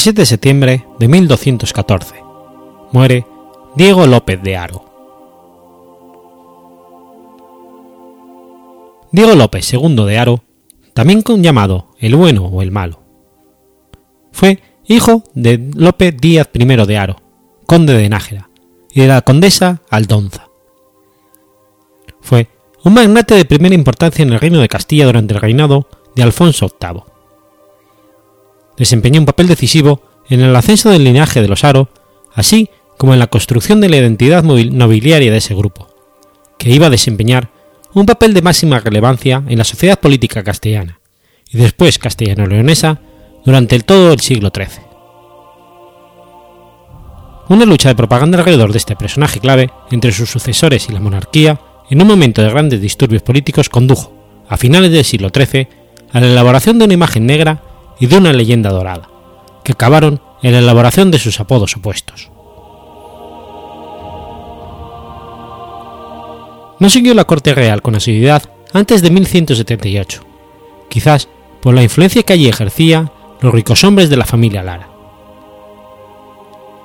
17 0.00 0.22
de 0.22 0.26
septiembre 0.26 0.86
de 0.98 1.08
1214. 1.08 2.24
Muere 2.90 3.26
Diego 3.76 4.06
López 4.06 4.42
de 4.42 4.56
Haro. 4.56 4.82
Diego 9.12 9.34
López 9.34 9.70
II 9.74 10.06
de 10.06 10.18
Haro, 10.18 10.42
también 10.94 11.22
llamado 11.42 11.88
el 11.98 12.16
bueno 12.16 12.46
o 12.46 12.62
el 12.62 12.70
malo, 12.70 13.02
fue 14.32 14.62
hijo 14.86 15.22
de 15.34 15.70
López 15.74 16.16
Díaz 16.16 16.48
I 16.54 16.64
de 16.64 16.96
Haro, 16.96 17.16
conde 17.66 17.92
de 17.92 18.08
Nájera, 18.08 18.48
y 18.94 19.02
de 19.02 19.08
la 19.08 19.20
condesa 19.20 19.82
Aldonza. 19.90 20.48
Fue 22.22 22.48
un 22.84 22.94
magnate 22.94 23.34
de 23.34 23.44
primera 23.44 23.74
importancia 23.74 24.22
en 24.22 24.32
el 24.32 24.40
reino 24.40 24.60
de 24.60 24.68
Castilla 24.70 25.04
durante 25.04 25.34
el 25.34 25.42
reinado 25.42 25.88
de 26.16 26.22
Alfonso 26.22 26.70
VIII. 26.80 27.19
Desempeñó 28.80 29.20
un 29.20 29.26
papel 29.26 29.46
decisivo 29.46 30.00
en 30.30 30.40
el 30.40 30.56
ascenso 30.56 30.88
del 30.88 31.04
linaje 31.04 31.42
de 31.42 31.48
los 31.48 31.64
Haro, 31.64 31.90
así 32.32 32.70
como 32.96 33.12
en 33.12 33.18
la 33.18 33.26
construcción 33.26 33.78
de 33.82 33.90
la 33.90 33.98
identidad 33.98 34.42
nobiliaria 34.42 35.30
de 35.30 35.36
ese 35.36 35.54
grupo, 35.54 35.88
que 36.56 36.70
iba 36.70 36.86
a 36.86 36.90
desempeñar 36.90 37.50
un 37.92 38.06
papel 38.06 38.32
de 38.32 38.40
máxima 38.40 38.80
relevancia 38.80 39.44
en 39.46 39.58
la 39.58 39.64
sociedad 39.64 40.00
política 40.00 40.42
castellana 40.42 40.98
y 41.50 41.58
después 41.58 41.98
castellano-leonesa 41.98 43.02
durante 43.44 43.76
el 43.76 43.84
todo 43.84 44.14
el 44.14 44.20
siglo 44.20 44.50
XIII. 44.50 44.82
Una 47.50 47.66
lucha 47.66 47.90
de 47.90 47.96
propaganda 47.96 48.38
alrededor 48.38 48.72
de 48.72 48.78
este 48.78 48.96
personaje 48.96 49.40
clave 49.40 49.70
entre 49.90 50.12
sus 50.12 50.30
sucesores 50.30 50.88
y 50.88 50.92
la 50.94 51.00
monarquía 51.00 51.60
en 51.90 52.00
un 52.00 52.08
momento 52.08 52.40
de 52.40 52.48
grandes 52.48 52.80
disturbios 52.80 53.20
políticos 53.20 53.68
condujo, 53.68 54.14
a 54.48 54.56
finales 54.56 54.90
del 54.90 55.04
siglo 55.04 55.28
XIII, 55.28 55.68
a 56.12 56.20
la 56.20 56.28
elaboración 56.28 56.78
de 56.78 56.86
una 56.86 56.94
imagen 56.94 57.26
negra 57.26 57.62
y 58.00 58.06
de 58.06 58.16
una 58.16 58.32
leyenda 58.32 58.70
dorada, 58.70 59.08
que 59.62 59.72
acabaron 59.72 60.20
en 60.42 60.52
la 60.52 60.58
elaboración 60.58 61.10
de 61.10 61.18
sus 61.18 61.38
apodos 61.38 61.76
opuestos. 61.76 62.30
No 66.78 66.88
siguió 66.88 67.12
la 67.12 67.26
corte 67.26 67.54
real 67.54 67.82
con 67.82 67.94
asiduidad 67.94 68.42
antes 68.72 69.02
de 69.02 69.10
1178, 69.10 70.22
quizás 70.88 71.28
por 71.60 71.74
la 71.74 71.82
influencia 71.82 72.22
que 72.22 72.32
allí 72.32 72.48
ejercía 72.48 73.12
los 73.42 73.52
ricos 73.52 73.84
hombres 73.84 74.08
de 74.08 74.16
la 74.16 74.24
familia 74.24 74.62
Lara. 74.62 74.88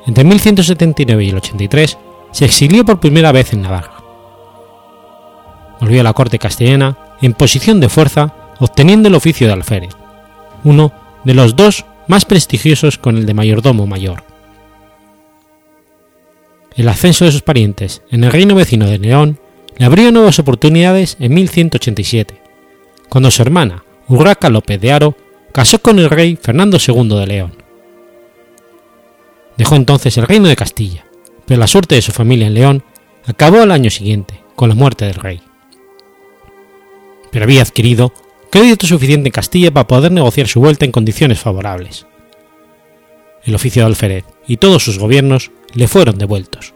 Entre 0.06 0.24
1179 0.26 1.24
y 1.24 1.30
el 1.30 1.38
83 1.38 1.98
se 2.32 2.46
exilió 2.46 2.84
por 2.84 3.00
primera 3.00 3.32
vez 3.32 3.54
en 3.54 3.62
Navarra. 3.62 4.04
Volvió 5.80 6.02
a 6.02 6.04
la 6.04 6.14
corte 6.14 6.40
castellana 6.40 6.98
en 7.22 7.34
posición 7.34 7.80
de 7.80 7.90
fuerza, 7.90 8.34
obteniendo 8.60 9.08
el 9.08 9.16
oficio 9.16 9.48
de 9.48 9.54
alférez, 9.54 9.96
uno 10.66 10.92
de 11.26 11.34
los 11.34 11.56
dos 11.56 11.86
más 12.08 12.24
prestigiosos 12.26 12.98
con 12.98 13.18
el 13.18 13.26
de 13.26 13.34
mayordomo 13.34 13.88
mayor. 13.88 14.24
El 16.76 16.88
ascenso 16.90 17.26
de 17.26 17.32
sus 17.32 17.42
parientes 17.42 18.02
en 18.12 18.24
el 18.24 18.32
reino 18.32 18.56
vecino 18.56 18.86
de 18.86 19.00
León 19.00 19.40
le 19.78 19.86
abrió 19.86 20.12
nuevas 20.12 20.40
oportunidades 20.40 21.18
en 21.20 21.34
1187, 21.34 22.42
cuando 23.10 23.32
su 23.32 23.42
hermana, 23.42 23.84
Urraca 24.08 24.50
López 24.50 24.80
de 24.80 24.92
Haro, 24.92 25.18
casó 25.52 25.80
con 25.80 26.00
el 26.00 26.10
rey 26.10 26.38
Fernando 26.42 26.78
II 26.86 27.08
de 27.18 27.28
León. 27.28 27.54
Dejó 29.58 29.76
entonces 29.76 30.18
el 30.18 30.28
reino 30.28 30.48
de 30.48 30.56
Castilla, 30.56 31.06
pero 31.46 31.60
la 31.60 31.68
suerte 31.68 31.96
de 31.96 32.02
su 32.02 32.12
familia 32.12 32.48
en 32.48 32.54
León 32.54 32.84
acabó 33.26 33.62
al 33.62 33.72
año 33.72 33.90
siguiente, 33.90 34.42
con 34.56 34.70
la 34.70 34.76
muerte 34.76 35.06
del 35.06 35.16
rey. 35.16 35.42
Pero 37.32 37.46
había 37.46 37.62
adquirido 37.62 38.14
crédito 38.56 38.88
suficiente 38.88 39.28
en 39.28 39.34
Castilla 39.34 39.70
para 39.70 39.86
poder 39.86 40.14
negociar 40.14 40.48
su 40.48 40.62
vuelta 40.62 40.86
en 40.86 40.94
condiciones 40.94 41.42
favorables. 41.42 42.06
El 43.44 43.54
oficio 43.54 43.82
de 43.82 43.88
alférez 43.88 44.24
y 44.48 44.56
todos 44.56 44.82
sus 44.82 44.98
gobiernos 44.98 45.52
le 45.74 45.90
fueron 45.90 46.18
devueltos. 46.18 46.74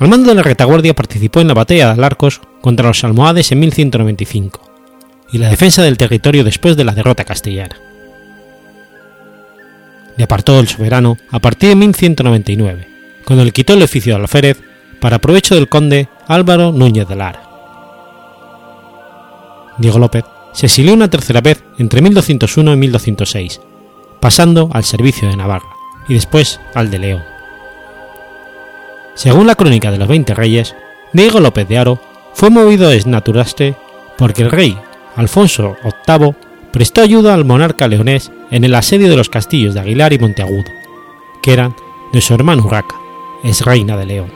Al 0.00 0.08
mando 0.08 0.30
de 0.30 0.34
la 0.34 0.42
retaguardia 0.42 0.92
participó 0.92 1.40
en 1.40 1.46
la 1.46 1.54
batalla 1.54 1.86
de 1.86 1.92
Alarcos 1.92 2.40
contra 2.60 2.88
los 2.88 3.04
almohades 3.04 3.52
en 3.52 3.60
1195 3.60 4.60
y 5.30 5.38
la 5.38 5.48
defensa 5.48 5.84
del 5.84 5.96
territorio 5.96 6.42
después 6.42 6.76
de 6.76 6.82
la 6.82 6.94
derrota 6.94 7.24
castellana. 7.24 7.76
Le 10.16 10.24
apartó 10.24 10.58
el 10.58 10.66
soberano 10.66 11.16
a 11.30 11.38
partir 11.38 11.68
de 11.68 11.76
1199, 11.76 12.88
cuando 13.24 13.44
le 13.44 13.52
quitó 13.52 13.74
el 13.74 13.84
oficio 13.84 14.16
de 14.16 14.22
alférez 14.22 14.58
para 15.00 15.20
provecho 15.20 15.54
del 15.54 15.68
conde 15.68 16.08
Álvaro 16.26 16.72
Núñez 16.72 17.06
de 17.06 17.14
Lara. 17.14 17.51
Diego 19.78 19.98
López 19.98 20.24
se 20.52 20.66
exilió 20.66 20.92
una 20.94 21.08
tercera 21.08 21.40
vez 21.40 21.62
entre 21.78 22.02
1201 22.02 22.74
y 22.74 22.76
1206, 22.76 23.60
pasando 24.20 24.70
al 24.72 24.84
servicio 24.84 25.28
de 25.28 25.36
Navarra 25.36 25.68
y 26.08 26.14
después 26.14 26.60
al 26.74 26.90
de 26.90 26.98
León. 26.98 27.22
Según 29.14 29.46
la 29.46 29.54
crónica 29.54 29.90
de 29.90 29.98
los 29.98 30.08
Veinte 30.08 30.34
Reyes, 30.34 30.74
Diego 31.12 31.40
López 31.40 31.68
de 31.68 31.78
Haro 31.78 32.00
fue 32.34 32.50
movido 32.50 32.86
a 32.86 32.90
desnaturarse 32.90 33.74
porque 34.16 34.42
el 34.42 34.50
rey 34.50 34.76
Alfonso 35.16 35.76
VIII 36.06 36.34
prestó 36.72 37.02
ayuda 37.02 37.34
al 37.34 37.44
monarca 37.44 37.88
leonés 37.88 38.32
en 38.50 38.64
el 38.64 38.74
asedio 38.74 39.10
de 39.10 39.16
los 39.16 39.28
castillos 39.28 39.74
de 39.74 39.80
Aguilar 39.80 40.12
y 40.12 40.18
Monteagudo, 40.18 40.70
que 41.42 41.52
eran 41.52 41.74
de 42.12 42.20
su 42.20 42.34
hermano 42.34 42.64
Urraca, 42.64 42.96
ex 43.44 43.62
reina 43.62 43.96
de 43.96 44.06
León. 44.06 44.32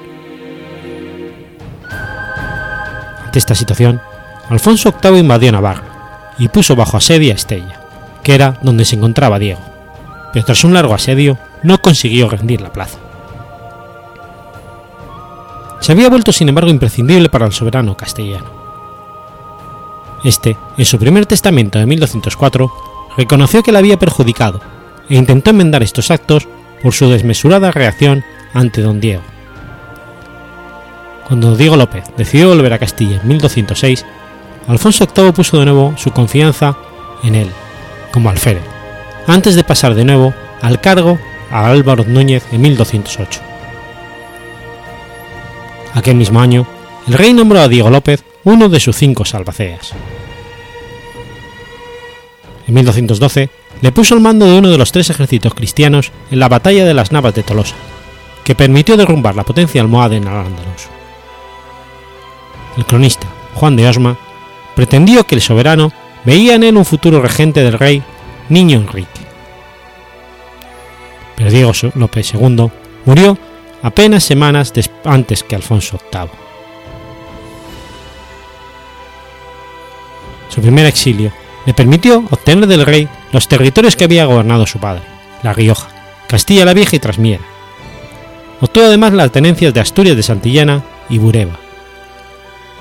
Ante 3.24 3.39
esta 3.39 3.55
situación, 3.55 4.01
Alfonso 4.49 4.94
VIII 5.03 5.18
invadió 5.18 5.51
Navarra 5.51 6.34
y 6.38 6.49
puso 6.49 6.76
bajo 6.76 6.97
asedio 6.97 7.32
a 7.32 7.36
Estella, 7.36 7.80
que 8.22 8.34
era 8.34 8.59
donde 8.62 8.84
se 8.84 8.97
encontraba 8.97 9.38
Diego, 9.38 9.61
pero 10.32 10.44
tras 10.44 10.64
un 10.64 10.74
largo 10.74 10.94
asedio 10.94 11.38
no 11.62 11.78
consiguió 11.78 12.28
rendir 12.28 12.61
la 12.61 12.72
plaza. 12.72 12.99
Se 15.80 15.92
había 15.92 16.09
vuelto 16.09 16.32
sin 16.32 16.49
embargo 16.49 16.70
imprescindible 16.70 17.28
para 17.28 17.47
el 17.47 17.53
soberano 17.53 17.97
castellano. 17.97 18.51
Este, 20.24 20.57
en 20.76 20.84
su 20.84 20.99
primer 20.99 21.26
testamento 21.26 21.78
de 21.78 21.86
1204, 21.86 22.72
reconoció 23.16 23.62
que 23.62 23.72
le 23.72 23.78
había 23.78 23.99
perjudicado 23.99 24.61
e 25.09 25.16
intentó 25.16 25.51
enmendar 25.51 25.82
estos 25.82 26.11
actos 26.11 26.49
por 26.82 26.92
su 26.92 27.09
desmesurada 27.09 27.70
reacción 27.70 28.24
ante 28.53 28.82
don 28.82 29.01
Diego. 29.01 29.22
Cuando 31.28 31.57
Diego 31.57 31.76
López 31.76 32.05
decidió 32.16 32.49
volver 32.49 32.72
a 32.72 32.78
Castilla 32.78 33.20
en 33.20 33.28
1206, 33.28 34.05
Alfonso 34.69 35.07
VIII 35.07 35.33
puso 35.33 35.59
de 35.59 35.64
nuevo 35.64 35.95
su 35.97 36.11
confianza 36.11 36.77
en 37.23 37.35
él, 37.35 37.51
como 38.12 38.31
alférez, 38.31 38.64
antes 39.27 39.55
de 39.55 39.64
pasar 39.64 39.95
de 39.95 40.05
nuevo 40.05 40.35
al 40.61 40.81
cargo 40.81 41.19
a 41.51 41.67
Álvaro 41.67 42.05
Núñez 42.05 42.45
en 42.53 42.62
1208. 42.62 43.41
Aquel 45.95 46.17
mismo 46.17 46.41
año, 46.41 46.67
el 47.07 47.14
rey 47.14 47.33
nombró 47.33 47.61
a 47.61 47.69
Diego 47.69 47.91
López 47.91 48.25
uno 48.45 48.69
de 48.69 48.81
sus 48.81 48.97
cinco 48.97 49.25
salvaceas. 49.25 49.93
En 52.67 52.75
1212 52.75 53.49
le 53.81 53.93
puso 53.93 54.14
el 54.14 54.21
mando 54.21 54.47
de 54.47 54.59
uno 54.59 54.69
de 54.69 54.79
los 54.79 54.91
tres 54.91 55.11
ejércitos 55.11 55.55
cristianos 55.55 56.11
en 56.31 56.41
la 56.41 56.49
batalla 56.49 56.85
de 56.85 56.95
las 56.95 57.12
Navas 57.12 57.35
de 57.35 57.43
Tolosa, 57.43 57.77
que 58.45 58.55
permitió 58.55 58.97
derrumbar 58.97 59.37
la 59.37 59.45
potencia 59.45 59.81
almohade 59.81 60.17
en 60.17 60.27
Al-Ándalus. 60.27 60.89
El 62.77 62.85
cronista 62.85 63.27
Juan 63.55 63.77
de 63.77 63.89
Osma 63.89 64.19
pretendió 64.77 65.24
que 65.24 65.35
el 65.35 65.41
soberano 65.41 65.91
veía 66.24 66.55
en 66.55 66.62
él 66.62 66.77
un 66.77 66.85
futuro 66.85 67.20
regente 67.20 67.64
del 67.64 67.79
rey 67.79 68.03
Niño 68.51 68.77
Enrique. 68.79 69.22
Pero 71.35 71.51
Diego 71.51 71.72
López 71.95 72.33
II 72.35 72.70
murió 73.07 73.39
apenas 73.83 74.22
semanas 74.22 74.72
antes 75.05 75.43
que 75.43 75.57
Alfonso 75.57 75.99
VIII. 76.12 76.29
Su 80.51 80.61
primer 80.61 80.87
exilio 80.87 81.33
le 81.64 81.74
permitió 81.74 82.24
obtener 82.31 82.66
del 82.66 82.87
rey 82.87 83.09
los 83.33 83.49
territorios 83.49 83.97
que 83.97 84.05
había 84.05 84.27
gobernado 84.27 84.66
su 84.66 84.79
padre, 84.79 85.03
La 85.43 85.53
Rioja, 85.53 85.89
Castilla 86.29 86.64
la 86.64 86.74
Vieja 86.74 86.97
y 86.97 87.01
Trasmiera. 87.01 87.45
Obtuvo 88.61 88.85
además 88.85 89.12
las 89.12 89.33
tenencias 89.33 89.72
de 89.72 89.81
Asturias 89.81 90.16
de 90.16 90.22
Santillana 90.22 90.83
y 91.09 91.18
Bureba. 91.18 91.59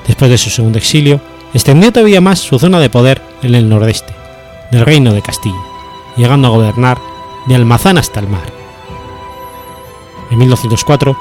Después 0.07 0.29
de 0.29 0.37
su 0.37 0.49
segundo 0.49 0.77
exilio, 0.77 1.19
extendió 1.55 1.91
todavía 1.91 2.19
más 2.19 2.39
su 2.39 2.59
zona 2.59 2.79
de 2.79 2.89
poder 2.89 3.21
en 3.41 3.55
el 3.55 3.69
nordeste, 3.69 4.13
del 4.71 4.85
reino 4.85 5.13
de 5.13 5.21
Castilla, 5.21 5.55
llegando 6.17 6.49
a 6.49 6.51
gobernar 6.51 6.97
de 7.47 7.55
Almazán 7.55 7.97
hasta 7.97 8.19
el 8.19 8.27
mar. 8.27 8.51
En 10.31 10.37
1204, 10.37 11.17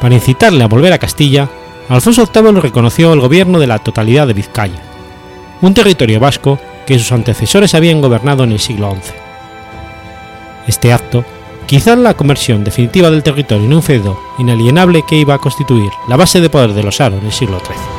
para 0.00 0.14
incitarle 0.14 0.62
a 0.62 0.68
volver 0.68 0.92
a 0.92 0.98
Castilla, 0.98 1.48
Alfonso 1.88 2.28
VIII 2.32 2.60
reconoció 2.60 3.12
el 3.12 3.20
gobierno 3.20 3.58
de 3.58 3.66
la 3.66 3.80
totalidad 3.80 4.28
de 4.28 4.34
Vizcaya, 4.34 4.80
un 5.60 5.74
territorio 5.74 6.20
vasco 6.20 6.58
que 6.86 6.98
sus 6.98 7.10
antecesores 7.10 7.74
habían 7.74 8.00
gobernado 8.00 8.44
en 8.44 8.52
el 8.52 8.60
siglo 8.60 8.92
XI. 8.92 9.12
Este 10.68 10.92
acto, 10.92 11.24
quizás 11.66 11.98
la 11.98 12.14
conversión 12.14 12.62
definitiva 12.62 13.10
del 13.10 13.22
territorio 13.22 13.64
en 13.64 13.74
un 13.74 13.82
feudo 13.82 14.20
inalienable 14.38 15.02
que 15.06 15.16
iba 15.16 15.34
a 15.34 15.38
constituir 15.38 15.90
la 16.08 16.16
base 16.16 16.40
de 16.40 16.48
poder 16.50 16.74
de 16.74 16.84
los 16.84 17.00
Aro 17.00 17.18
en 17.18 17.26
el 17.26 17.32
siglo 17.32 17.58
XIII. 17.58 17.93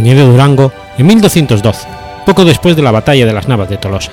Añadió 0.00 0.26
Durango 0.28 0.72
en 0.96 1.06
1212, 1.06 1.86
poco 2.24 2.46
después 2.46 2.74
de 2.74 2.80
la 2.80 2.90
batalla 2.90 3.26
de 3.26 3.34
las 3.34 3.48
Navas 3.48 3.68
de 3.68 3.76
Tolosa. 3.76 4.10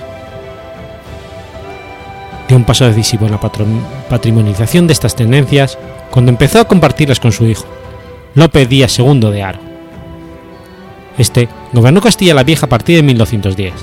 Dio 2.45 2.57
un 2.57 2.65
paso 2.65 2.83
decisivo 2.85 3.25
en 3.25 3.31
la 3.31 3.39
patrimonialización 4.09 4.85
de 4.85 4.91
estas 4.91 5.15
tendencias 5.15 5.77
cuando 6.11 6.29
empezó 6.29 6.59
a 6.59 6.67
compartirlas 6.67 7.21
con 7.21 7.31
su 7.31 7.45
hijo, 7.45 7.65
Lope 8.35 8.65
Díaz 8.65 8.99
II 8.99 9.31
de 9.31 9.43
Aro. 9.43 9.59
Este 11.17 11.47
gobernó 11.71 12.01
Castilla 12.01 12.33
la 12.33 12.43
Vieja 12.43 12.65
a 12.65 12.69
partir 12.69 12.97
de 12.97 13.03
1210, 13.03 13.73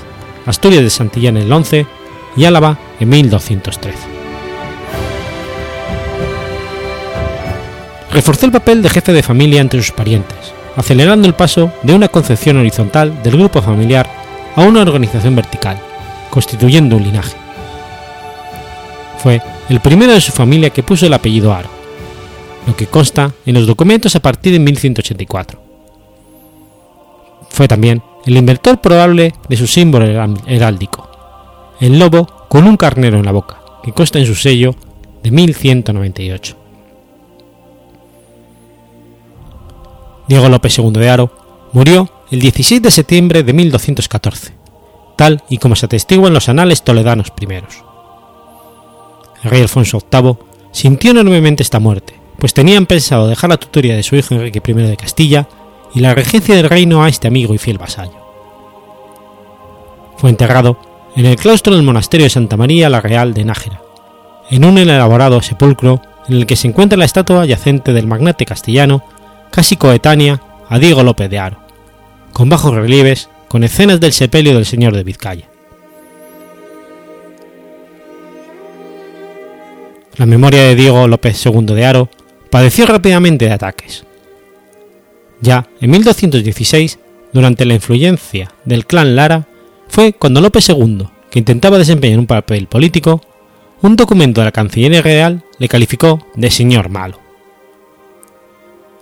Asturias 0.45 0.83
de 0.83 0.91
Santillán 0.91 1.37
en 1.37 1.43
el 1.43 1.51
11 1.51 1.87
y 2.37 2.45
Álava 2.45 2.77
en 2.99 3.09
1213. 3.09 3.97
Reforzó 8.11 8.45
el 8.45 8.51
papel 8.51 8.83
de 8.83 8.89
jefe 8.89 9.11
de 9.11 9.23
familia 9.23 9.59
entre 9.59 9.81
sus 9.81 9.91
parientes, 9.91 10.54
acelerando 10.75 11.27
el 11.27 11.33
paso 11.33 11.71
de 11.83 11.93
una 11.93 12.07
concepción 12.07 12.57
horizontal 12.57 13.21
del 13.23 13.37
grupo 13.37 13.61
familiar 13.61 14.09
a 14.55 14.61
una 14.61 14.81
organización 14.81 15.35
vertical, 15.35 15.77
constituyendo 16.29 16.97
un 16.97 17.03
linaje. 17.03 17.35
Fue 19.17 19.41
el 19.69 19.79
primero 19.79 20.13
de 20.13 20.21
su 20.21 20.31
familia 20.31 20.69
que 20.69 20.83
puso 20.83 21.05
el 21.05 21.13
apellido 21.13 21.53
Aro, 21.53 21.69
lo 22.67 22.75
que 22.75 22.87
consta 22.87 23.31
en 23.45 23.55
los 23.55 23.67
documentos 23.67 24.15
a 24.15 24.19
partir 24.19 24.53
de 24.53 24.59
1184. 24.59 25.61
Fue 27.49 27.67
también 27.67 28.01
el 28.25 28.37
inventor 28.37 28.81
probable 28.81 29.33
de 29.47 29.57
su 29.57 29.67
símbolo 29.67 30.05
heráldico, 30.45 31.09
el 31.79 31.97
lobo 31.99 32.25
con 32.49 32.67
un 32.67 32.77
carnero 32.77 33.17
en 33.17 33.25
la 33.25 33.31
boca, 33.31 33.59
que 33.83 33.91
consta 33.91 34.19
en 34.19 34.25
su 34.25 34.35
sello 34.35 34.75
de 35.23 35.31
1198. 35.31 36.64
Diego 40.27 40.49
López 40.49 40.77
II 40.77 40.91
de 40.91 41.09
Aro 41.09 41.31
murió 41.71 42.09
el 42.31 42.39
16 42.39 42.81
de 42.81 42.91
septiembre 42.91 43.43
de 43.43 43.53
1214, 43.53 44.53
tal 45.15 45.43
y 45.49 45.57
como 45.57 45.75
se 45.75 45.85
atestigua 45.85 46.27
en 46.27 46.33
los 46.33 46.49
anales 46.49 46.83
toledanos 46.83 47.31
primeros. 47.31 47.83
El 49.43 49.51
rey 49.51 49.61
Alfonso 49.61 50.01
VIII 50.11 50.37
sintió 50.71 51.11
enormemente 51.11 51.63
esta 51.63 51.79
muerte, 51.79 52.19
pues 52.39 52.53
tenían 52.53 52.85
pensado 52.85 53.27
dejar 53.27 53.49
la 53.49 53.57
tutoría 53.57 53.95
de 53.95 54.03
su 54.03 54.15
hijo 54.15 54.33
Enrique 54.33 54.61
I 54.65 54.73
de 54.73 54.97
Castilla 54.97 55.47
y 55.93 55.99
la 55.99 56.15
regencia 56.15 56.55
del 56.55 56.69
reino 56.69 57.03
a 57.03 57.09
este 57.09 57.27
amigo 57.27 57.53
y 57.53 57.57
fiel 57.57 57.77
vasallo. 57.77 58.25
Fue 60.17 60.29
enterrado 60.29 60.77
en 61.15 61.25
el 61.25 61.35
claustro 61.35 61.75
del 61.75 61.85
monasterio 61.85 62.25
de 62.25 62.29
Santa 62.29 62.57
María 62.57 62.89
la 62.89 63.01
Real 63.01 63.33
de 63.33 63.45
Nájera, 63.45 63.81
en 64.49 64.65
un 64.65 64.77
elaborado 64.77 65.41
sepulcro 65.41 66.01
en 66.27 66.35
el 66.35 66.45
que 66.45 66.55
se 66.55 66.67
encuentra 66.67 66.97
la 66.97 67.05
estatua 67.05 67.45
yacente 67.45 67.93
del 67.93 68.07
magnate 68.07 68.45
castellano, 68.45 69.03
casi 69.51 69.77
coetánea 69.77 70.41
a 70.69 70.79
Diego 70.79 71.03
López 71.03 71.29
de 71.29 71.39
Aro, 71.39 71.59
con 72.33 72.49
bajos 72.49 72.73
relieves 72.73 73.29
con 73.47 73.63
escenas 73.63 73.99
del 73.99 74.11
sepelio 74.11 74.53
del 74.53 74.65
señor 74.65 74.95
de 74.95 75.03
Vizcaya. 75.03 75.49
La 80.17 80.25
memoria 80.25 80.63
de 80.63 80.75
Diego 80.75 81.07
López 81.07 81.45
II 81.45 81.65
de 81.65 81.85
Aro 81.85 82.09
padeció 82.49 82.85
rápidamente 82.85 83.45
de 83.45 83.51
ataques. 83.51 84.05
Ya 85.41 85.67
en 85.81 85.91
1216, 85.91 86.99
durante 87.33 87.65
la 87.65 87.73
influencia 87.73 88.51
del 88.63 88.85
clan 88.85 89.15
Lara, 89.15 89.47
fue 89.87 90.13
cuando 90.13 90.41
López 90.41 90.69
II, 90.69 91.07
que 91.29 91.39
intentaba 91.39 91.77
desempeñar 91.77 92.19
un 92.19 92.27
papel 92.27 92.67
político, 92.67 93.21
un 93.81 93.95
documento 93.95 94.41
de 94.41 94.45
la 94.45 94.51
Cancillería 94.51 95.01
Real 95.01 95.43
le 95.59 95.67
calificó 95.67 96.25
de 96.35 96.49
señor 96.49 96.89
malo. 96.89 97.24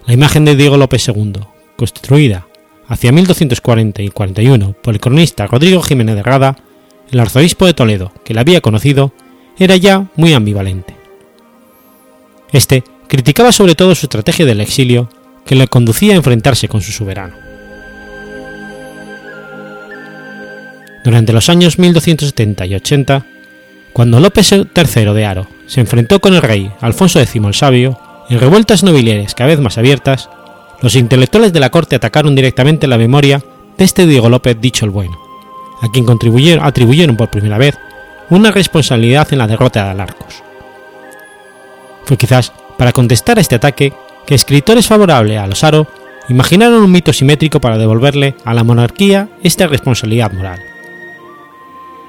La 0.05 0.13
imagen 0.13 0.43
de 0.43 0.55
Diego 0.55 0.75
López 0.75 1.07
II, 1.07 1.33
constituida 1.77 2.45
hacia 2.87 3.13
1240 3.13 4.01
y 4.01 4.09
41 4.09 4.75
por 4.81 4.93
el 4.93 4.99
cronista 4.99 5.47
Rodrigo 5.47 5.81
Jiménez 5.81 6.15
de 6.15 6.23
Rada, 6.23 6.57
el 7.09 7.19
arzobispo 7.21 7.65
de 7.65 7.73
Toledo, 7.73 8.11
que 8.25 8.33
la 8.33 8.41
había 8.41 8.59
conocido, 8.59 9.13
era 9.57 9.77
ya 9.77 10.07
muy 10.15 10.33
ambivalente. 10.33 10.93
Este 12.51 12.83
criticaba 13.07 13.53
sobre 13.53 13.75
todo 13.75 13.95
su 13.95 14.07
estrategia 14.07 14.45
del 14.45 14.59
exilio, 14.59 15.09
que 15.45 15.55
le 15.55 15.67
conducía 15.67 16.13
a 16.13 16.17
enfrentarse 16.17 16.67
con 16.67 16.81
su 16.81 16.91
soberano. 16.91 17.35
Durante 21.05 21.33
los 21.33 21.49
años 21.49 21.79
1270 21.79 22.65
y 22.65 22.75
80, 22.75 23.25
cuando 23.93 24.19
López 24.19 24.51
III 24.51 25.13
de 25.13 25.25
Aro 25.25 25.47
se 25.67 25.79
enfrentó 25.79 26.19
con 26.19 26.33
el 26.33 26.41
rey 26.41 26.71
Alfonso 26.81 27.19
X 27.19 27.35
el 27.35 27.53
Sabio 27.53 27.99
en 28.29 28.39
revueltas 28.39 28.83
nobiliarias 28.83 29.35
cada 29.35 29.49
vez 29.49 29.59
más 29.59 29.77
abiertas, 29.77 30.29
los 30.81 30.95
intelectuales 30.95 31.53
de 31.53 31.59
la 31.59 31.69
corte 31.69 31.95
atacaron 31.95 32.35
directamente 32.35 32.87
la 32.87 32.97
memoria 32.97 33.43
de 33.77 33.83
este 33.83 34.05
Diego 34.05 34.29
López 34.29 34.57
dicho 34.59 34.85
el 34.85 34.91
Bueno, 34.91 35.17
a 35.81 35.89
quien 35.91 36.05
atribuyeron 36.61 37.17
por 37.17 37.29
primera 37.29 37.57
vez 37.57 37.77
una 38.29 38.51
responsabilidad 38.51 39.31
en 39.31 39.39
la 39.39 39.47
derrota 39.47 39.83
de 39.83 39.89
Alarcos. 39.91 40.43
Fue 42.05 42.17
quizás 42.17 42.51
para 42.77 42.91
contestar 42.91 43.37
a 43.37 43.41
este 43.41 43.55
ataque 43.55 43.93
que 44.25 44.35
escritores 44.35 44.87
favorables 44.87 45.39
a 45.39 45.47
los 45.47 45.63
Aro 45.63 45.87
imaginaron 46.29 46.83
un 46.83 46.91
mito 46.91 47.13
simétrico 47.13 47.59
para 47.59 47.77
devolverle 47.77 48.35
a 48.45 48.53
la 48.53 48.63
monarquía 48.63 49.29
esta 49.41 49.67
responsabilidad 49.67 50.31
moral 50.31 50.59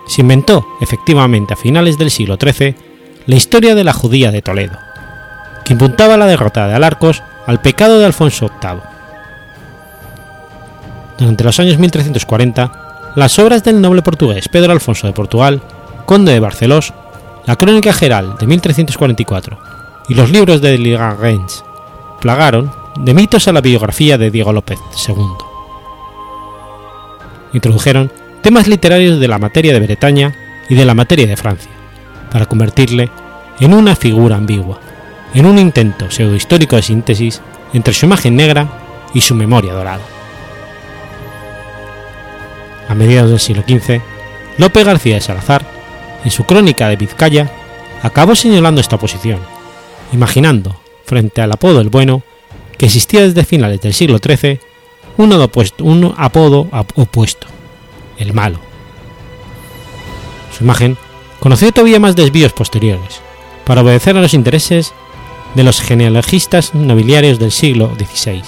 se 0.07 0.21
inventó 0.21 0.67
efectivamente 0.81 1.55
a 1.55 1.57
finales 1.57 1.99
del 1.99 2.11
siglo 2.11 2.37
XIII 2.41 2.75
la 3.27 3.37
historia 3.37 3.75
de 3.75 3.85
la 3.85 3.93
judía 3.93 4.31
de 4.31 4.43
Toledo, 4.43 4.79
que 5.65 5.73
imputaba 5.73 6.17
la 6.17 6.27
derrota 6.27 6.67
de 6.67 6.75
Alarcos 6.75 7.23
al 7.47 7.61
pecado 7.61 7.99
de 7.99 8.07
Alfonso 8.07 8.51
VIII. 8.63 8.81
Durante 11.19 11.45
los 11.45 11.59
años 11.61 11.79
1340, 11.79 13.13
las 13.17 13.39
obras 13.39 13.63
del 13.63 13.81
noble 13.81 14.03
portugués 14.03 14.49
Pedro 14.49 14.73
Alfonso 14.73 15.07
de 15.07 15.13
Portugal, 15.13 15.63
conde 16.07 16.33
de 16.33 16.41
Barcelós, 16.41 16.93
la 17.47 17.57
Crónica 17.57 17.93
Geral 17.93 18.37
de 18.39 18.47
1344 18.47 19.59
y 20.09 20.15
los 20.15 20.31
libros 20.31 20.61
de 20.61 20.79
Ligarens 20.79 21.65
plagaron 22.21 22.73
de 22.97 23.15
mitos 23.15 23.49
a 23.49 23.53
la 23.53 23.61
biografía 23.61 24.19
de 24.19 24.31
Diego 24.31 24.53
López 24.53 24.79
II. 25.07 25.15
Introdujeron 27.53 28.11
temas 28.43 28.67
literarios 28.67 29.21
de 29.21 29.29
la 29.29 29.39
materia 29.39 29.73
de 29.73 29.81
Bretaña 29.81 30.35
y 30.69 30.75
de 30.75 30.85
la 30.85 30.95
materia 30.95 31.27
de 31.27 31.37
Francia, 31.37 31.71
para 32.31 32.47
convertirle 32.47 33.11
en 33.61 33.75
una 33.75 33.95
figura 33.95 34.37
ambigua, 34.37 34.81
en 35.35 35.47
un 35.47 35.59
intento 35.59 36.11
pseudohistórico 36.11 36.77
de 36.77 36.83
síntesis 36.83 37.43
entre 37.73 37.93
su 37.93 38.07
imagen 38.07 38.37
negra 38.37 38.69
y 39.13 39.21
su 39.21 39.35
memoria 39.35 39.73
dorada. 39.73 40.03
A 42.89 42.95
mediados 42.95 43.31
del 43.31 43.41
siglo 43.41 43.63
XV, 43.63 44.01
Lope 44.59 44.85
García 44.85 45.17
de 45.17 45.21
Salazar, 45.21 45.65
en 46.25 46.31
su 46.31 46.45
crónica 46.45 46.89
de 46.89 46.97
Vizcaya, 46.97 47.51
acabó 48.03 48.35
señalando 48.35 48.81
esta 48.81 48.97
oposición, 48.97 49.41
imaginando, 50.13 50.81
frente 51.05 51.41
al 51.41 51.53
apodo 51.53 51.81
el 51.81 51.89
bueno, 51.89 52.23
que 52.79 52.87
existía 52.87 53.23
desde 53.23 53.45
finales 53.45 53.81
del 53.81 53.95
siglo 53.95 54.19
XIII 54.19 54.61
un, 55.17 55.33
un 55.33 56.15
apodo 56.17 56.69
opuesto, 56.95 57.47
el 58.19 58.33
malo. 58.33 58.59
Su 60.57 60.65
imagen 60.65 60.97
conoció 61.41 61.73
todavía 61.73 62.01
más 62.01 62.15
desvíos 62.15 62.53
posteriores, 62.53 63.21
para 63.65 63.83
obedecer 63.83 64.17
a 64.17 64.21
los 64.21 64.35
intereses 64.35 64.93
de 65.55 65.65
los 65.65 65.81
genealogistas 65.81 66.75
nobiliarios 66.75 67.39
del 67.39 67.53
siglo 67.53 67.95
XVI, 67.97 68.43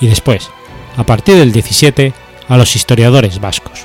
y 0.00 0.06
después, 0.06 0.50
a 0.96 1.04
partir 1.04 1.36
del 1.36 1.52
XVII, 1.52 2.12
a 2.48 2.56
los 2.56 2.76
historiadores 2.76 3.40
vascos. 3.40 3.84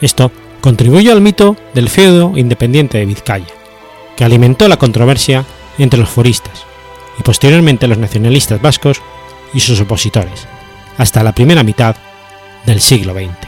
Esto 0.00 0.30
contribuyó 0.60 1.12
al 1.12 1.20
mito 1.20 1.56
del 1.74 1.88
feudo 1.88 2.32
independiente 2.36 2.98
de 2.98 3.06
Vizcaya, 3.06 3.46
que 4.16 4.24
alimentó 4.24 4.68
la 4.68 4.76
controversia 4.76 5.44
entre 5.78 5.98
los 5.98 6.08
foristas 6.08 6.64
y 7.18 7.22
posteriormente 7.22 7.88
los 7.88 7.98
nacionalistas 7.98 8.60
vascos 8.60 9.02
y 9.52 9.60
sus 9.60 9.80
opositores, 9.80 10.46
hasta 10.98 11.22
la 11.22 11.32
primera 11.32 11.62
mitad 11.62 11.96
del 12.66 12.80
siglo 12.80 13.14
XX. 13.14 13.47